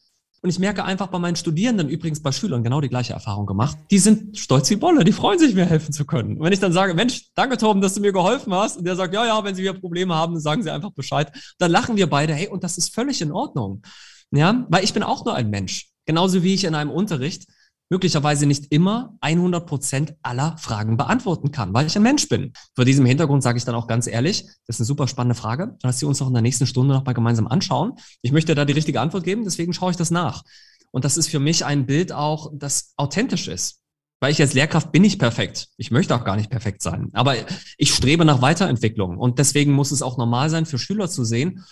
Und 0.46 0.50
ich 0.50 0.60
merke 0.60 0.84
einfach 0.84 1.08
bei 1.08 1.18
meinen 1.18 1.34
Studierenden, 1.34 1.88
übrigens 1.88 2.22
bei 2.22 2.30
Schülern, 2.30 2.62
genau 2.62 2.80
die 2.80 2.88
gleiche 2.88 3.12
Erfahrung 3.12 3.46
gemacht. 3.46 3.76
Die 3.90 3.98
sind 3.98 4.38
stolz 4.38 4.70
wie 4.70 4.76
Bolle, 4.76 5.02
die 5.02 5.10
freuen 5.10 5.40
sich, 5.40 5.56
mir 5.56 5.66
helfen 5.66 5.92
zu 5.92 6.04
können. 6.04 6.36
Und 6.36 6.44
wenn 6.44 6.52
ich 6.52 6.60
dann 6.60 6.72
sage, 6.72 6.94
Mensch, 6.94 7.32
danke 7.34 7.56
Torben, 7.56 7.82
dass 7.82 7.94
du 7.94 8.00
mir 8.00 8.12
geholfen 8.12 8.54
hast, 8.54 8.76
und 8.76 8.84
der 8.86 8.94
sagt, 8.94 9.12
ja, 9.12 9.26
ja, 9.26 9.42
wenn 9.42 9.56
Sie 9.56 9.62
wieder 9.62 9.72
Probleme 9.72 10.14
haben, 10.14 10.38
sagen 10.38 10.62
Sie 10.62 10.70
einfach 10.70 10.92
Bescheid. 10.92 11.32
Dann 11.58 11.72
lachen 11.72 11.96
wir 11.96 12.08
beide, 12.08 12.32
hey, 12.32 12.46
und 12.46 12.62
das 12.62 12.78
ist 12.78 12.94
völlig 12.94 13.20
in 13.22 13.32
Ordnung. 13.32 13.82
Ja, 14.30 14.64
weil 14.68 14.84
ich 14.84 14.94
bin 14.94 15.02
auch 15.02 15.24
nur 15.24 15.34
ein 15.34 15.50
Mensch. 15.50 15.88
Genauso 16.04 16.44
wie 16.44 16.54
ich 16.54 16.62
in 16.62 16.76
einem 16.76 16.92
Unterricht 16.92 17.48
möglicherweise 17.88 18.46
nicht 18.46 18.72
immer 18.72 19.16
100 19.20 19.66
Prozent 19.66 20.14
aller 20.22 20.56
Fragen 20.58 20.96
beantworten 20.96 21.50
kann, 21.50 21.72
weil 21.72 21.86
ich 21.86 21.96
ein 21.96 22.02
Mensch 22.02 22.28
bin. 22.28 22.52
Vor 22.74 22.84
diesem 22.84 23.06
Hintergrund 23.06 23.42
sage 23.42 23.58
ich 23.58 23.64
dann 23.64 23.74
auch 23.74 23.86
ganz 23.86 24.06
ehrlich, 24.06 24.44
das 24.66 24.76
ist 24.76 24.80
eine 24.80 24.86
super 24.86 25.08
spannende 25.08 25.34
Frage. 25.34 25.76
Lass 25.82 25.98
sie 25.98 26.06
uns 26.06 26.20
auch 26.20 26.28
in 26.28 26.34
der 26.34 26.42
nächsten 26.42 26.66
Stunde 26.66 26.94
noch 26.94 27.04
mal 27.04 27.12
gemeinsam 27.12 27.46
anschauen. 27.46 27.92
Ich 28.22 28.32
möchte 28.32 28.54
da 28.54 28.64
die 28.64 28.72
richtige 28.72 29.00
Antwort 29.00 29.24
geben, 29.24 29.44
deswegen 29.44 29.72
schaue 29.72 29.90
ich 29.92 29.96
das 29.96 30.10
nach. 30.10 30.42
Und 30.90 31.04
das 31.04 31.16
ist 31.16 31.28
für 31.28 31.40
mich 31.40 31.64
ein 31.64 31.86
Bild 31.86 32.12
auch, 32.12 32.50
das 32.54 32.92
authentisch 32.96 33.48
ist. 33.48 33.80
Weil 34.20 34.32
ich 34.32 34.40
als 34.40 34.54
Lehrkraft 34.54 34.92
bin 34.92 35.02
nicht 35.02 35.18
perfekt. 35.18 35.68
Ich 35.76 35.90
möchte 35.90 36.14
auch 36.14 36.24
gar 36.24 36.36
nicht 36.36 36.50
perfekt 36.50 36.80
sein. 36.80 37.10
Aber 37.12 37.34
ich 37.76 37.94
strebe 37.94 38.24
nach 38.24 38.40
Weiterentwicklung. 38.40 39.18
Und 39.18 39.38
deswegen 39.38 39.72
muss 39.72 39.90
es 39.90 40.00
auch 40.00 40.16
normal 40.16 40.48
sein, 40.48 40.64
für 40.64 40.78
Schüler 40.78 41.08
zu 41.10 41.24
sehen, 41.24 41.64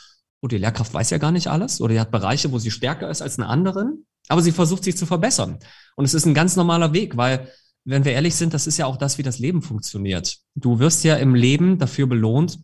oh, 0.42 0.46
die 0.46 0.59
Lehrkraft 0.59 0.92
weiß 0.92 1.09
ja 1.09 1.18
gar 1.18 1.33
nicht 1.33 1.46
alles 1.46 1.81
oder 1.81 1.94
die 1.94 2.00
hat 2.00 2.11
Bereiche, 2.11 2.53
wo 2.53 2.59
sie 2.59 2.70
stärker 2.70 3.09
ist 3.09 3.22
als 3.22 3.38
eine 3.38 3.48
anderen. 3.48 4.05
Aber 4.29 4.43
sie 4.43 4.53
versucht 4.53 4.85
sich 4.85 4.97
zu 4.97 5.07
verbessern. 5.07 5.59
Und 5.97 6.05
es 6.05 6.15
ist 6.15 6.27
ein 6.27 6.35
ganz 6.35 6.57
normaler 6.57 6.93
Weg, 6.93 7.17
weil, 7.17 7.49
wenn 7.85 8.05
wir 8.05 8.13
ehrlich 8.13 8.35
sind, 8.35 8.55
das 8.55 8.67
ist 8.67 8.79
ja 8.79 8.87
auch 8.87 8.97
das, 8.97 9.19
wie 9.19 9.23
das 9.23 9.39
Leben 9.39 9.63
funktioniert. 9.63 10.39
Du 10.55 10.79
wirst 10.79 11.05
ja 11.05 11.17
im 11.17 11.35
Leben 11.35 11.79
dafür 11.79 12.07
belohnt, 12.07 12.59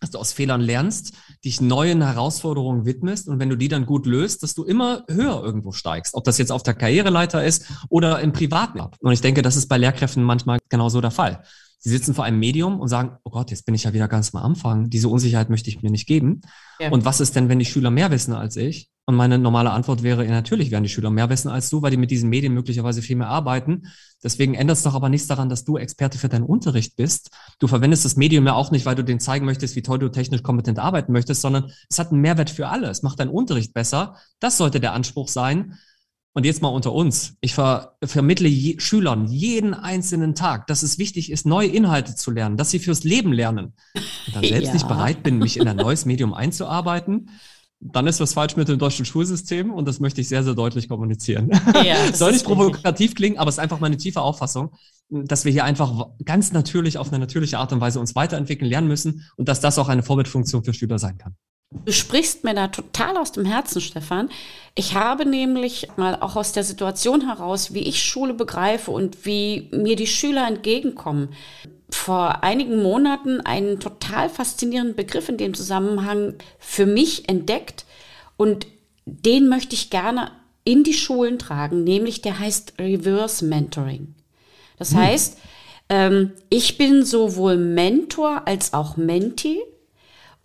dass 0.00 0.10
du 0.10 0.18
aus 0.18 0.32
Fehlern 0.32 0.60
lernst, 0.60 1.14
dich 1.44 1.60
neuen 1.60 2.02
Herausforderungen 2.02 2.84
widmest 2.84 3.28
und 3.28 3.38
wenn 3.38 3.48
du 3.48 3.56
die 3.56 3.68
dann 3.68 3.86
gut 3.86 4.06
löst, 4.06 4.42
dass 4.42 4.54
du 4.54 4.64
immer 4.64 5.04
höher 5.08 5.42
irgendwo 5.42 5.72
steigst. 5.72 6.14
Ob 6.14 6.24
das 6.24 6.38
jetzt 6.38 6.52
auf 6.52 6.62
der 6.62 6.74
Karriereleiter 6.74 7.44
ist 7.44 7.66
oder 7.88 8.20
im 8.20 8.32
Privaten. 8.32 8.80
Und 8.80 9.12
ich 9.12 9.22
denke, 9.22 9.42
das 9.42 9.56
ist 9.56 9.68
bei 9.68 9.78
Lehrkräften 9.78 10.22
manchmal 10.22 10.58
genauso 10.68 11.00
der 11.00 11.10
Fall. 11.10 11.42
Sie 11.86 11.92
sitzen 11.92 12.14
vor 12.14 12.24
einem 12.24 12.40
Medium 12.40 12.80
und 12.80 12.88
sagen, 12.88 13.16
oh 13.22 13.30
Gott, 13.30 13.52
jetzt 13.52 13.64
bin 13.64 13.76
ich 13.76 13.84
ja 13.84 13.92
wieder 13.92 14.08
ganz 14.08 14.34
am 14.34 14.42
Anfang. 14.42 14.90
Diese 14.90 15.08
Unsicherheit 15.08 15.50
möchte 15.50 15.70
ich 15.70 15.84
mir 15.84 15.90
nicht 15.92 16.08
geben. 16.08 16.40
Ja. 16.80 16.90
Und 16.90 17.04
was 17.04 17.20
ist 17.20 17.36
denn, 17.36 17.48
wenn 17.48 17.60
die 17.60 17.64
Schüler 17.64 17.92
mehr 17.92 18.10
wissen 18.10 18.32
als 18.32 18.56
ich? 18.56 18.90
Und 19.04 19.14
meine 19.14 19.38
normale 19.38 19.70
Antwort 19.70 20.02
wäre, 20.02 20.24
ja, 20.24 20.32
natürlich 20.32 20.72
werden 20.72 20.82
die 20.82 20.88
Schüler 20.88 21.10
mehr 21.10 21.30
wissen 21.30 21.48
als 21.48 21.70
du, 21.70 21.82
weil 21.82 21.92
die 21.92 21.96
mit 21.96 22.10
diesen 22.10 22.28
Medien 22.28 22.54
möglicherweise 22.54 23.02
viel 23.02 23.14
mehr 23.14 23.28
arbeiten. 23.28 23.84
Deswegen 24.20 24.54
ändert 24.54 24.78
es 24.78 24.82
doch 24.82 24.96
aber 24.96 25.08
nichts 25.08 25.28
daran, 25.28 25.48
dass 25.48 25.62
du 25.62 25.76
Experte 25.76 26.18
für 26.18 26.28
deinen 26.28 26.42
Unterricht 26.42 26.96
bist. 26.96 27.30
Du 27.60 27.68
verwendest 27.68 28.04
das 28.04 28.16
Medium 28.16 28.44
ja 28.46 28.54
auch 28.54 28.72
nicht, 28.72 28.84
weil 28.84 28.96
du 28.96 29.04
denen 29.04 29.20
zeigen 29.20 29.46
möchtest, 29.46 29.76
wie 29.76 29.82
toll 29.82 30.00
du 30.00 30.08
technisch 30.08 30.42
kompetent 30.42 30.80
arbeiten 30.80 31.12
möchtest, 31.12 31.40
sondern 31.40 31.70
es 31.88 32.00
hat 32.00 32.10
einen 32.10 32.20
Mehrwert 32.20 32.50
für 32.50 32.66
alle. 32.66 32.90
Es 32.90 33.04
macht 33.04 33.20
deinen 33.20 33.30
Unterricht 33.30 33.74
besser. 33.74 34.16
Das 34.40 34.58
sollte 34.58 34.80
der 34.80 34.92
Anspruch 34.92 35.28
sein. 35.28 35.78
Und 36.36 36.44
jetzt 36.44 36.60
mal 36.60 36.68
unter 36.68 36.92
uns. 36.92 37.38
Ich 37.40 37.54
ver 37.54 37.96
vermittle 38.04 38.46
je 38.46 38.78
Schülern 38.78 39.26
jeden 39.26 39.72
einzelnen 39.72 40.34
Tag, 40.34 40.66
dass 40.66 40.82
es 40.82 40.98
wichtig 40.98 41.32
ist, 41.32 41.46
neue 41.46 41.68
Inhalte 41.68 42.14
zu 42.14 42.30
lernen, 42.30 42.58
dass 42.58 42.68
sie 42.68 42.78
fürs 42.78 43.04
Leben 43.04 43.32
lernen. 43.32 43.72
Und 44.26 44.36
dann 44.36 44.44
selbst 44.44 44.66
ja. 44.66 44.72
nicht 44.74 44.86
bereit 44.86 45.22
bin, 45.22 45.38
mich 45.38 45.56
in 45.56 45.66
ein 45.66 45.78
neues 45.78 46.04
Medium 46.04 46.34
einzuarbeiten, 46.34 47.30
dann 47.80 48.06
ist 48.06 48.20
was 48.20 48.34
falsch 48.34 48.54
mit 48.54 48.68
dem 48.68 48.78
deutschen 48.78 49.06
Schulsystem 49.06 49.72
und 49.72 49.88
das 49.88 49.98
möchte 49.98 50.20
ich 50.20 50.28
sehr, 50.28 50.44
sehr 50.44 50.52
deutlich 50.52 50.90
kommunizieren. 50.90 51.50
Ja, 51.82 51.96
Soll 52.12 52.32
nicht 52.32 52.44
provokativ 52.44 53.14
klingen, 53.14 53.38
aber 53.38 53.48
es 53.48 53.54
ist 53.54 53.60
einfach 53.60 53.80
meine 53.80 53.96
tiefe 53.96 54.20
Auffassung, 54.20 54.74
dass 55.08 55.46
wir 55.46 55.52
hier 55.52 55.64
einfach 55.64 56.10
ganz 56.22 56.52
natürlich 56.52 56.98
auf 56.98 57.08
eine 57.08 57.18
natürliche 57.18 57.58
Art 57.58 57.72
und 57.72 57.80
Weise 57.80 57.98
uns 57.98 58.14
weiterentwickeln 58.14 58.68
lernen 58.68 58.88
müssen 58.88 59.24
und 59.36 59.48
dass 59.48 59.60
das 59.60 59.78
auch 59.78 59.88
eine 59.88 60.02
Vorbildfunktion 60.02 60.64
für 60.64 60.74
Schüler 60.74 60.98
sein 60.98 61.16
kann. 61.16 61.34
Du 61.84 61.92
sprichst 61.92 62.44
mir 62.44 62.54
da 62.54 62.68
total 62.68 63.16
aus 63.16 63.32
dem 63.32 63.44
Herzen, 63.44 63.80
Stefan. 63.80 64.30
Ich 64.74 64.94
habe 64.94 65.24
nämlich 65.26 65.88
mal 65.96 66.16
auch 66.20 66.36
aus 66.36 66.52
der 66.52 66.64
Situation 66.64 67.26
heraus, 67.26 67.74
wie 67.74 67.88
ich 67.88 68.02
Schule 68.02 68.34
begreife 68.34 68.90
und 68.90 69.24
wie 69.24 69.68
mir 69.72 69.96
die 69.96 70.06
Schüler 70.06 70.46
entgegenkommen, 70.46 71.30
vor 71.88 72.42
einigen 72.42 72.82
Monaten 72.82 73.40
einen 73.40 73.80
total 73.80 74.28
faszinierenden 74.28 74.96
Begriff 74.96 75.28
in 75.28 75.38
dem 75.38 75.54
Zusammenhang 75.54 76.34
für 76.58 76.86
mich 76.86 77.28
entdeckt 77.28 77.84
und 78.36 78.66
den 79.06 79.48
möchte 79.48 79.74
ich 79.74 79.90
gerne 79.90 80.32
in 80.64 80.82
die 80.82 80.94
Schulen 80.94 81.38
tragen, 81.38 81.84
nämlich 81.84 82.22
der 82.22 82.38
heißt 82.38 82.74
Reverse 82.78 83.44
Mentoring. 83.44 84.14
Das 84.78 84.90
hm. 84.90 84.98
heißt, 84.98 85.38
ähm, 85.88 86.32
ich 86.50 86.76
bin 86.76 87.04
sowohl 87.04 87.56
Mentor 87.56 88.42
als 88.46 88.74
auch 88.74 88.96
Mentee 88.96 89.60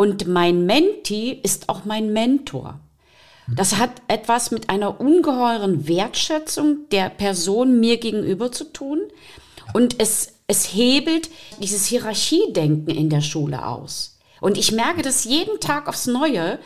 und 0.02 0.28
mein 0.28 0.66
Mentee 0.66 1.40
ist 1.44 1.70
auch 1.70 1.86
mein 1.86 2.12
Mentor. 2.12 2.80
Das 3.56 3.78
hat 3.78 4.02
etwas 4.08 4.50
mit 4.50 4.68
einer 4.68 5.00
ungeheuren 5.00 5.88
Wertschätzung 5.88 6.90
der 6.90 7.10
Person 7.10 7.80
mir 7.80 7.98
gegenüber 7.98 8.52
zu 8.52 8.64
tun. 8.64 9.00
Und 9.76 10.02
es, 10.02 10.40
es 10.48 10.74
hebelt 10.74 11.30
dieses 11.60 11.86
Hierarchiedenken 11.86 12.96
in 12.96 13.12
der 13.12 13.22
Schule 13.22 13.64
aus. 13.64 14.18
Und 14.40 14.58
ich 14.58 14.72
merke 14.72 15.04
das 15.04 15.24
jeden 15.24 15.60
Tag 15.60 15.88
aufs 15.88 16.08
Neue, 16.08 16.58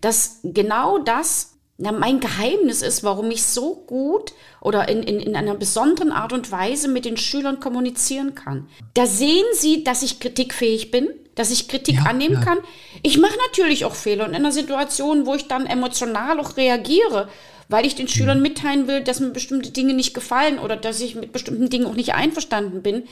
dass 0.00 0.38
genau 0.44 0.98
das 0.98 1.54
na, 1.78 1.90
mein 1.90 2.20
Geheimnis 2.20 2.82
ist, 2.82 3.02
warum 3.02 3.32
ich 3.32 3.42
so 3.42 3.74
gut 3.74 4.32
oder 4.60 4.88
in, 4.88 5.02
in, 5.02 5.18
in 5.18 5.34
einer 5.34 5.56
besonderen 5.56 6.12
Art 6.12 6.32
und 6.32 6.52
Weise 6.52 6.86
mit 6.86 7.04
den 7.04 7.16
Schülern 7.16 7.58
kommunizieren 7.58 8.36
kann. 8.36 8.68
Da 8.94 9.06
sehen 9.06 9.44
sie, 9.54 9.82
dass 9.82 10.04
ich 10.04 10.20
kritikfähig 10.20 10.92
bin, 10.92 11.08
dass 11.36 11.52
ich 11.52 11.68
Kritik 11.68 11.96
ja, 11.96 12.02
annehmen 12.02 12.36
ja. 12.36 12.40
kann. 12.40 12.58
Ich 13.02 13.18
mache 13.18 13.36
natürlich 13.46 13.84
auch 13.84 13.94
Fehler 13.94 14.24
und 14.24 14.30
in 14.30 14.36
einer 14.36 14.52
Situation, 14.52 15.26
wo 15.26 15.34
ich 15.34 15.46
dann 15.46 15.66
emotional 15.66 16.40
auch 16.40 16.56
reagiere, 16.56 17.28
weil 17.68 17.86
ich 17.86 17.94
den 17.94 18.08
Schülern 18.08 18.38
mhm. 18.38 18.42
mitteilen 18.42 18.88
will, 18.88 19.02
dass 19.02 19.20
mir 19.20 19.30
bestimmte 19.30 19.70
Dinge 19.70 19.94
nicht 19.94 20.14
gefallen 20.14 20.58
oder 20.58 20.76
dass 20.76 21.00
ich 21.00 21.14
mit 21.14 21.32
bestimmten 21.32 21.70
Dingen 21.70 21.86
auch 21.86 21.94
nicht 21.94 22.14
einverstanden 22.14 22.82
bin. 22.82 23.04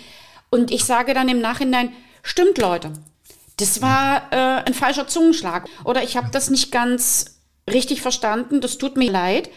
Und 0.50 0.70
ich 0.70 0.84
sage 0.84 1.14
dann 1.14 1.28
im 1.28 1.40
Nachhinein, 1.40 1.92
stimmt 2.22 2.58
Leute, 2.58 2.92
das 3.58 3.82
war 3.82 4.32
äh, 4.32 4.64
ein 4.64 4.74
falscher 4.74 5.06
Zungenschlag 5.06 5.68
oder 5.84 6.02
ich 6.02 6.16
habe 6.16 6.30
das 6.32 6.50
nicht 6.50 6.72
ganz 6.72 7.40
richtig 7.70 8.02
verstanden, 8.02 8.60
das 8.60 8.78
tut 8.78 8.96
mir 8.96 9.10
leid. 9.10 9.50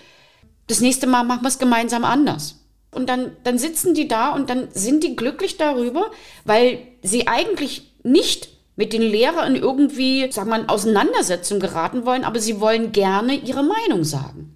Das 0.68 0.82
nächste 0.82 1.07
Mal 1.07 1.24
machen 1.24 1.43
wir 1.43 1.49
es 1.49 1.59
gemeinsam 1.59 2.03
anders. 2.03 2.59
Und 2.91 3.07
dann, 3.07 3.36
dann 3.43 3.57
sitzen 3.57 3.93
die 3.93 4.07
da 4.07 4.34
und 4.34 4.49
dann 4.49 4.70
sind 4.72 5.03
die 5.03 5.15
glücklich 5.15 5.57
darüber, 5.57 6.11
weil 6.45 6.80
sie 7.03 7.28
eigentlich 7.28 7.93
nicht 8.03 8.49
mit 8.78 8.94
den 8.94 9.02
Lehrern 9.02 9.56
irgendwie, 9.56 10.32
sagen 10.32 10.50
wir 10.50 10.58
mal, 10.58 10.62
in 10.64 10.70
Auseinandersetzung 10.70 11.60
geraten 11.60 12.06
wollen, 12.06 12.24
aber 12.24 12.40
sie 12.40 12.62
wollen 12.62 12.94
gerne 12.94 13.34
ihre 13.36 13.64
Meinung 13.64 14.06
sagen. 14.06 14.56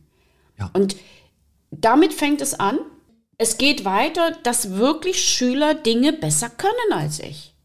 Ja. 0.57 0.69
Und 0.73 0.95
damit 1.71 2.13
fängt 2.13 2.39
es 2.39 2.57
an. 2.57 2.79
Es 3.37 3.57
geht 3.57 3.83
weiter, 3.83 4.31
dass 4.43 4.75
wirklich 4.75 5.23
Schüler 5.23 5.73
Dinge 5.73 6.13
besser 6.13 6.49
können 6.49 6.93
als 6.93 7.19
ich. 7.19 7.55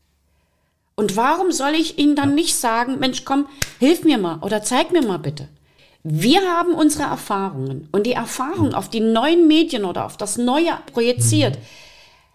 Und 0.95 1.15
warum 1.15 1.53
soll 1.53 1.75
ich 1.75 1.99
ihnen 1.99 2.17
dann 2.17 2.35
nicht 2.35 2.57
sagen, 2.57 2.99
Mensch, 2.99 3.27
komm, 3.27 3.47
hilf 3.79 4.03
mir 4.05 4.17
mal 4.17 4.39
oder 4.41 4.63
zeig 4.63 4.93
mir 4.93 5.03
mal 5.03 5.19
bitte. 5.19 5.49
Wir 6.03 6.41
haben 6.41 6.73
unsere 6.73 7.03
Erfahrungen 7.03 7.91
und 7.93 8.07
die 8.07 8.13
Erfahrung 8.13 8.73
auf 8.73 8.89
die 8.89 9.01
neuen 9.01 9.47
Medien 9.47 9.85
oder 9.85 10.07
auf 10.07 10.17
das 10.17 10.39
Neue 10.39 10.79
projiziert, 10.93 11.59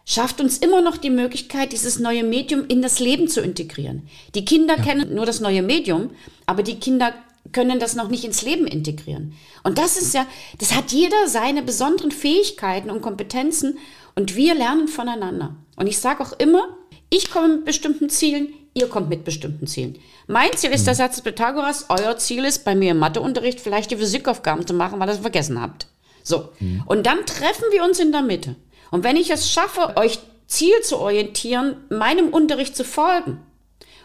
schafft 0.06 0.42
uns 0.42 0.58
immer 0.58 0.82
noch 0.82 0.98
die 0.98 1.10
Möglichkeit, 1.10 1.72
dieses 1.72 2.00
neue 2.00 2.24
Medium 2.24 2.66
in 2.68 2.82
das 2.82 3.00
Leben 3.00 3.28
zu 3.28 3.42
integrieren. 3.42 4.08
Die 4.36 4.46
Kinder 4.46 4.78
ja. 4.78 4.84
kennen 4.84 5.14
nur 5.16 5.26
das 5.26 5.40
neue 5.40 5.62
Medium, 5.62 6.12
aber 6.46 6.64
die 6.64 6.80
Kinder 6.80 7.14
können 7.52 7.80
das 7.80 7.96
noch 7.96 8.10
nicht 8.10 8.24
ins 8.24 8.42
Leben 8.42 8.68
integrieren. 8.68 9.34
Und 9.64 9.78
das 9.78 9.98
ist 9.98 10.14
ja, 10.14 10.26
das 10.60 10.76
hat 10.76 10.92
jeder 10.92 11.28
seine 11.28 11.62
besonderen 11.62 12.12
Fähigkeiten 12.12 12.90
und 12.90 13.02
Kompetenzen 13.02 13.78
und 14.16 14.36
wir 14.36 14.56
lernen 14.56 14.88
voneinander. 14.88 15.56
Und 15.76 15.88
ich 15.88 15.98
sage 15.98 16.24
auch 16.24 16.34
immer, 16.40 16.78
ich 17.10 17.30
komme 17.30 17.56
mit 17.56 17.66
bestimmten 17.66 18.10
Zielen, 18.10 18.54
ihr 18.74 18.88
kommt 18.88 19.10
mit 19.10 19.24
bestimmten 19.24 19.68
Zielen. 19.68 19.98
Mein 20.28 20.56
Ziel 20.56 20.72
ist 20.72 20.88
der 20.88 20.96
Satz 20.96 21.16
des 21.16 21.24
Pythagoras, 21.24 21.88
euer 21.90 22.18
Ziel 22.18 22.46
ist 22.46 22.64
bei 22.64 22.76
mir 22.76 22.92
im 22.92 23.00
Matheunterricht 23.00 23.60
vielleicht 23.60 23.92
die 23.92 23.98
Physikaufgaben 23.98 24.66
zu 24.66 24.74
machen, 24.74 25.00
weil 25.00 25.10
ihr 25.10 25.16
es 25.16 25.20
vergessen 25.20 25.62
habt. 25.62 25.88
So. 26.24 26.50
Mhm. 26.60 26.84
Und 26.86 27.06
dann 27.06 27.26
treffen 27.26 27.66
wir 27.72 27.84
uns 27.84 28.00
in 28.00 28.12
der 28.12 28.22
Mitte. 28.22 28.56
Und 28.92 29.04
wenn 29.04 29.16
ich 29.16 29.32
es 29.32 29.50
schaffe, 29.50 29.98
euch 29.98 30.20
Ziel 30.46 30.80
zu 30.84 31.00
orientieren, 31.00 31.78
meinem 31.90 32.30
Unterricht 32.30 32.76
zu 32.76 32.84
folgen 32.84 33.42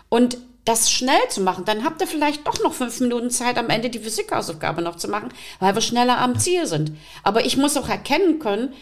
und 0.09 0.39
das 0.64 0.91
schnell 0.91 1.20
zu 1.28 1.41
machen, 1.41 1.64
dann 1.64 1.84
habt 1.84 2.01
ihr 2.01 2.07
vielleicht 2.07 2.47
doch 2.47 2.62
noch 2.62 2.72
fünf 2.72 3.01
Minuten 3.01 3.30
Zeit, 3.30 3.59
am 3.59 3.68
Ende 3.68 3.91
die 3.91 4.01
Physikhausaufgabe 4.01 4.82
noch 4.82 4.97
zu 4.97 5.09
machen, 5.09 5.28
weil 5.61 5.74
wir 5.74 5.82
schneller 5.82 6.18
am 6.18 6.39
Ziel 6.39 6.66
sind. 6.66 6.93
Aber 7.22 7.45
ich 7.45 7.57
muss 7.57 7.76
auch 7.76 7.89
erkennen 7.89 8.39
können, 8.39 8.72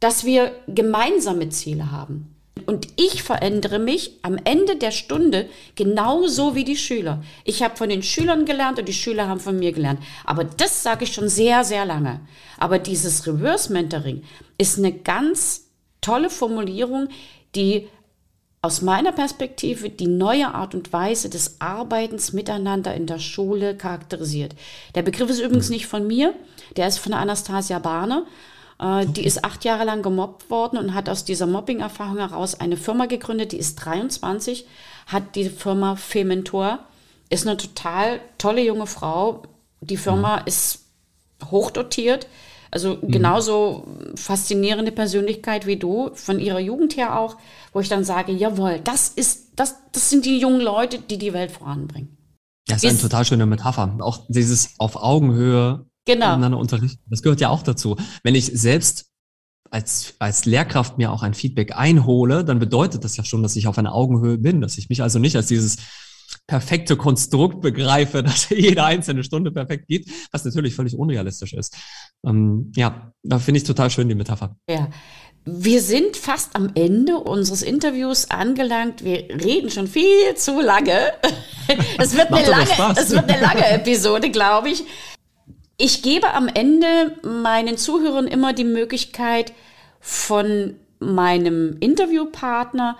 dass 0.00 0.24
wir 0.24 0.52
gemeinsame 0.66 1.48
Ziele 1.50 1.90
haben. 1.90 2.34
Und 2.66 2.86
ich 2.96 3.22
verändere 3.22 3.78
mich 3.78 4.18
am 4.22 4.38
Ende 4.44 4.76
der 4.76 4.92
Stunde 4.92 5.48
genauso 5.74 6.54
wie 6.54 6.64
die 6.64 6.76
Schüler. 6.76 7.22
Ich 7.44 7.62
habe 7.62 7.76
von 7.76 7.88
den 7.88 8.02
Schülern 8.02 8.46
gelernt 8.46 8.78
und 8.78 8.88
die 8.88 8.94
Schüler 8.94 9.28
haben 9.28 9.40
von 9.40 9.58
mir 9.58 9.72
gelernt. 9.72 10.00
Aber 10.24 10.44
das 10.44 10.82
sage 10.82 11.04
ich 11.04 11.12
schon 11.12 11.28
sehr, 11.28 11.64
sehr 11.64 11.84
lange. 11.84 12.20
Aber 12.58 12.78
dieses 12.78 13.26
Reverse 13.26 13.72
Mentoring 13.72 14.22
ist 14.56 14.78
eine 14.78 14.92
ganz 14.92 15.68
tolle 16.00 16.30
Formulierung, 16.30 17.08
die 17.54 17.88
aus 18.62 18.80
meiner 18.80 19.12
Perspektive 19.12 19.90
die 19.90 20.06
neue 20.06 20.54
Art 20.54 20.74
und 20.74 20.90
Weise 20.92 21.28
des 21.28 21.60
Arbeitens 21.60 22.32
miteinander 22.32 22.94
in 22.94 23.06
der 23.06 23.18
Schule 23.18 23.76
charakterisiert. 23.76 24.54
Der 24.94 25.02
Begriff 25.02 25.28
ist 25.28 25.40
übrigens 25.40 25.68
nicht 25.68 25.86
von 25.86 26.06
mir, 26.06 26.34
der 26.76 26.88
ist 26.88 26.98
von 26.98 27.12
Anastasia 27.12 27.78
Barner 27.78 28.24
äh, 28.84 29.06
die 29.06 29.24
ist 29.24 29.44
acht 29.44 29.64
Jahre 29.64 29.84
lang 29.84 30.02
gemobbt 30.02 30.50
worden 30.50 30.78
und 30.78 30.94
hat 30.94 31.08
aus 31.08 31.24
dieser 31.24 31.46
Mobbing-Erfahrung 31.46 32.18
heraus 32.18 32.60
eine 32.60 32.76
Firma 32.76 33.06
gegründet. 33.06 33.52
Die 33.52 33.58
ist 33.58 33.76
23, 33.76 34.66
hat 35.06 35.36
die 35.36 35.48
Firma 35.48 35.96
Fementor, 35.96 36.80
ist 37.30 37.46
eine 37.46 37.56
total 37.56 38.20
tolle 38.36 38.62
junge 38.62 38.86
Frau. 38.86 39.42
Die 39.80 39.96
Firma 39.96 40.40
mhm. 40.40 40.42
ist 40.46 40.84
hochdotiert. 41.50 42.28
Also 42.70 42.98
mhm. 43.00 43.10
genauso 43.10 43.86
faszinierende 44.16 44.92
Persönlichkeit 44.92 45.66
wie 45.66 45.76
du, 45.76 46.10
von 46.14 46.38
ihrer 46.38 46.60
Jugend 46.60 46.96
her 46.96 47.18
auch, 47.18 47.36
wo 47.72 47.80
ich 47.80 47.88
dann 47.88 48.04
sage, 48.04 48.32
jawohl, 48.32 48.80
das 48.82 49.08
ist, 49.08 49.52
das, 49.56 49.76
das 49.92 50.10
sind 50.10 50.26
die 50.26 50.38
jungen 50.38 50.60
Leute, 50.60 50.98
die 50.98 51.18
die 51.18 51.32
Welt 51.32 51.52
voranbringen. 51.52 52.18
Das 52.66 52.82
ist 52.82 52.90
eine 52.90 52.98
total 52.98 53.24
schöne 53.24 53.46
Metapher. 53.46 53.96
Auch 54.00 54.24
dieses 54.28 54.74
auf 54.78 54.96
Augenhöhe 54.96 55.86
genau. 56.04 56.30
miteinander 56.30 56.58
unterrichten. 56.58 57.02
Das 57.08 57.22
gehört 57.22 57.40
ja 57.40 57.48
auch 57.48 57.62
dazu. 57.62 57.96
Wenn 58.22 58.34
ich 58.34 58.46
selbst 58.46 59.06
als, 59.70 60.14
als 60.18 60.44
Lehrkraft 60.44 60.98
mir 60.98 61.10
auch 61.10 61.22
ein 61.22 61.34
Feedback 61.34 61.76
einhole, 61.76 62.44
dann 62.44 62.58
bedeutet 62.58 63.04
das 63.04 63.16
ja 63.16 63.24
schon, 63.24 63.42
dass 63.42 63.56
ich 63.56 63.66
auf 63.66 63.78
einer 63.78 63.94
Augenhöhe 63.94 64.38
bin, 64.38 64.60
dass 64.60 64.78
ich 64.78 64.88
mich 64.88 65.02
also 65.02 65.18
nicht 65.18 65.36
als 65.36 65.48
dieses 65.48 65.78
perfekte 66.46 66.96
Konstrukt 66.96 67.60
begreife, 67.60 68.22
dass 68.22 68.50
jede 68.50 68.84
einzelne 68.84 69.24
Stunde 69.24 69.50
perfekt 69.50 69.88
geht, 69.88 70.08
was 70.30 70.44
natürlich 70.44 70.74
völlig 70.74 70.96
unrealistisch 70.96 71.54
ist. 71.54 71.76
Ähm, 72.24 72.72
ja, 72.76 73.12
da 73.22 73.38
finde 73.38 73.58
ich 73.58 73.64
total 73.64 73.90
schön 73.90 74.08
die 74.08 74.14
Metapher. 74.14 74.56
Ja. 74.68 74.88
Wir 75.46 75.82
sind 75.82 76.16
fast 76.16 76.56
am 76.56 76.70
Ende 76.74 77.18
unseres 77.18 77.60
Interviews 77.60 78.30
angelangt. 78.30 79.04
Wir 79.04 79.28
reden 79.28 79.70
schon 79.70 79.86
viel 79.86 80.34
zu 80.36 80.60
lange. 80.60 81.12
Es 81.98 82.14
wird, 82.14 82.30
eine 82.30 82.46
lange, 82.46 83.00
es 83.00 83.10
wird 83.10 83.26
eine 83.26 83.40
lange 83.40 83.66
Episode, 83.70 84.30
glaube 84.30 84.68
ich. 84.68 84.84
Ich 85.76 86.02
gebe 86.02 86.32
am 86.34 86.48
Ende 86.48 87.16
meinen 87.22 87.76
Zuhörern 87.76 88.26
immer 88.26 88.52
die 88.52 88.64
Möglichkeit, 88.64 89.52
von 90.00 90.76
meinem 90.98 91.78
Interviewpartner 91.80 92.96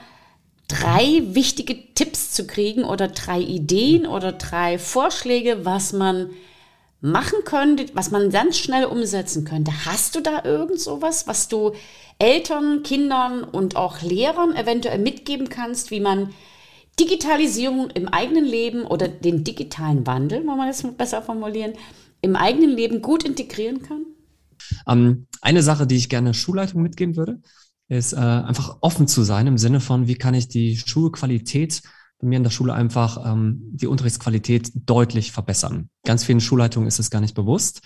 drei 0.69 1.23
wichtige 1.27 1.95
Tipps 1.95 2.33
zu 2.33 2.47
kriegen 2.47 2.85
oder 2.85 3.09
drei 3.09 3.41
Ideen 3.41 4.07
oder 4.07 4.33
drei 4.33 4.79
Vorschläge, 4.79 5.65
was 5.65 5.93
man 5.93 6.31
machen 7.01 7.45
könnte, 7.45 7.87
was 7.93 8.11
man 8.11 8.31
ganz 8.31 8.57
schnell 8.59 8.87
umsetzen 8.87 9.45
könnte. 9.45 9.73
Hast 9.85 10.17
du 10.17 10.21
da 10.21 10.43
irgend 10.45 10.81
sowas, 10.81 11.27
was 11.27 11.49
du 11.49 11.73
Eltern, 12.19 12.83
Kindern 12.83 13.45
und 13.45 13.77
auch 13.77 14.01
Lehrern 14.01 14.57
eventuell 14.57 14.99
mitgeben 14.99 15.51
kannst, 15.51 15.91
wie 15.91 16.01
man 16.01 16.33
Digitalisierung 16.99 17.91
im 17.91 18.09
eigenen 18.09 18.47
Leben 18.47 18.87
oder 18.87 19.09
den 19.09 19.45
digitalen 19.45 20.07
Wandel, 20.07 20.39
wenn 20.39 20.57
man 20.57 20.69
das 20.69 20.83
besser 20.97 21.21
formulieren, 21.21 21.75
im 22.25 22.37
eigenen 22.37 22.71
Leben 22.71 23.03
gut 23.03 23.25
integrieren 23.25 23.83
kann? 23.83 24.05
Ähm, 24.89 25.27
eine 25.41 25.63
Sache, 25.63 25.87
die 25.87 25.97
ich 25.97 26.09
gerne 26.09 26.35
Schulleitung 26.35 26.83
mitgeben 26.83 27.17
würde, 27.17 27.41
ist 27.89 28.15
äh, 28.15 28.17
einfach 28.17 28.79
offen 28.81 29.07
zu 29.07 29.23
sein 29.23 29.47
im 29.47 29.59
Sinne 29.59 29.81
von, 29.81 30.09
wie 30.09 30.15
kann 30.15 30.35
ich 30.35 30.49
die 30.49 30.77
Schulqualität 30.77 31.83
bei 32.19 32.29
mir 32.29 32.37
in 32.37 32.43
der 32.43 32.51
Schule 32.51 32.73
einfach 32.73 33.31
ähm, 33.31 33.61
die 33.73 33.87
Unterrichtsqualität 33.87 34.73
deutlich 34.75 35.33
verbessern. 35.33 35.91
Ganz 36.05 36.25
vielen 36.25 36.41
Schulleitungen 36.41 36.89
ist 36.89 36.99
es 36.99 37.11
gar 37.11 37.21
nicht 37.21 37.35
bewusst, 37.35 37.83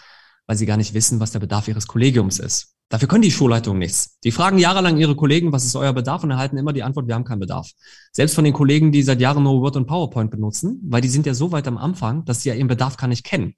weil 0.47 0.57
sie 0.57 0.67
gar 0.67 0.77
nicht 0.77 0.95
wissen, 0.95 1.21
was 1.21 1.33
der 1.33 1.41
Bedarf 1.41 1.69
ihres 1.69 1.87
Kollegiums 1.87 2.39
ist. 2.39 2.75
Dafür 2.91 3.09
können 3.09 3.23
die 3.23 3.31
Schulleitungen 3.31 3.81
nichts. 3.81 4.19
Die 4.25 4.31
fragen 4.31 4.57
jahrelang 4.57 4.97
ihre 4.97 5.15
Kollegen, 5.15 5.53
was 5.53 5.67
ist 5.67 5.77
euer 5.77 5.93
Bedarf 5.93 6.25
und 6.25 6.31
erhalten 6.31 6.57
immer 6.57 6.73
die 6.73 6.83
Antwort, 6.83 7.07
wir 7.07 7.15
haben 7.15 7.25
keinen 7.25 7.41
Bedarf. 7.41 7.71
Selbst 8.13 8.35
von 8.35 8.45
den 8.45 8.55
Kollegen, 8.55 8.93
die 8.93 9.03
seit 9.03 9.21
Jahren 9.21 9.43
nur 9.43 9.61
Word 9.61 9.77
und 9.77 9.87
PowerPoint 9.87 10.31
benutzen, 10.31 10.81
weil 10.85 11.03
die 11.03 11.09
sind 11.09 11.27
ja 11.27 11.35
so 11.35 11.53
weit 11.53 11.69
am 11.69 11.77
Anfang, 11.77 12.25
dass 12.25 12.43
sie 12.43 12.49
ja 12.49 12.55
ihren 12.55 12.69
Bedarf 12.69 12.97
gar 12.97 13.09
nicht 13.09 13.25
kennen. 13.25 13.55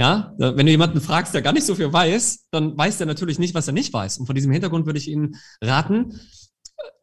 Ja, 0.00 0.32
wenn 0.38 0.64
du 0.64 0.70
jemanden 0.70 1.00
fragst, 1.00 1.34
der 1.34 1.42
gar 1.42 1.52
nicht 1.52 1.66
so 1.66 1.74
viel 1.74 1.92
weiß, 1.92 2.46
dann 2.52 2.78
weiß 2.78 2.98
der 2.98 3.06
natürlich 3.08 3.40
nicht, 3.40 3.54
was 3.54 3.66
er 3.66 3.72
nicht 3.72 3.92
weiß. 3.92 4.18
Und 4.18 4.26
von 4.26 4.34
diesem 4.36 4.52
Hintergrund 4.52 4.86
würde 4.86 4.98
ich 4.98 5.08
Ihnen 5.08 5.36
raten, 5.60 6.20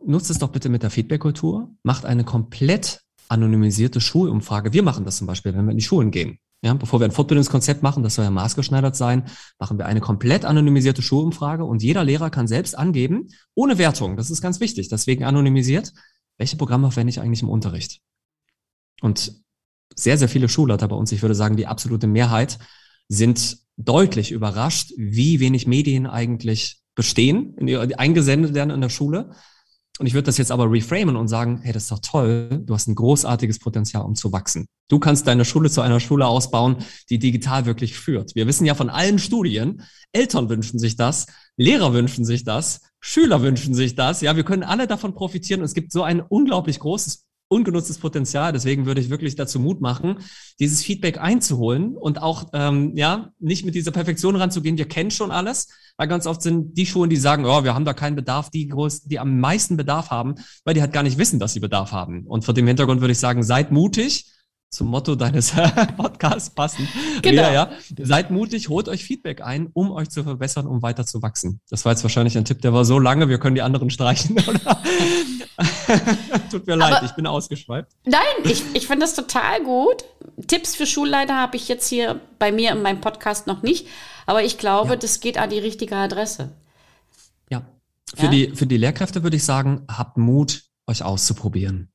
nutzt 0.05 0.29
es 0.29 0.39
doch 0.39 0.49
bitte 0.49 0.69
mit 0.69 0.81
der 0.81 0.89
Feedback-Kultur, 0.89 1.75
macht 1.83 2.05
eine 2.05 2.23
komplett 2.23 3.01
anonymisierte 3.27 3.99
Schulumfrage. 3.99 4.71
Wir 4.71 4.83
machen 4.83 5.03
das 5.03 5.17
zum 5.17 5.27
Beispiel, 5.27 5.53
wenn 5.53 5.65
wir 5.65 5.71
in 5.71 5.77
die 5.77 5.83
Schulen 5.83 6.11
gehen. 6.11 6.39
Ja, 6.63 6.73
bevor 6.73 6.99
wir 6.99 7.05
ein 7.05 7.11
Fortbildungskonzept 7.11 7.83
machen, 7.83 8.01
das 8.01 8.15
soll 8.15 8.25
ja 8.25 8.31
maßgeschneidert 8.31 8.95
sein, 8.95 9.25
machen 9.59 9.77
wir 9.77 9.85
eine 9.85 9.99
komplett 9.99 10.45
anonymisierte 10.45 11.01
Schulumfrage 11.01 11.65
und 11.65 11.83
jeder 11.83 12.03
Lehrer 12.03 12.29
kann 12.29 12.47
selbst 12.47 12.77
angeben, 12.77 13.27
ohne 13.53 13.77
Wertung, 13.77 14.17
das 14.17 14.31
ist 14.31 14.41
ganz 14.41 14.59
wichtig, 14.59 14.89
deswegen 14.89 15.25
anonymisiert, 15.25 15.93
welche 16.37 16.55
Programme 16.55 16.89
verwende 16.89 17.11
ich 17.11 17.19
eigentlich 17.19 17.43
im 17.43 17.49
Unterricht. 17.49 17.99
Und 19.01 19.33
sehr, 19.95 20.17
sehr 20.17 20.29
viele 20.29 20.49
Schulleiter 20.49 20.87
bei 20.87 20.95
uns, 20.95 21.11
ich 21.11 21.21
würde 21.21 21.35
sagen, 21.35 21.55
die 21.55 21.67
absolute 21.67 22.07
Mehrheit, 22.07 22.57
sind 23.07 23.57
deutlich 23.77 24.31
überrascht, 24.31 24.93
wie 24.97 25.39
wenig 25.39 25.67
Medien 25.67 26.07
eigentlich 26.07 26.81
bestehen, 26.95 27.55
eingesendet 27.97 28.53
werden 28.53 28.69
in 28.69 28.81
der 28.81 28.89
Schule 28.89 29.31
und 29.97 30.07
ich 30.07 30.13
würde 30.13 30.25
das 30.25 30.37
jetzt 30.37 30.51
aber 30.51 30.69
reframen 30.69 31.15
und 31.15 31.29
sagen, 31.29 31.61
hey, 31.63 31.71
das 31.71 31.83
ist 31.83 31.91
doch 31.91 31.99
toll, 31.99 32.61
du 32.65 32.73
hast 32.73 32.87
ein 32.87 32.95
großartiges 32.95 33.59
Potenzial, 33.59 34.03
um 34.03 34.15
zu 34.15 34.33
wachsen. 34.33 34.67
Du 34.89 34.99
kannst 34.99 35.25
deine 35.25 35.45
Schule 35.45 35.69
zu 35.69 35.79
einer 35.79 36.01
Schule 36.01 36.27
ausbauen, 36.27 36.77
die 37.09 37.17
digital 37.17 37.65
wirklich 37.65 37.97
führt. 37.97 38.35
Wir 38.35 38.45
wissen 38.45 38.65
ja 38.65 38.75
von 38.75 38.89
allen 38.89 39.19
Studien, 39.19 39.83
Eltern 40.11 40.49
wünschen 40.49 40.79
sich 40.79 40.97
das, 40.97 41.27
Lehrer 41.55 41.93
wünschen 41.93 42.25
sich 42.25 42.43
das, 42.43 42.81
Schüler 42.99 43.41
wünschen 43.41 43.73
sich 43.73 43.95
das. 43.95 44.19
Ja, 44.19 44.35
wir 44.35 44.43
können 44.43 44.63
alle 44.63 44.85
davon 44.85 45.13
profitieren 45.13 45.61
und 45.61 45.65
es 45.65 45.73
gibt 45.73 45.93
so 45.93 46.03
ein 46.03 46.19
unglaublich 46.19 46.79
großes 46.79 47.24
ungenutztes 47.47 47.97
Potenzial. 47.99 48.51
Deswegen 48.53 48.85
würde 48.85 49.01
ich 49.01 49.09
wirklich 49.09 49.35
dazu 49.35 49.59
Mut 49.59 49.81
machen, 49.81 50.17
dieses 50.59 50.83
Feedback 50.83 51.19
einzuholen 51.19 51.95
und 51.95 52.21
auch 52.21 52.49
ähm, 52.53 52.95
ja 52.95 53.29
nicht 53.39 53.65
mit 53.65 53.75
dieser 53.75 53.91
Perfektion 53.91 54.35
ranzugehen. 54.35 54.77
Wir 54.77 54.87
kennen 54.87 55.11
schon 55.11 55.31
alles, 55.31 55.67
weil 55.97 56.07
ganz 56.07 56.27
oft 56.27 56.41
sind 56.41 56.77
die 56.77 56.85
Schulen, 56.85 57.09
die 57.09 57.17
sagen, 57.17 57.45
oh, 57.45 57.63
wir 57.63 57.75
haben 57.75 57.85
da 57.85 57.93
keinen 57.93 58.15
Bedarf, 58.15 58.49
die 58.49 58.67
groß, 58.67 59.03
die 59.03 59.19
am 59.19 59.39
meisten 59.39 59.77
Bedarf 59.77 60.09
haben, 60.09 60.35
weil 60.63 60.73
die 60.73 60.81
halt 60.81 60.93
gar 60.93 61.03
nicht 61.03 61.17
wissen, 61.17 61.39
dass 61.39 61.53
sie 61.53 61.59
Bedarf 61.59 61.91
haben. 61.91 62.25
Und 62.25 62.45
vor 62.45 62.53
dem 62.53 62.67
Hintergrund 62.67 63.01
würde 63.01 63.13
ich 63.13 63.19
sagen, 63.19 63.43
seid 63.43 63.71
mutig 63.71 64.31
zum 64.75 64.87
Motto 64.87 65.15
deines 65.15 65.53
Podcasts 65.97 66.49
passend. 66.49 66.87
Genau. 67.21 67.41
Ja, 67.41 67.53
ja. 67.53 67.69
Seid 68.01 68.29
mutig, 68.29 68.69
holt 68.69 68.89
euch 68.89 69.05
Feedback 69.05 69.41
ein, 69.41 69.69
um 69.73 69.91
euch 69.91 70.09
zu 70.09 70.23
verbessern, 70.23 70.67
um 70.67 70.81
weiter 70.81 71.05
zu 71.05 71.21
wachsen. 71.21 71.61
Das 71.69 71.85
war 71.85 71.93
jetzt 71.93 72.03
wahrscheinlich 72.03 72.37
ein 72.37 72.45
Tipp, 72.45 72.61
der 72.61 72.73
war 72.73 72.85
so 72.85 72.99
lange, 72.99 73.29
wir 73.29 73.39
können 73.39 73.55
die 73.55 73.61
anderen 73.61 73.89
streichen. 73.89 74.35
Tut 76.51 76.67
mir 76.67 76.73
Aber 76.73 76.91
leid, 76.91 77.03
ich 77.05 77.11
bin 77.11 77.25
ausgeschweift. 77.25 77.89
Nein, 78.05 78.21
ich, 78.43 78.63
ich 78.73 78.87
finde 78.87 79.05
das 79.05 79.15
total 79.15 79.63
gut. 79.63 80.03
Tipps 80.47 80.75
für 80.75 80.85
Schulleiter 80.85 81.35
habe 81.35 81.55
ich 81.55 81.67
jetzt 81.67 81.87
hier 81.87 82.19
bei 82.39 82.51
mir 82.51 82.71
in 82.71 82.81
meinem 82.81 83.01
Podcast 83.01 83.47
noch 83.47 83.63
nicht. 83.63 83.87
Aber 84.25 84.43
ich 84.43 84.57
glaube, 84.57 84.91
ja. 84.91 84.95
das 84.97 85.19
geht 85.19 85.37
an 85.37 85.49
die 85.49 85.59
richtige 85.59 85.95
Adresse. 85.95 86.51
Ja. 87.49 87.61
Für, 88.13 88.25
ja? 88.25 88.31
Die, 88.31 88.55
für 88.55 88.65
die 88.65 88.77
Lehrkräfte 88.77 89.23
würde 89.23 89.37
ich 89.37 89.45
sagen, 89.45 89.85
habt 89.87 90.17
Mut, 90.17 90.63
euch 90.87 91.03
auszuprobieren. 91.03 91.91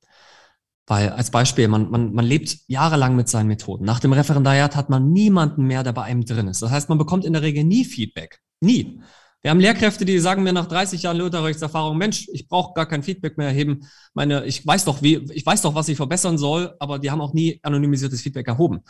Weil 0.91 1.11
als 1.11 1.31
Beispiel, 1.31 1.69
man, 1.69 1.89
man, 1.89 2.13
man 2.13 2.25
lebt 2.25 2.59
jahrelang 2.67 3.15
mit 3.15 3.29
seinen 3.29 3.47
Methoden. 3.47 3.85
Nach 3.85 4.01
dem 4.01 4.13
Referendariat 4.13 4.75
hat 4.75 4.91
man 4.91 5.13
niemanden 5.13 5.63
mehr, 5.63 5.85
der 5.85 5.93
bei 5.93 6.03
einem 6.03 6.25
drin 6.25 6.49
ist. 6.49 6.63
Das 6.63 6.73
heißt, 6.73 6.89
man 6.89 6.99
bekommt 6.99 7.25
in 7.25 7.33
der 7.33 7.43
Regel 7.43 7.63
nie 7.63 7.85
Feedback. 7.85 8.41
Nie. 8.61 9.01
Wir 9.41 9.53
haben 9.53 9.61
Lehrkräfte, 9.61 10.05
die 10.05 10.19
sagen 10.19 10.43
mir 10.43 10.53
nach 10.53 10.67
30 10.67 11.05
Jahren 11.05 11.21
Unterrichtserfahrung, 11.21 11.97
Mensch, 11.97 12.27
ich 12.33 12.49
brauche 12.49 12.75
gar 12.75 12.87
kein 12.87 13.05
Feedback 13.05 13.39
mehr 13.39 13.47
erheben. 13.47 13.87
Meine, 14.15 14.45
ich 14.47 14.67
weiß 14.67 14.85
doch, 14.85 15.01
wie, 15.01 15.19
ich 15.33 15.47
weiß 15.47 15.63
doch, 15.63 15.77
was 15.77 15.89
ich 15.89 15.97
verbessern 15.97 16.39
soll, 16.39 16.75
aber 16.81 16.99
die 16.99 17.13
haben 17.13 17.21
auch 17.21 17.35
nie 17.35 17.61
anonymisiertes 17.63 18.21
Feedback 18.21 18.49
erhoben. 18.49 18.81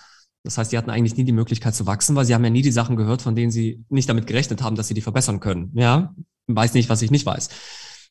Das 0.42 0.56
heißt, 0.56 0.72
die 0.72 0.78
hatten 0.78 0.88
eigentlich 0.88 1.18
nie 1.18 1.24
die 1.24 1.32
Möglichkeit 1.32 1.74
zu 1.74 1.86
wachsen, 1.86 2.16
weil 2.16 2.24
sie 2.24 2.34
haben 2.34 2.44
ja 2.44 2.48
nie 2.48 2.62
die 2.62 2.72
Sachen 2.72 2.96
gehört, 2.96 3.20
von 3.20 3.36
denen 3.36 3.52
sie 3.52 3.84
nicht 3.90 4.08
damit 4.08 4.26
gerechnet 4.26 4.62
haben, 4.62 4.74
dass 4.74 4.88
sie 4.88 4.94
die 4.94 5.02
verbessern 5.02 5.38
können. 5.38 5.70
Ja, 5.74 6.14
weiß 6.46 6.72
nicht, 6.72 6.88
was 6.88 7.02
ich 7.02 7.10
nicht 7.10 7.26
weiß. 7.26 7.50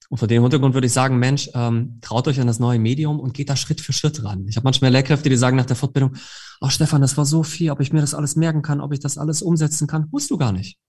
Und 0.10 0.18
vor 0.18 0.28
dem 0.28 0.41
Hintergrund 0.41 0.74
würde 0.74 0.88
ich 0.88 0.93
sagen, 0.93 1.20
Mensch, 1.20 1.49
ähm, 1.53 1.99
traut 2.01 2.28
euch 2.28 2.41
an 2.41 2.47
das 2.47 2.60
neue 2.60 2.80
Medium 2.80 3.20
und 3.20 3.36
geht 3.36 3.49
da 3.49 3.55
Schritt 3.55 3.80
für 3.80 3.93
Schritt 3.93 4.24
ran. 4.24 4.47
Ich 4.47 4.55
habe 4.55 4.64
manchmal 4.64 4.91
Lehrkräfte, 4.91 5.30
die 5.30 5.38
sagen 5.38 5.55
nach 5.55 5.68
der 5.68 5.76
Fortbildung, 5.76 6.16
ach 6.62 6.72
Stefan, 6.72 7.01
das 7.01 7.16
war 7.16 7.26
so 7.26 7.43
viel, 7.43 7.70
ob 7.70 7.80
ich 7.80 7.93
mir 7.93 8.01
das 8.01 8.16
alles 8.16 8.36
merken 8.36 8.64
kann, 8.64 8.82
ob 8.82 8.91
ich 8.91 8.99
das 8.99 9.20
alles 9.20 9.43
umsetzen 9.43 9.88
kann, 9.88 10.07
musst 10.12 10.32
du 10.32 10.38
gar 10.38 10.51
nicht. 10.51 10.80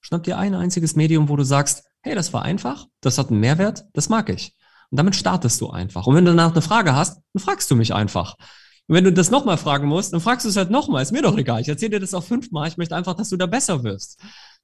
Schnapp 0.00 0.24
dir 0.24 0.38
ein 0.38 0.54
einziges 0.54 0.96
Medium, 0.96 1.28
wo 1.28 1.36
du 1.36 1.44
sagst, 1.44 1.84
hey, 2.00 2.14
das 2.14 2.32
war 2.32 2.42
einfach, 2.42 2.86
das 3.02 3.18
hat 3.18 3.30
einen 3.30 3.40
Mehrwert, 3.40 3.84
das 3.92 4.08
mag 4.08 4.30
ich. 4.30 4.56
Und 4.90 4.96
damit 4.96 5.16
startest 5.16 5.60
du 5.60 5.70
einfach. 5.70 6.06
Und 6.06 6.16
wenn 6.16 6.24
du 6.24 6.30
danach 6.30 6.52
eine 6.52 6.62
Frage 6.62 6.94
hast, 6.94 7.20
dann 7.34 7.42
fragst 7.42 7.70
du 7.70 7.76
mich 7.76 7.94
einfach. 7.94 8.36
Und 8.88 8.96
wenn 8.96 9.04
du 9.04 9.12
das 9.12 9.30
nochmal 9.30 9.58
fragen 9.58 9.86
musst, 9.86 10.12
dann 10.12 10.20
fragst 10.20 10.44
du 10.44 10.48
es 10.48 10.56
halt 10.56 10.70
nochmal. 10.70 11.02
Ist 11.02 11.12
mir 11.12 11.22
doch 11.22 11.36
egal. 11.36 11.60
Ich 11.60 11.68
erzähle 11.68 11.92
dir 11.92 12.00
das 12.00 12.14
auch 12.14 12.24
fünfmal. 12.24 12.68
Ich 12.68 12.76
möchte 12.78 12.96
einfach, 12.96 13.14
dass 13.14 13.28
du 13.28 13.36
da 13.36 13.46
besser 13.46 13.84
wirst. 13.84 14.20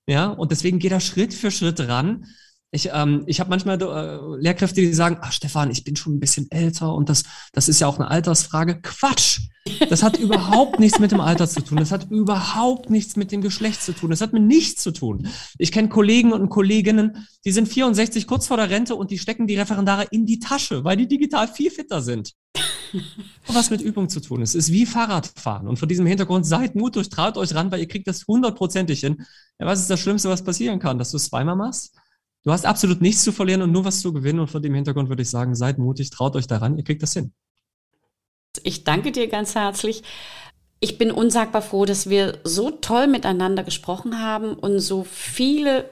Ja, 0.07 0.29
und 0.29 0.51
deswegen 0.51 0.79
geh 0.79 0.89
da 0.89 1.01
Schritt 1.01 1.35
für 1.35 1.51
Schritt 1.51 1.81
ran 1.81 2.27
ich, 2.71 2.91
ähm, 2.93 3.23
ich 3.27 3.41
habe 3.41 3.49
manchmal 3.49 3.81
äh, 3.81 4.41
Lehrkräfte, 4.41 4.81
die 4.83 4.93
sagen, 4.93 5.19
ach 5.23 5.33
Stefan, 5.33 5.71
ich 5.71 5.85
bin 5.85 5.97
schon 5.97 6.17
ein 6.17 6.21
bisschen 6.21 6.51
älter 6.51 6.95
und 6.95 7.09
das, 7.09 7.25
das 7.53 7.69
ist 7.69 7.81
ja 7.81 7.87
auch 7.87 7.99
eine 7.99 8.11
Altersfrage. 8.11 8.81
Quatsch! 8.83 9.41
Das 9.89 10.03
hat 10.03 10.17
überhaupt 10.21 10.79
nichts 10.79 10.99
mit 10.99 11.11
dem 11.11 11.21
Alter 11.21 11.49
zu 11.49 11.63
tun. 11.63 11.79
Das 11.79 11.93
hat 11.93 12.11
überhaupt 12.11 12.91
nichts 12.91 13.17
mit 13.17 13.33
dem 13.33 13.41
Geschlecht 13.41 13.83
zu 13.83 13.93
tun. 13.93 14.11
Das 14.11 14.21
hat 14.21 14.35
mit 14.35 14.43
nichts 14.43 14.83
zu 14.83 14.91
tun. 14.91 15.29
Ich 15.57 15.73
kenne 15.73 15.89
Kollegen 15.89 16.33
und 16.33 16.51
Kolleginnen, 16.51 17.27
die 17.47 17.53
sind 17.53 17.69
64 17.69 18.27
kurz 18.27 18.47
vor 18.47 18.59
der 18.59 18.69
Rente 18.69 18.97
und 18.97 19.11
die 19.11 19.19
stecken 19.19 19.47
die 19.47 19.57
Referendare 19.57 20.07
in 20.11 20.27
die 20.27 20.39
Tasche, 20.39 20.85
weil 20.85 20.99
die 20.99 21.09
digital 21.09 21.49
viel 21.49 21.71
fitter 21.71 22.03
sind. 22.03 22.35
was 23.47 23.71
mit 23.71 23.81
Übung 23.81 24.11
zu 24.11 24.21
tun. 24.21 24.43
Es 24.43 24.55
ist 24.55 24.73
wie 24.73 24.85
Fahrradfahren. 24.85 25.69
Und 25.69 25.79
vor 25.79 25.89
diesem 25.89 26.07
Hintergrund 26.07 26.47
seid 26.47 26.75
mutig, 26.75 27.09
traut 27.09 27.39
euch 27.39 27.55
ran, 27.55 27.71
weil 27.71 27.81
ihr 27.81 27.89
kriegt 27.89 28.09
das 28.09 28.27
hundertprozentig 28.27 29.01
hin. 29.01 29.25
Ja, 29.59 29.67
was 29.67 29.81
ist 29.81 29.91
das 29.91 30.01
Schlimmste, 30.01 30.29
was 30.29 30.45
passieren 30.45 30.79
kann? 30.79 30.99
Dass 30.99 31.11
du 31.11 31.17
es 31.17 31.27
zweimal 31.27 31.57
machst? 31.57 31.95
Du 32.49 32.53
hast 32.55 32.65
absolut 32.65 33.03
nichts 33.03 33.25
zu 33.25 33.31
verlieren 33.31 33.61
und 33.61 33.73
nur 33.73 33.85
was 33.85 34.01
zu 34.01 34.11
gewinnen. 34.11 34.41
Und 34.41 34.49
vor 34.49 34.63
dem 34.63 34.73
Hintergrund 34.73 35.11
würde 35.11 35.21
ich 35.21 35.29
sagen, 35.29 35.55
seid 35.55 35.77
mutig, 35.77 36.09
traut 36.09 36.35
euch 36.35 36.47
daran, 36.47 36.79
ihr 36.79 36.83
kriegt 36.83 37.03
das 37.03 37.13
hin. 37.13 37.35
Ich 38.63 38.85
danke 38.85 39.13
dir 39.13 39.29
ganz 39.29 39.55
herzlich. 39.55 40.03
Ich 40.81 40.97
bin 40.97 41.11
unsagbar 41.11 41.61
froh, 41.61 41.85
dass 41.85 42.09
wir 42.09 42.39
so 42.45 42.71
toll 42.71 43.07
miteinander 43.07 43.65
gesprochen 43.65 44.23
haben 44.23 44.55
und 44.55 44.81
so 44.81 45.05
viele 45.05 45.91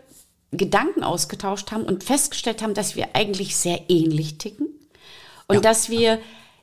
Gedanken 0.50 1.04
ausgetauscht 1.04 1.72
haben 1.72 1.82
und 1.82 2.04
festgestellt 2.04 2.62
haben, 2.62 2.72
dass 2.72 2.96
wir 2.96 3.08
eigentlich 3.12 3.54
sehr 3.54 3.90
ähnlich 3.90 4.38
ticken 4.38 4.68
und 5.48 5.56
ja. 5.56 5.60
dass 5.60 5.90
wir 5.90 6.20